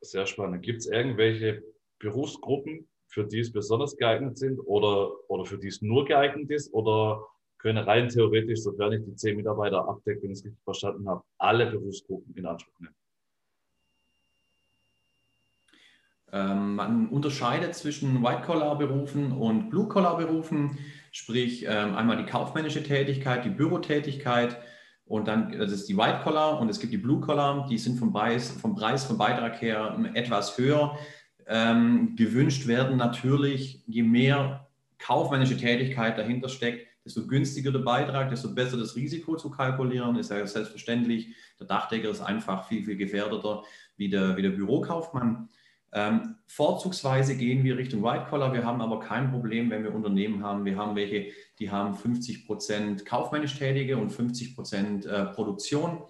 Sehr 0.01 0.27
spannend. 0.27 0.63
Gibt 0.63 0.81
es 0.81 0.87
irgendwelche 0.87 1.63
Berufsgruppen, 2.01 2.89
für 3.07 3.25
die 3.25 3.39
es 3.39 3.53
besonders 3.53 3.97
geeignet 3.97 4.37
sind 4.37 4.59
oder, 4.59 5.13
oder 5.29 5.45
für 5.45 5.59
die 5.59 5.69
es 5.69 5.81
nur 5.81 6.05
geeignet 6.07 6.51
ist? 6.51 6.73
Oder 6.75 7.25
können 7.59 7.85
rein 7.85 8.09
theoretisch, 8.09 8.63
sofern 8.63 8.95
ich 8.95 9.05
die 9.05 9.15
zehn 9.15 9.37
Mitarbeiter 9.37 9.87
abdecke, 9.87 10.23
wenn 10.23 10.33
ich 10.33 10.39
es 10.39 10.45
richtig 10.45 10.65
verstanden 10.65 11.09
habe, 11.09 11.23
alle 11.39 11.71
Berufsgruppen 11.71 12.35
in 12.35 12.47
Anspruch 12.47 12.81
nehmen? 12.81 12.92
Ähm, 16.33 16.77
man 16.77 17.09
unterscheidet 17.09 17.75
zwischen 17.75 18.23
White-Collar-Berufen 18.23 19.33
und 19.33 19.71
Blue-Collar-Berufen, 19.71 20.79
sprich 21.11 21.65
ähm, 21.69 21.95
einmal 21.95 22.17
die 22.17 22.27
kaufmännische 22.27 22.83
Tätigkeit, 22.83 23.45
die 23.45 23.51
Bürotätigkeit, 23.51 24.59
und 25.13 25.29
dann, 25.29 25.53
das 25.59 25.73
ist 25.73 25.91
die 25.91 25.97
White 25.97 26.21
Collar 26.23 26.59
und 26.59 26.71
es 26.71 26.81
gibt 26.81 26.93
die 26.93 26.97
Blue 26.97 27.21
Collar, 27.21 27.67
die 27.69 27.77
sind 27.77 27.99
vom 27.99 28.13
Preis, 28.13 28.51
vom 28.51 28.75
Preis, 28.75 29.05
vom 29.05 29.19
Beitrag 29.19 29.61
her 29.61 29.99
etwas 30.15 30.57
höher. 30.57 30.97
Ähm, 31.47 32.15
gewünscht 32.17 32.67
werden 32.67 32.97
natürlich, 32.97 33.83
je 33.87 34.05
mehr 34.05 34.69
kaufmännische 34.99 35.57
Tätigkeit 35.59 36.17
dahinter 36.17 36.49
steckt, 36.49 36.87
desto 37.05 37.27
günstiger 37.27 37.73
der 37.73 37.81
Beitrag, 37.81 38.31
desto 38.31 38.55
besser 38.55 38.79
das 38.79 38.97
Risiko 38.97 39.37
zu 39.37 39.51
kalkulieren. 39.51 40.17
Ist 40.17 40.31
ja 40.31 40.47
selbstverständlich. 40.47 41.35
Der 41.59 41.67
Dachdecker 41.67 42.09
ist 42.09 42.23
einfach 42.23 42.67
viel, 42.69 42.85
viel 42.85 42.97
gefährdeter 42.97 43.65
wie 43.97 44.09
der, 44.09 44.37
wie 44.37 44.43
der 44.43 44.51
Bürokaufmann. 44.51 45.49
Ähm, 45.95 46.37
vorzugsweise 46.47 47.37
gehen 47.37 47.65
wir 47.65 47.77
Richtung 47.77 48.03
White 48.03 48.27
Collar. 48.31 48.55
Wir 48.55 48.65
haben 48.65 48.81
aber 48.81 49.01
kein 49.01 49.31
Problem, 49.31 49.71
wenn 49.71 49.85
wir 49.85 49.95
Unternehmen 49.95 50.43
haben. 50.43 50.65
Wir 50.65 50.77
haben 50.77 50.97
welche, 50.97 51.33
die 51.59 51.71
haben 51.71 51.95
50 51.95 52.47
Prozent 52.47 53.05
kaufmännisch 53.05 53.59
Tätige 53.59 53.99
und 53.99 54.11
50 54.11 54.55
Prozent 54.55 55.05
äh, 55.05 55.27
Produktion. 55.27 56.03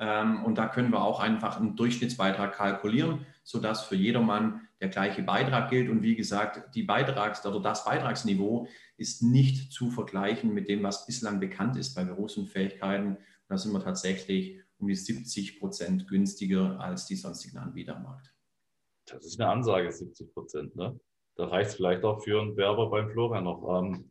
Ähm, 0.00 0.44
und 0.44 0.58
da 0.58 0.66
können 0.66 0.90
wir 0.90 1.02
auch 1.02 1.20
einfach 1.20 1.60
einen 1.60 1.76
Durchschnittsbeitrag 1.76 2.54
kalkulieren, 2.54 3.24
sodass 3.44 3.84
für 3.84 3.94
jedermann 3.94 4.62
der 4.80 4.88
gleiche 4.88 5.22
Beitrag 5.22 5.70
gilt. 5.70 5.90
Und 5.90 6.02
wie 6.02 6.16
gesagt, 6.16 6.74
die 6.74 6.82
Beitrags- 6.82 7.46
oder 7.46 7.60
das 7.60 7.84
Beitragsniveau 7.84 8.66
ist 8.96 9.22
nicht 9.22 9.72
zu 9.72 9.90
vergleichen 9.90 10.52
mit 10.52 10.68
dem, 10.68 10.82
was 10.82 11.06
bislang 11.06 11.38
bekannt 11.38 11.76
ist 11.76 11.94
bei 11.94 12.02
Berufsunfähigkeiten. 12.02 13.18
Da 13.46 13.58
sind 13.58 13.72
wir 13.72 13.80
tatsächlich 13.80 14.58
um 14.78 14.88
die 14.88 14.96
70 14.96 15.60
Prozent 15.60 16.08
günstiger 16.08 16.80
als 16.80 17.06
die 17.06 17.16
sonstigen 17.16 17.58
Anbieter 17.58 17.96
am 17.96 18.04
Markt. 18.04 18.32
Das 19.12 19.24
ist 19.24 19.40
eine 19.40 19.50
Ansage, 19.50 19.90
70 19.90 20.32
Prozent. 20.32 20.76
Ne? 20.76 20.98
Da 21.36 21.46
reicht 21.46 21.70
es 21.70 21.76
vielleicht 21.76 22.04
auch 22.04 22.22
für 22.22 22.40
einen 22.40 22.56
Werber 22.56 22.90
beim 22.90 23.10
Florian 23.10 23.44
noch. 23.44 23.82
Ähm. 23.82 24.08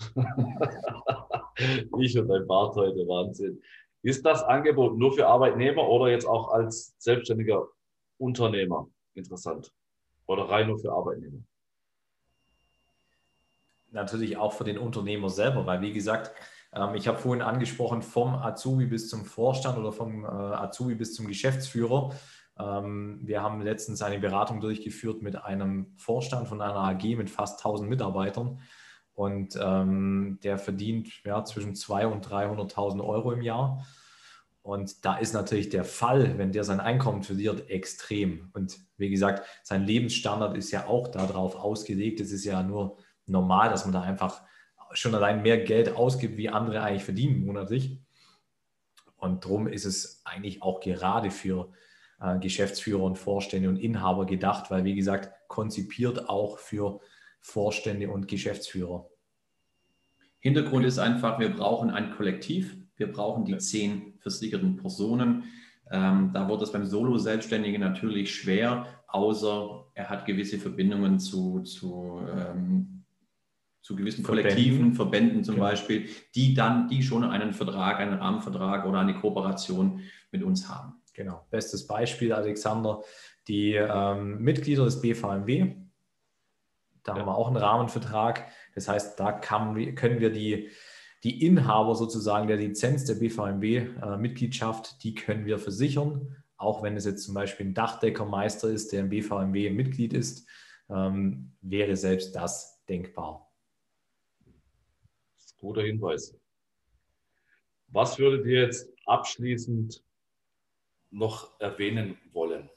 ich 1.98 2.18
und 2.18 2.28
dein 2.28 2.46
Bart 2.46 2.76
heute, 2.76 3.06
Wahnsinn. 3.06 3.62
Ist 4.02 4.26
das 4.26 4.42
Angebot 4.42 4.98
nur 4.98 5.12
für 5.12 5.26
Arbeitnehmer 5.26 5.88
oder 5.88 6.08
jetzt 6.08 6.26
auch 6.26 6.52
als 6.52 6.94
selbstständiger 6.98 7.68
Unternehmer 8.18 8.88
interessant? 9.14 9.72
Oder 10.26 10.48
rein 10.48 10.68
nur 10.68 10.78
für 10.78 10.92
Arbeitnehmer? 10.92 11.38
Natürlich 13.90 14.36
auch 14.36 14.52
für 14.52 14.64
den 14.64 14.78
Unternehmer 14.78 15.28
selber, 15.28 15.66
weil 15.66 15.80
wie 15.82 15.92
gesagt, 15.92 16.32
ähm, 16.72 16.94
ich 16.94 17.06
habe 17.06 17.18
vorhin 17.18 17.42
angesprochen, 17.42 18.02
vom 18.02 18.34
Azubi 18.34 18.86
bis 18.86 19.08
zum 19.08 19.24
Vorstand 19.24 19.78
oder 19.78 19.92
vom 19.92 20.24
äh, 20.24 20.28
Azubi 20.28 20.94
bis 20.94 21.14
zum 21.14 21.26
Geschäftsführer 21.26 22.12
wir 22.54 23.42
haben 23.42 23.62
letztens 23.62 24.02
eine 24.02 24.18
Beratung 24.18 24.60
durchgeführt 24.60 25.22
mit 25.22 25.36
einem 25.36 25.94
Vorstand 25.96 26.48
von 26.48 26.60
einer 26.60 26.76
AG 26.76 27.16
mit 27.16 27.30
fast 27.30 27.58
1000 27.58 27.88
Mitarbeitern 27.88 28.60
und 29.14 29.58
ähm, 29.60 30.38
der 30.42 30.58
verdient 30.58 31.24
ja, 31.24 31.44
zwischen 31.44 31.74
200.000 31.74 32.12
und 32.12 32.26
300.000 32.72 33.04
Euro 33.04 33.32
im 33.32 33.42
Jahr. 33.42 33.86
Und 34.62 35.04
da 35.04 35.16
ist 35.16 35.32
natürlich 35.32 35.70
der 35.70 35.84
Fall, 35.84 36.38
wenn 36.38 36.52
der 36.52 36.64
sein 36.64 36.78
Einkommen 36.78 37.22
verliert, 37.22 37.68
extrem. 37.68 38.50
Und 38.52 38.78
wie 38.96 39.10
gesagt, 39.10 39.46
sein 39.64 39.84
Lebensstandard 39.84 40.56
ist 40.56 40.70
ja 40.70 40.86
auch 40.86 41.08
darauf 41.08 41.56
ausgelegt. 41.56 42.20
Es 42.20 42.30
ist 42.30 42.44
ja 42.44 42.62
nur 42.62 42.96
normal, 43.26 43.70
dass 43.70 43.84
man 43.84 43.92
da 43.92 44.02
einfach 44.02 44.42
schon 44.92 45.14
allein 45.14 45.42
mehr 45.42 45.58
Geld 45.58 45.96
ausgibt, 45.96 46.36
wie 46.36 46.48
andere 46.48 46.82
eigentlich 46.82 47.04
verdienen 47.04 47.44
monatlich. 47.44 47.98
Und 49.16 49.44
darum 49.44 49.66
ist 49.66 49.84
es 49.84 50.22
eigentlich 50.24 50.62
auch 50.62 50.80
gerade 50.80 51.30
für 51.30 51.72
äh, 52.22 52.38
Geschäftsführer 52.38 53.02
und 53.02 53.18
Vorstände 53.18 53.68
und 53.68 53.76
Inhaber 53.76 54.26
gedacht, 54.26 54.70
weil, 54.70 54.84
wie 54.84 54.94
gesagt, 54.94 55.30
konzipiert 55.48 56.28
auch 56.28 56.58
für 56.58 57.00
Vorstände 57.40 58.08
und 58.10 58.28
Geschäftsführer. 58.28 59.08
Hintergrund 60.38 60.84
ist 60.86 60.98
einfach, 60.98 61.38
wir 61.38 61.50
brauchen 61.50 61.90
ein 61.90 62.12
Kollektiv, 62.12 62.76
wir 62.96 63.12
brauchen 63.12 63.44
die 63.44 63.58
zehn 63.58 64.14
versicherten 64.20 64.76
Personen. 64.76 65.44
Ähm, 65.90 66.30
da 66.32 66.48
wird 66.48 66.62
es 66.62 66.72
beim 66.72 66.86
Solo-Selbstständigen 66.86 67.80
natürlich 67.80 68.34
schwer, 68.34 68.86
außer 69.08 69.86
er 69.94 70.08
hat 70.08 70.24
gewisse 70.24 70.58
Verbindungen 70.58 71.18
zu, 71.18 71.60
zu, 71.60 72.22
ähm, 72.34 73.04
zu 73.82 73.96
gewissen 73.96 74.24
Verbänden. 74.24 74.52
Kollektiven, 74.52 74.94
Verbänden 74.94 75.44
zum 75.44 75.56
genau. 75.56 75.66
Beispiel, 75.66 76.08
die 76.34 76.54
dann, 76.54 76.88
die 76.88 77.02
schon 77.02 77.24
einen 77.24 77.52
Vertrag, 77.52 77.98
einen 77.98 78.14
Rahmenvertrag 78.14 78.86
oder 78.86 79.00
eine 79.00 79.14
Kooperation 79.14 80.00
mit 80.30 80.42
uns 80.42 80.68
haben. 80.68 81.01
Genau, 81.14 81.46
bestes 81.50 81.86
Beispiel, 81.86 82.32
Alexander, 82.32 83.02
die 83.48 83.74
ähm, 83.74 84.38
Mitglieder 84.38 84.84
des 84.84 85.00
BVMW. 85.00 85.74
Da 87.02 87.12
ja. 87.12 87.18
haben 87.18 87.26
wir 87.26 87.36
auch 87.36 87.48
einen 87.48 87.56
Rahmenvertrag. 87.56 88.50
Das 88.74 88.88
heißt, 88.88 89.18
da 89.20 89.32
kann, 89.32 89.94
können 89.94 90.20
wir 90.20 90.30
die, 90.30 90.70
die 91.24 91.44
Inhaber 91.44 91.94
sozusagen 91.94 92.48
der 92.48 92.56
Lizenz 92.56 93.04
der 93.04 93.14
BVMW-Mitgliedschaft, 93.14 94.92
äh, 94.92 94.94
die 95.02 95.14
können 95.14 95.44
wir 95.44 95.58
versichern. 95.58 96.36
Auch 96.56 96.82
wenn 96.82 96.96
es 96.96 97.04
jetzt 97.04 97.24
zum 97.24 97.34
Beispiel 97.34 97.66
ein 97.66 97.74
Dachdeckermeister 97.74 98.68
ist, 98.68 98.92
der 98.92 99.00
im 99.00 99.08
BVMW 99.10 99.70
Mitglied 99.70 100.12
ist, 100.12 100.48
ähm, 100.88 101.52
wäre 101.60 101.96
selbst 101.96 102.34
das 102.34 102.82
denkbar. 102.88 103.52
Das 105.34 105.44
ist 105.44 105.54
ein 105.56 105.58
guter 105.58 105.82
Hinweis. 105.82 106.38
Was 107.88 108.18
würdet 108.18 108.46
ihr 108.46 108.62
jetzt 108.62 108.88
abschließend 109.06 110.02
noch 111.12 111.60
erwähnen 111.60 112.18
wollen? 112.32 112.68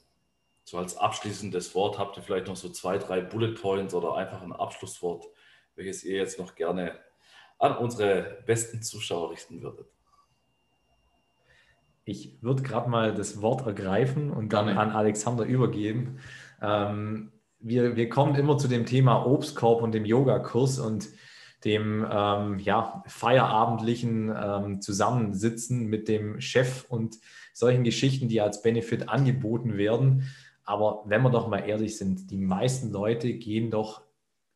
So 0.62 0.78
als 0.78 0.96
abschließendes 0.96 1.74
Wort 1.74 1.98
habt 1.98 2.16
ihr 2.16 2.22
vielleicht 2.22 2.48
noch 2.48 2.56
so 2.56 2.68
zwei, 2.68 2.98
drei 2.98 3.20
Bullet 3.20 3.54
Points 3.54 3.94
oder 3.94 4.14
einfach 4.14 4.42
ein 4.42 4.52
Abschlusswort, 4.52 5.26
welches 5.74 6.04
ihr 6.04 6.16
jetzt 6.16 6.38
noch 6.38 6.54
gerne 6.54 6.98
an 7.58 7.76
unsere 7.76 8.42
besten 8.46 8.82
Zuschauer 8.82 9.30
richten 9.30 9.62
würdet. 9.62 9.88
ich 12.04 12.40
würde 12.40 12.62
gerade 12.62 12.88
mal 12.88 13.14
das 13.14 13.42
Wort 13.42 13.66
ergreifen 13.66 14.30
und 14.30 14.52
dann 14.52 14.66
Gerne. 14.66 14.80
an 14.80 14.90
Alexander 14.90 15.44
übergeben. 15.44 16.20
Ähm, 16.62 17.32
wir, 17.58 17.96
wir 17.96 18.08
kommen 18.08 18.36
immer 18.36 18.58
zu 18.58 18.68
dem 18.68 18.86
Thema 18.86 19.26
Obstkorb 19.26 19.82
und 19.82 19.92
dem 19.92 20.04
Yogakurs 20.04 20.78
und 20.78 21.08
dem 21.66 22.06
ähm, 22.10 22.58
ja, 22.60 23.02
feierabendlichen 23.06 24.32
ähm, 24.34 24.80
Zusammensitzen 24.80 25.86
mit 25.86 26.08
dem 26.08 26.40
Chef 26.40 26.86
und 26.88 27.18
solchen 27.52 27.84
Geschichten, 27.84 28.28
die 28.28 28.40
als 28.40 28.62
Benefit 28.62 29.08
angeboten 29.08 29.76
werden. 29.76 30.28
Aber 30.64 31.02
wenn 31.06 31.22
wir 31.22 31.30
doch 31.30 31.48
mal 31.48 31.68
ehrlich 31.68 31.98
sind, 31.98 32.30
die 32.30 32.38
meisten 32.38 32.90
Leute 32.92 33.34
gehen 33.34 33.70
doch 33.70 34.02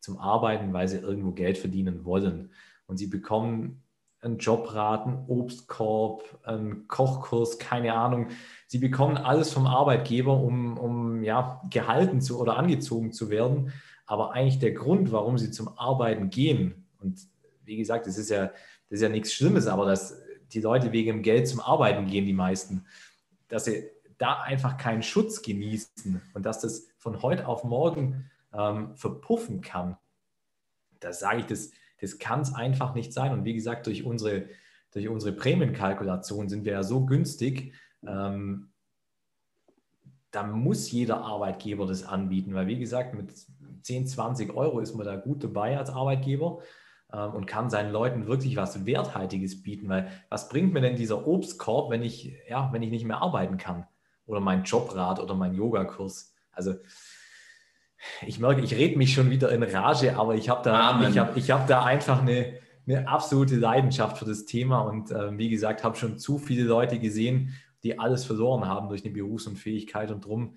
zum 0.01 0.19
Arbeiten, 0.19 0.73
weil 0.73 0.89
sie 0.89 0.99
irgendwo 0.99 1.33
Geld 1.33 1.59
verdienen 1.59 2.05
wollen. 2.05 2.51
Und 2.87 2.97
sie 2.97 3.07
bekommen 3.07 3.83
einen 4.23 4.39
Jobrat, 4.39 5.07
einen 5.07 5.25
Obstkorb, 5.29 6.23
einen 6.45 6.89
Kochkurs, 6.89 7.59
keine 7.59 7.95
Ahnung. 7.95 8.29
Sie 8.67 8.79
bekommen 8.79 9.17
alles 9.17 9.53
vom 9.53 9.67
Arbeitgeber, 9.67 10.37
um, 10.37 10.77
um 10.79 11.23
ja, 11.23 11.63
gehalten 11.71 12.21
zu 12.21 12.39
oder 12.39 12.57
angezogen 12.57 13.13
zu 13.13 13.31
werden. 13.31 13.73
Aber 14.07 14.33
eigentlich 14.33 14.59
der 14.59 14.73
Grund, 14.73 15.13
warum 15.13 15.39
sie 15.39 15.51
zum 15.51 15.69
Arbeiten 15.79 16.31
gehen, 16.31 16.80
und 17.01 17.21
wie 17.65 17.77
gesagt, 17.77 18.07
das 18.07 18.19
ist 18.19 18.31
ja, 18.31 18.47
das 18.47 18.55
ist 18.89 19.03
ja 19.03 19.09
nichts 19.09 19.33
Schlimmes, 19.33 19.67
aber 19.67 19.87
dass 19.87 20.21
die 20.53 20.61
Leute 20.61 20.93
wegen 20.93 21.09
dem 21.09 21.23
Geld 21.23 21.49
zum 21.49 21.61
Arbeiten 21.61 22.07
gehen, 22.07 22.27
die 22.27 22.33
meisten, 22.33 22.85
dass 23.49 23.67
sie 23.67 23.89
da 24.19 24.41
einfach 24.41 24.77
keinen 24.77 25.03
Schutz 25.03 25.43
genießen 25.43 26.21
und 26.35 26.45
dass 26.45 26.61
das 26.61 26.89
von 26.99 27.23
heute 27.23 27.47
auf 27.47 27.65
morgen 27.65 28.31
ähm, 28.53 28.97
verpuffen 28.97 29.61
kann, 29.61 29.97
da 30.99 31.13
sage 31.13 31.41
ich, 31.41 31.47
das, 31.47 31.71
das 32.01 32.19
kann 32.19 32.41
es 32.41 32.55
einfach 32.55 32.95
nicht 32.95 33.13
sein. 33.13 33.33
Und 33.33 33.45
wie 33.45 33.55
gesagt, 33.55 33.87
durch 33.87 34.05
unsere, 34.05 34.49
durch 34.93 35.09
unsere 35.09 35.33
Prämienkalkulation 35.33 36.49
sind 36.49 36.65
wir 36.65 36.73
ja 36.73 36.83
so 36.83 37.07
günstig, 37.07 37.73
ähm, 38.07 38.69
da 40.31 40.45
muss 40.45 40.91
jeder 40.93 41.23
Arbeitgeber 41.23 41.87
das 41.87 42.05
anbieten, 42.05 42.55
weil 42.55 42.67
wie 42.67 42.79
gesagt, 42.79 43.15
mit 43.15 43.33
10, 43.83 44.07
20 44.07 44.55
Euro 44.55 44.81
ist 44.81 44.95
man 44.95 45.07
da 45.07 45.17
gut 45.17 45.43
dabei 45.43 45.77
als 45.77 45.91
Arbeitgeber 45.91 46.61
und 47.17 47.47
kann 47.47 47.71
seinen 47.71 47.93
Leuten 47.93 48.27
wirklich 48.27 48.57
was 48.57 48.87
Werthaltiges 48.87 49.63
bieten, 49.63 49.89
weil 49.89 50.11
was 50.29 50.49
bringt 50.49 50.73
mir 50.73 50.81
denn 50.81 50.97
dieser 50.97 51.27
Obstkorb, 51.27 51.91
wenn 51.91 52.03
ich, 52.03 52.35
ja, 52.49 52.71
wenn 52.73 52.83
ich 52.83 52.91
nicht 52.91 53.05
mehr 53.05 53.23
arbeiten 53.23 53.57
kann? 53.57 53.87
Oder 54.27 54.41
mein 54.41 54.63
Jobrat 54.65 55.19
oder 55.19 55.35
mein 55.35 55.55
Yogakurs. 55.55 56.35
Also 56.53 56.75
ich 58.27 58.39
merke, 58.39 58.61
ich 58.61 58.75
rede 58.75 58.97
mich 58.97 59.13
schon 59.13 59.31
wieder 59.31 59.51
in 59.51 59.63
Rage, 59.63 60.17
aber 60.17 60.35
ich 60.35 60.49
habe 60.49 60.63
da, 60.63 61.09
ich 61.09 61.19
hab, 61.19 61.37
ich 61.37 61.51
hab 61.51 61.67
da 61.67 61.85
einfach 61.85 62.23
eine, 62.23 62.55
eine 62.87 63.09
absolute 63.09 63.57
Leidenschaft 63.57 64.19
für 64.19 64.25
das 64.25 64.47
Thema 64.47 64.81
und 64.81 65.11
äh, 65.11 65.37
wie 65.37 65.51
gesagt, 65.51 65.85
habe 65.85 65.97
schon 65.97 66.19
zu 66.19 66.39
viele 66.39 66.65
Leute 66.65 66.99
gesehen, 66.99 67.55
die 67.83 67.99
alles 67.99 68.25
verloren 68.25 68.67
haben 68.67 68.89
durch 68.89 69.05
eine 69.05 69.13
Berufsunfähigkeit 69.13 70.11
und 70.11 70.25
darum 70.25 70.57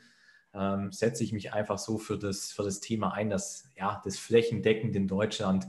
ähm, 0.54 0.92
setze 0.92 1.24
ich 1.24 1.34
mich 1.34 1.54
einfach 1.54 1.78
so 1.78 1.98
für 1.98 2.18
das, 2.18 2.52
für 2.52 2.64
das 2.64 2.80
Thema 2.80 3.14
ein, 3.14 3.30
dass 3.30 3.70
ja, 3.78 4.02
das 4.04 4.18
flächendeckend 4.18 4.96
in 4.96 5.08
Deutschland 5.08 5.68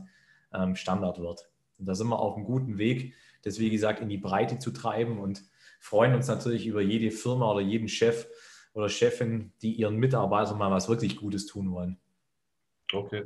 ähm, 0.55 0.77
Standard 0.77 1.19
wird. 1.19 1.51
Und 1.79 1.87
da 1.87 1.95
sind 1.95 2.09
wir 2.09 2.19
auf 2.19 2.37
einem 2.37 2.45
guten 2.45 2.79
Weg, 2.79 3.15
das 3.43 3.59
wie 3.59 3.71
gesagt 3.71 4.01
in 4.01 4.09
die 4.09 4.19
Breite 4.19 4.59
zu 4.59 4.71
treiben 4.71 5.19
und 5.19 5.43
freuen 5.81 6.15
uns 6.15 6.29
natürlich 6.29 6.67
über 6.67 6.81
jede 6.81 7.11
Firma 7.11 7.51
oder 7.51 7.61
jeden 7.61 7.89
Chef, 7.89 8.27
oder 8.75 8.89
Chefin, 8.89 9.53
die 9.63 9.73
ihren 9.73 9.97
Mitarbeitern 9.97 10.59
mal 10.59 10.71
was 10.71 10.89
wirklich 10.89 11.17
Gutes 11.17 11.47
tun 11.47 11.73
wollen. 11.73 11.97
Okay, 12.93 13.25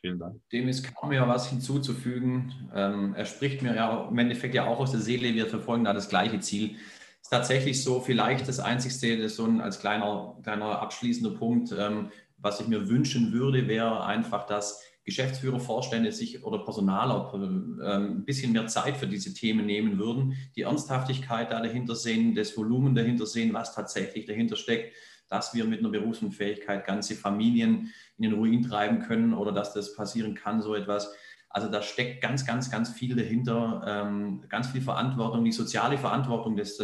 vielen 0.00 0.18
Dank. 0.18 0.40
Dem 0.50 0.68
ist 0.68 0.94
kaum 0.94 1.10
mehr 1.10 1.28
was 1.28 1.48
hinzuzufügen. 1.48 2.70
Ähm, 2.74 3.14
er 3.14 3.26
spricht 3.26 3.62
mir 3.62 3.74
ja 3.74 4.08
im 4.08 4.18
Endeffekt 4.18 4.54
ja 4.54 4.66
auch 4.66 4.80
aus 4.80 4.90
der 4.90 5.00
Seele. 5.00 5.34
Wir 5.34 5.46
verfolgen 5.46 5.84
da 5.84 5.92
das 5.92 6.08
gleiche 6.08 6.40
Ziel. 6.40 6.76
Ist 7.20 7.30
tatsächlich 7.30 7.82
so, 7.82 8.00
vielleicht 8.00 8.48
das 8.48 8.60
Einzigste, 8.60 9.18
das 9.18 9.36
so 9.36 9.44
ein, 9.44 9.60
als 9.60 9.78
kleiner, 9.78 10.36
kleiner 10.42 10.80
abschließender 10.80 11.38
Punkt, 11.38 11.72
ähm, 11.78 12.10
was 12.38 12.60
ich 12.60 12.68
mir 12.68 12.88
wünschen 12.88 13.32
würde, 13.32 13.68
wäre 13.68 14.04
einfach, 14.04 14.46
dass 14.46 14.82
Geschäftsführer, 15.08 15.58
Vorstände 15.58 16.12
sich 16.12 16.44
oder 16.44 16.58
Personaler 16.58 17.32
ähm, 17.34 17.80
ein 17.80 18.24
bisschen 18.26 18.52
mehr 18.52 18.66
Zeit 18.66 18.98
für 18.98 19.06
diese 19.06 19.32
Themen 19.32 19.64
nehmen 19.64 19.98
würden, 19.98 20.36
die 20.54 20.62
Ernsthaftigkeit 20.62 21.50
da 21.50 21.60
dahinter 21.60 21.96
sehen, 21.96 22.34
das 22.34 22.54
Volumen 22.56 22.94
dahinter 22.94 23.24
sehen, 23.24 23.54
was 23.54 23.74
tatsächlich 23.74 24.26
dahinter 24.26 24.56
steckt, 24.56 24.94
dass 25.28 25.54
wir 25.54 25.64
mit 25.64 25.80
einer 25.80 25.88
Berufsunfähigkeit 25.88 26.86
ganze 26.86 27.14
Familien 27.14 27.90
in 28.18 28.24
den 28.24 28.34
Ruin 28.34 28.62
treiben 28.62 29.00
können 29.00 29.32
oder 29.32 29.50
dass 29.50 29.72
das 29.72 29.94
passieren 29.94 30.34
kann, 30.34 30.60
so 30.60 30.74
etwas. 30.74 31.10
Also 31.48 31.70
da 31.70 31.80
steckt 31.80 32.20
ganz, 32.20 32.44
ganz, 32.44 32.70
ganz 32.70 32.90
viel 32.90 33.16
dahinter, 33.16 33.82
ähm, 33.86 34.44
ganz 34.50 34.68
viel 34.68 34.82
Verantwortung, 34.82 35.42
die 35.42 35.52
soziale 35.52 35.96
Verantwortung, 35.96 36.54
dass, 36.54 36.76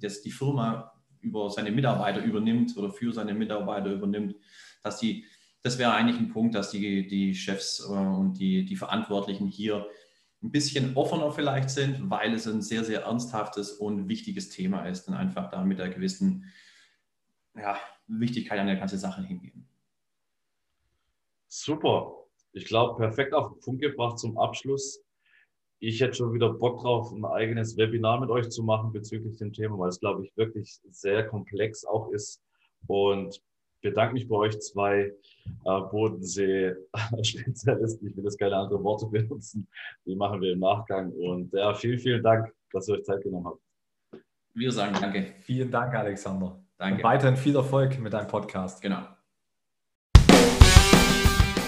dass 0.00 0.22
die 0.22 0.32
Firma 0.32 0.92
über 1.20 1.48
seine 1.50 1.70
Mitarbeiter 1.70 2.22
übernimmt 2.24 2.76
oder 2.76 2.90
für 2.90 3.12
seine 3.12 3.34
Mitarbeiter 3.34 3.92
übernimmt, 3.92 4.34
dass 4.82 4.98
die 4.98 5.24
das 5.62 5.78
wäre 5.78 5.92
eigentlich 5.92 6.18
ein 6.18 6.30
Punkt, 6.30 6.54
dass 6.54 6.70
die, 6.70 7.06
die 7.06 7.34
Chefs 7.34 7.80
äh, 7.80 7.92
und 7.92 8.34
die, 8.34 8.64
die 8.64 8.76
Verantwortlichen 8.76 9.46
hier 9.46 9.86
ein 10.42 10.52
bisschen 10.52 10.96
offener 10.96 11.32
vielleicht 11.32 11.70
sind, 11.70 12.10
weil 12.10 12.32
es 12.32 12.46
ein 12.46 12.62
sehr, 12.62 12.84
sehr 12.84 13.02
ernsthaftes 13.02 13.72
und 13.72 14.08
wichtiges 14.08 14.50
Thema 14.50 14.86
ist 14.86 15.08
und 15.08 15.14
einfach 15.14 15.50
da 15.50 15.64
mit 15.64 15.80
einer 15.80 15.92
gewissen 15.92 16.44
ja, 17.56 17.76
Wichtigkeit 18.06 18.60
an 18.60 18.68
der 18.68 18.76
ganzen 18.76 18.98
Sache 18.98 19.22
hingehen. 19.22 19.68
Super. 21.48 22.14
Ich 22.52 22.66
glaube, 22.66 22.96
perfekt 22.96 23.34
auf 23.34 23.52
den 23.52 23.60
Punkt 23.60 23.82
gebracht 23.82 24.18
zum 24.18 24.38
Abschluss. 24.38 25.02
Ich 25.80 26.00
hätte 26.00 26.14
schon 26.14 26.32
wieder 26.32 26.52
Bock 26.52 26.82
drauf, 26.82 27.12
ein 27.12 27.24
eigenes 27.24 27.76
Webinar 27.76 28.20
mit 28.20 28.30
euch 28.30 28.48
zu 28.50 28.62
machen 28.62 28.92
bezüglich 28.92 29.36
dem 29.36 29.52
Thema, 29.52 29.78
weil 29.78 29.88
es, 29.88 30.00
glaube 30.00 30.24
ich, 30.24 30.36
wirklich 30.36 30.80
sehr 30.90 31.26
komplex 31.26 31.84
auch 31.84 32.10
ist. 32.10 32.42
Und 32.86 33.42
bedanke 33.80 34.14
mich 34.14 34.28
bei 34.28 34.36
euch 34.36 34.60
zwei 34.60 35.12
äh, 35.64 35.80
Bodensee-Spezialisten. 35.90 38.08
Ich 38.08 38.16
will 38.16 38.24
jetzt 38.24 38.38
keine 38.38 38.56
anderen 38.56 38.84
Worte 38.84 39.06
benutzen. 39.06 39.68
Die 40.04 40.14
machen 40.14 40.40
wir 40.40 40.52
im 40.52 40.60
Nachgang. 40.60 41.10
Und 41.12 41.52
ja, 41.52 41.74
vielen, 41.74 41.98
vielen 41.98 42.22
Dank, 42.22 42.52
dass 42.72 42.88
ihr 42.88 42.94
euch 42.94 43.04
Zeit 43.04 43.22
genommen 43.22 43.46
habt. 43.46 43.60
Wir 44.54 44.72
sagen 44.72 44.96
danke. 45.00 45.34
Vielen 45.40 45.70
Dank, 45.70 45.94
Alexander. 45.94 46.58
Danke. 46.78 46.96
Und 46.96 47.04
weiterhin 47.04 47.36
viel 47.36 47.54
Erfolg 47.56 47.98
mit 48.00 48.12
deinem 48.12 48.28
Podcast. 48.28 48.82
Genau. 48.82 49.02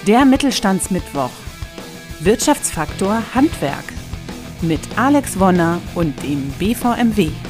Der 0.07 0.25
Mittelstandsmittwoch. 0.25 1.31
Wirtschaftsfaktor 2.21 3.23
Handwerk 3.35 3.85
mit 4.63 4.81
Alex 4.97 5.39
Wonner 5.39 5.81
und 5.95 6.21
dem 6.23 6.51
BVMW. 6.59 7.49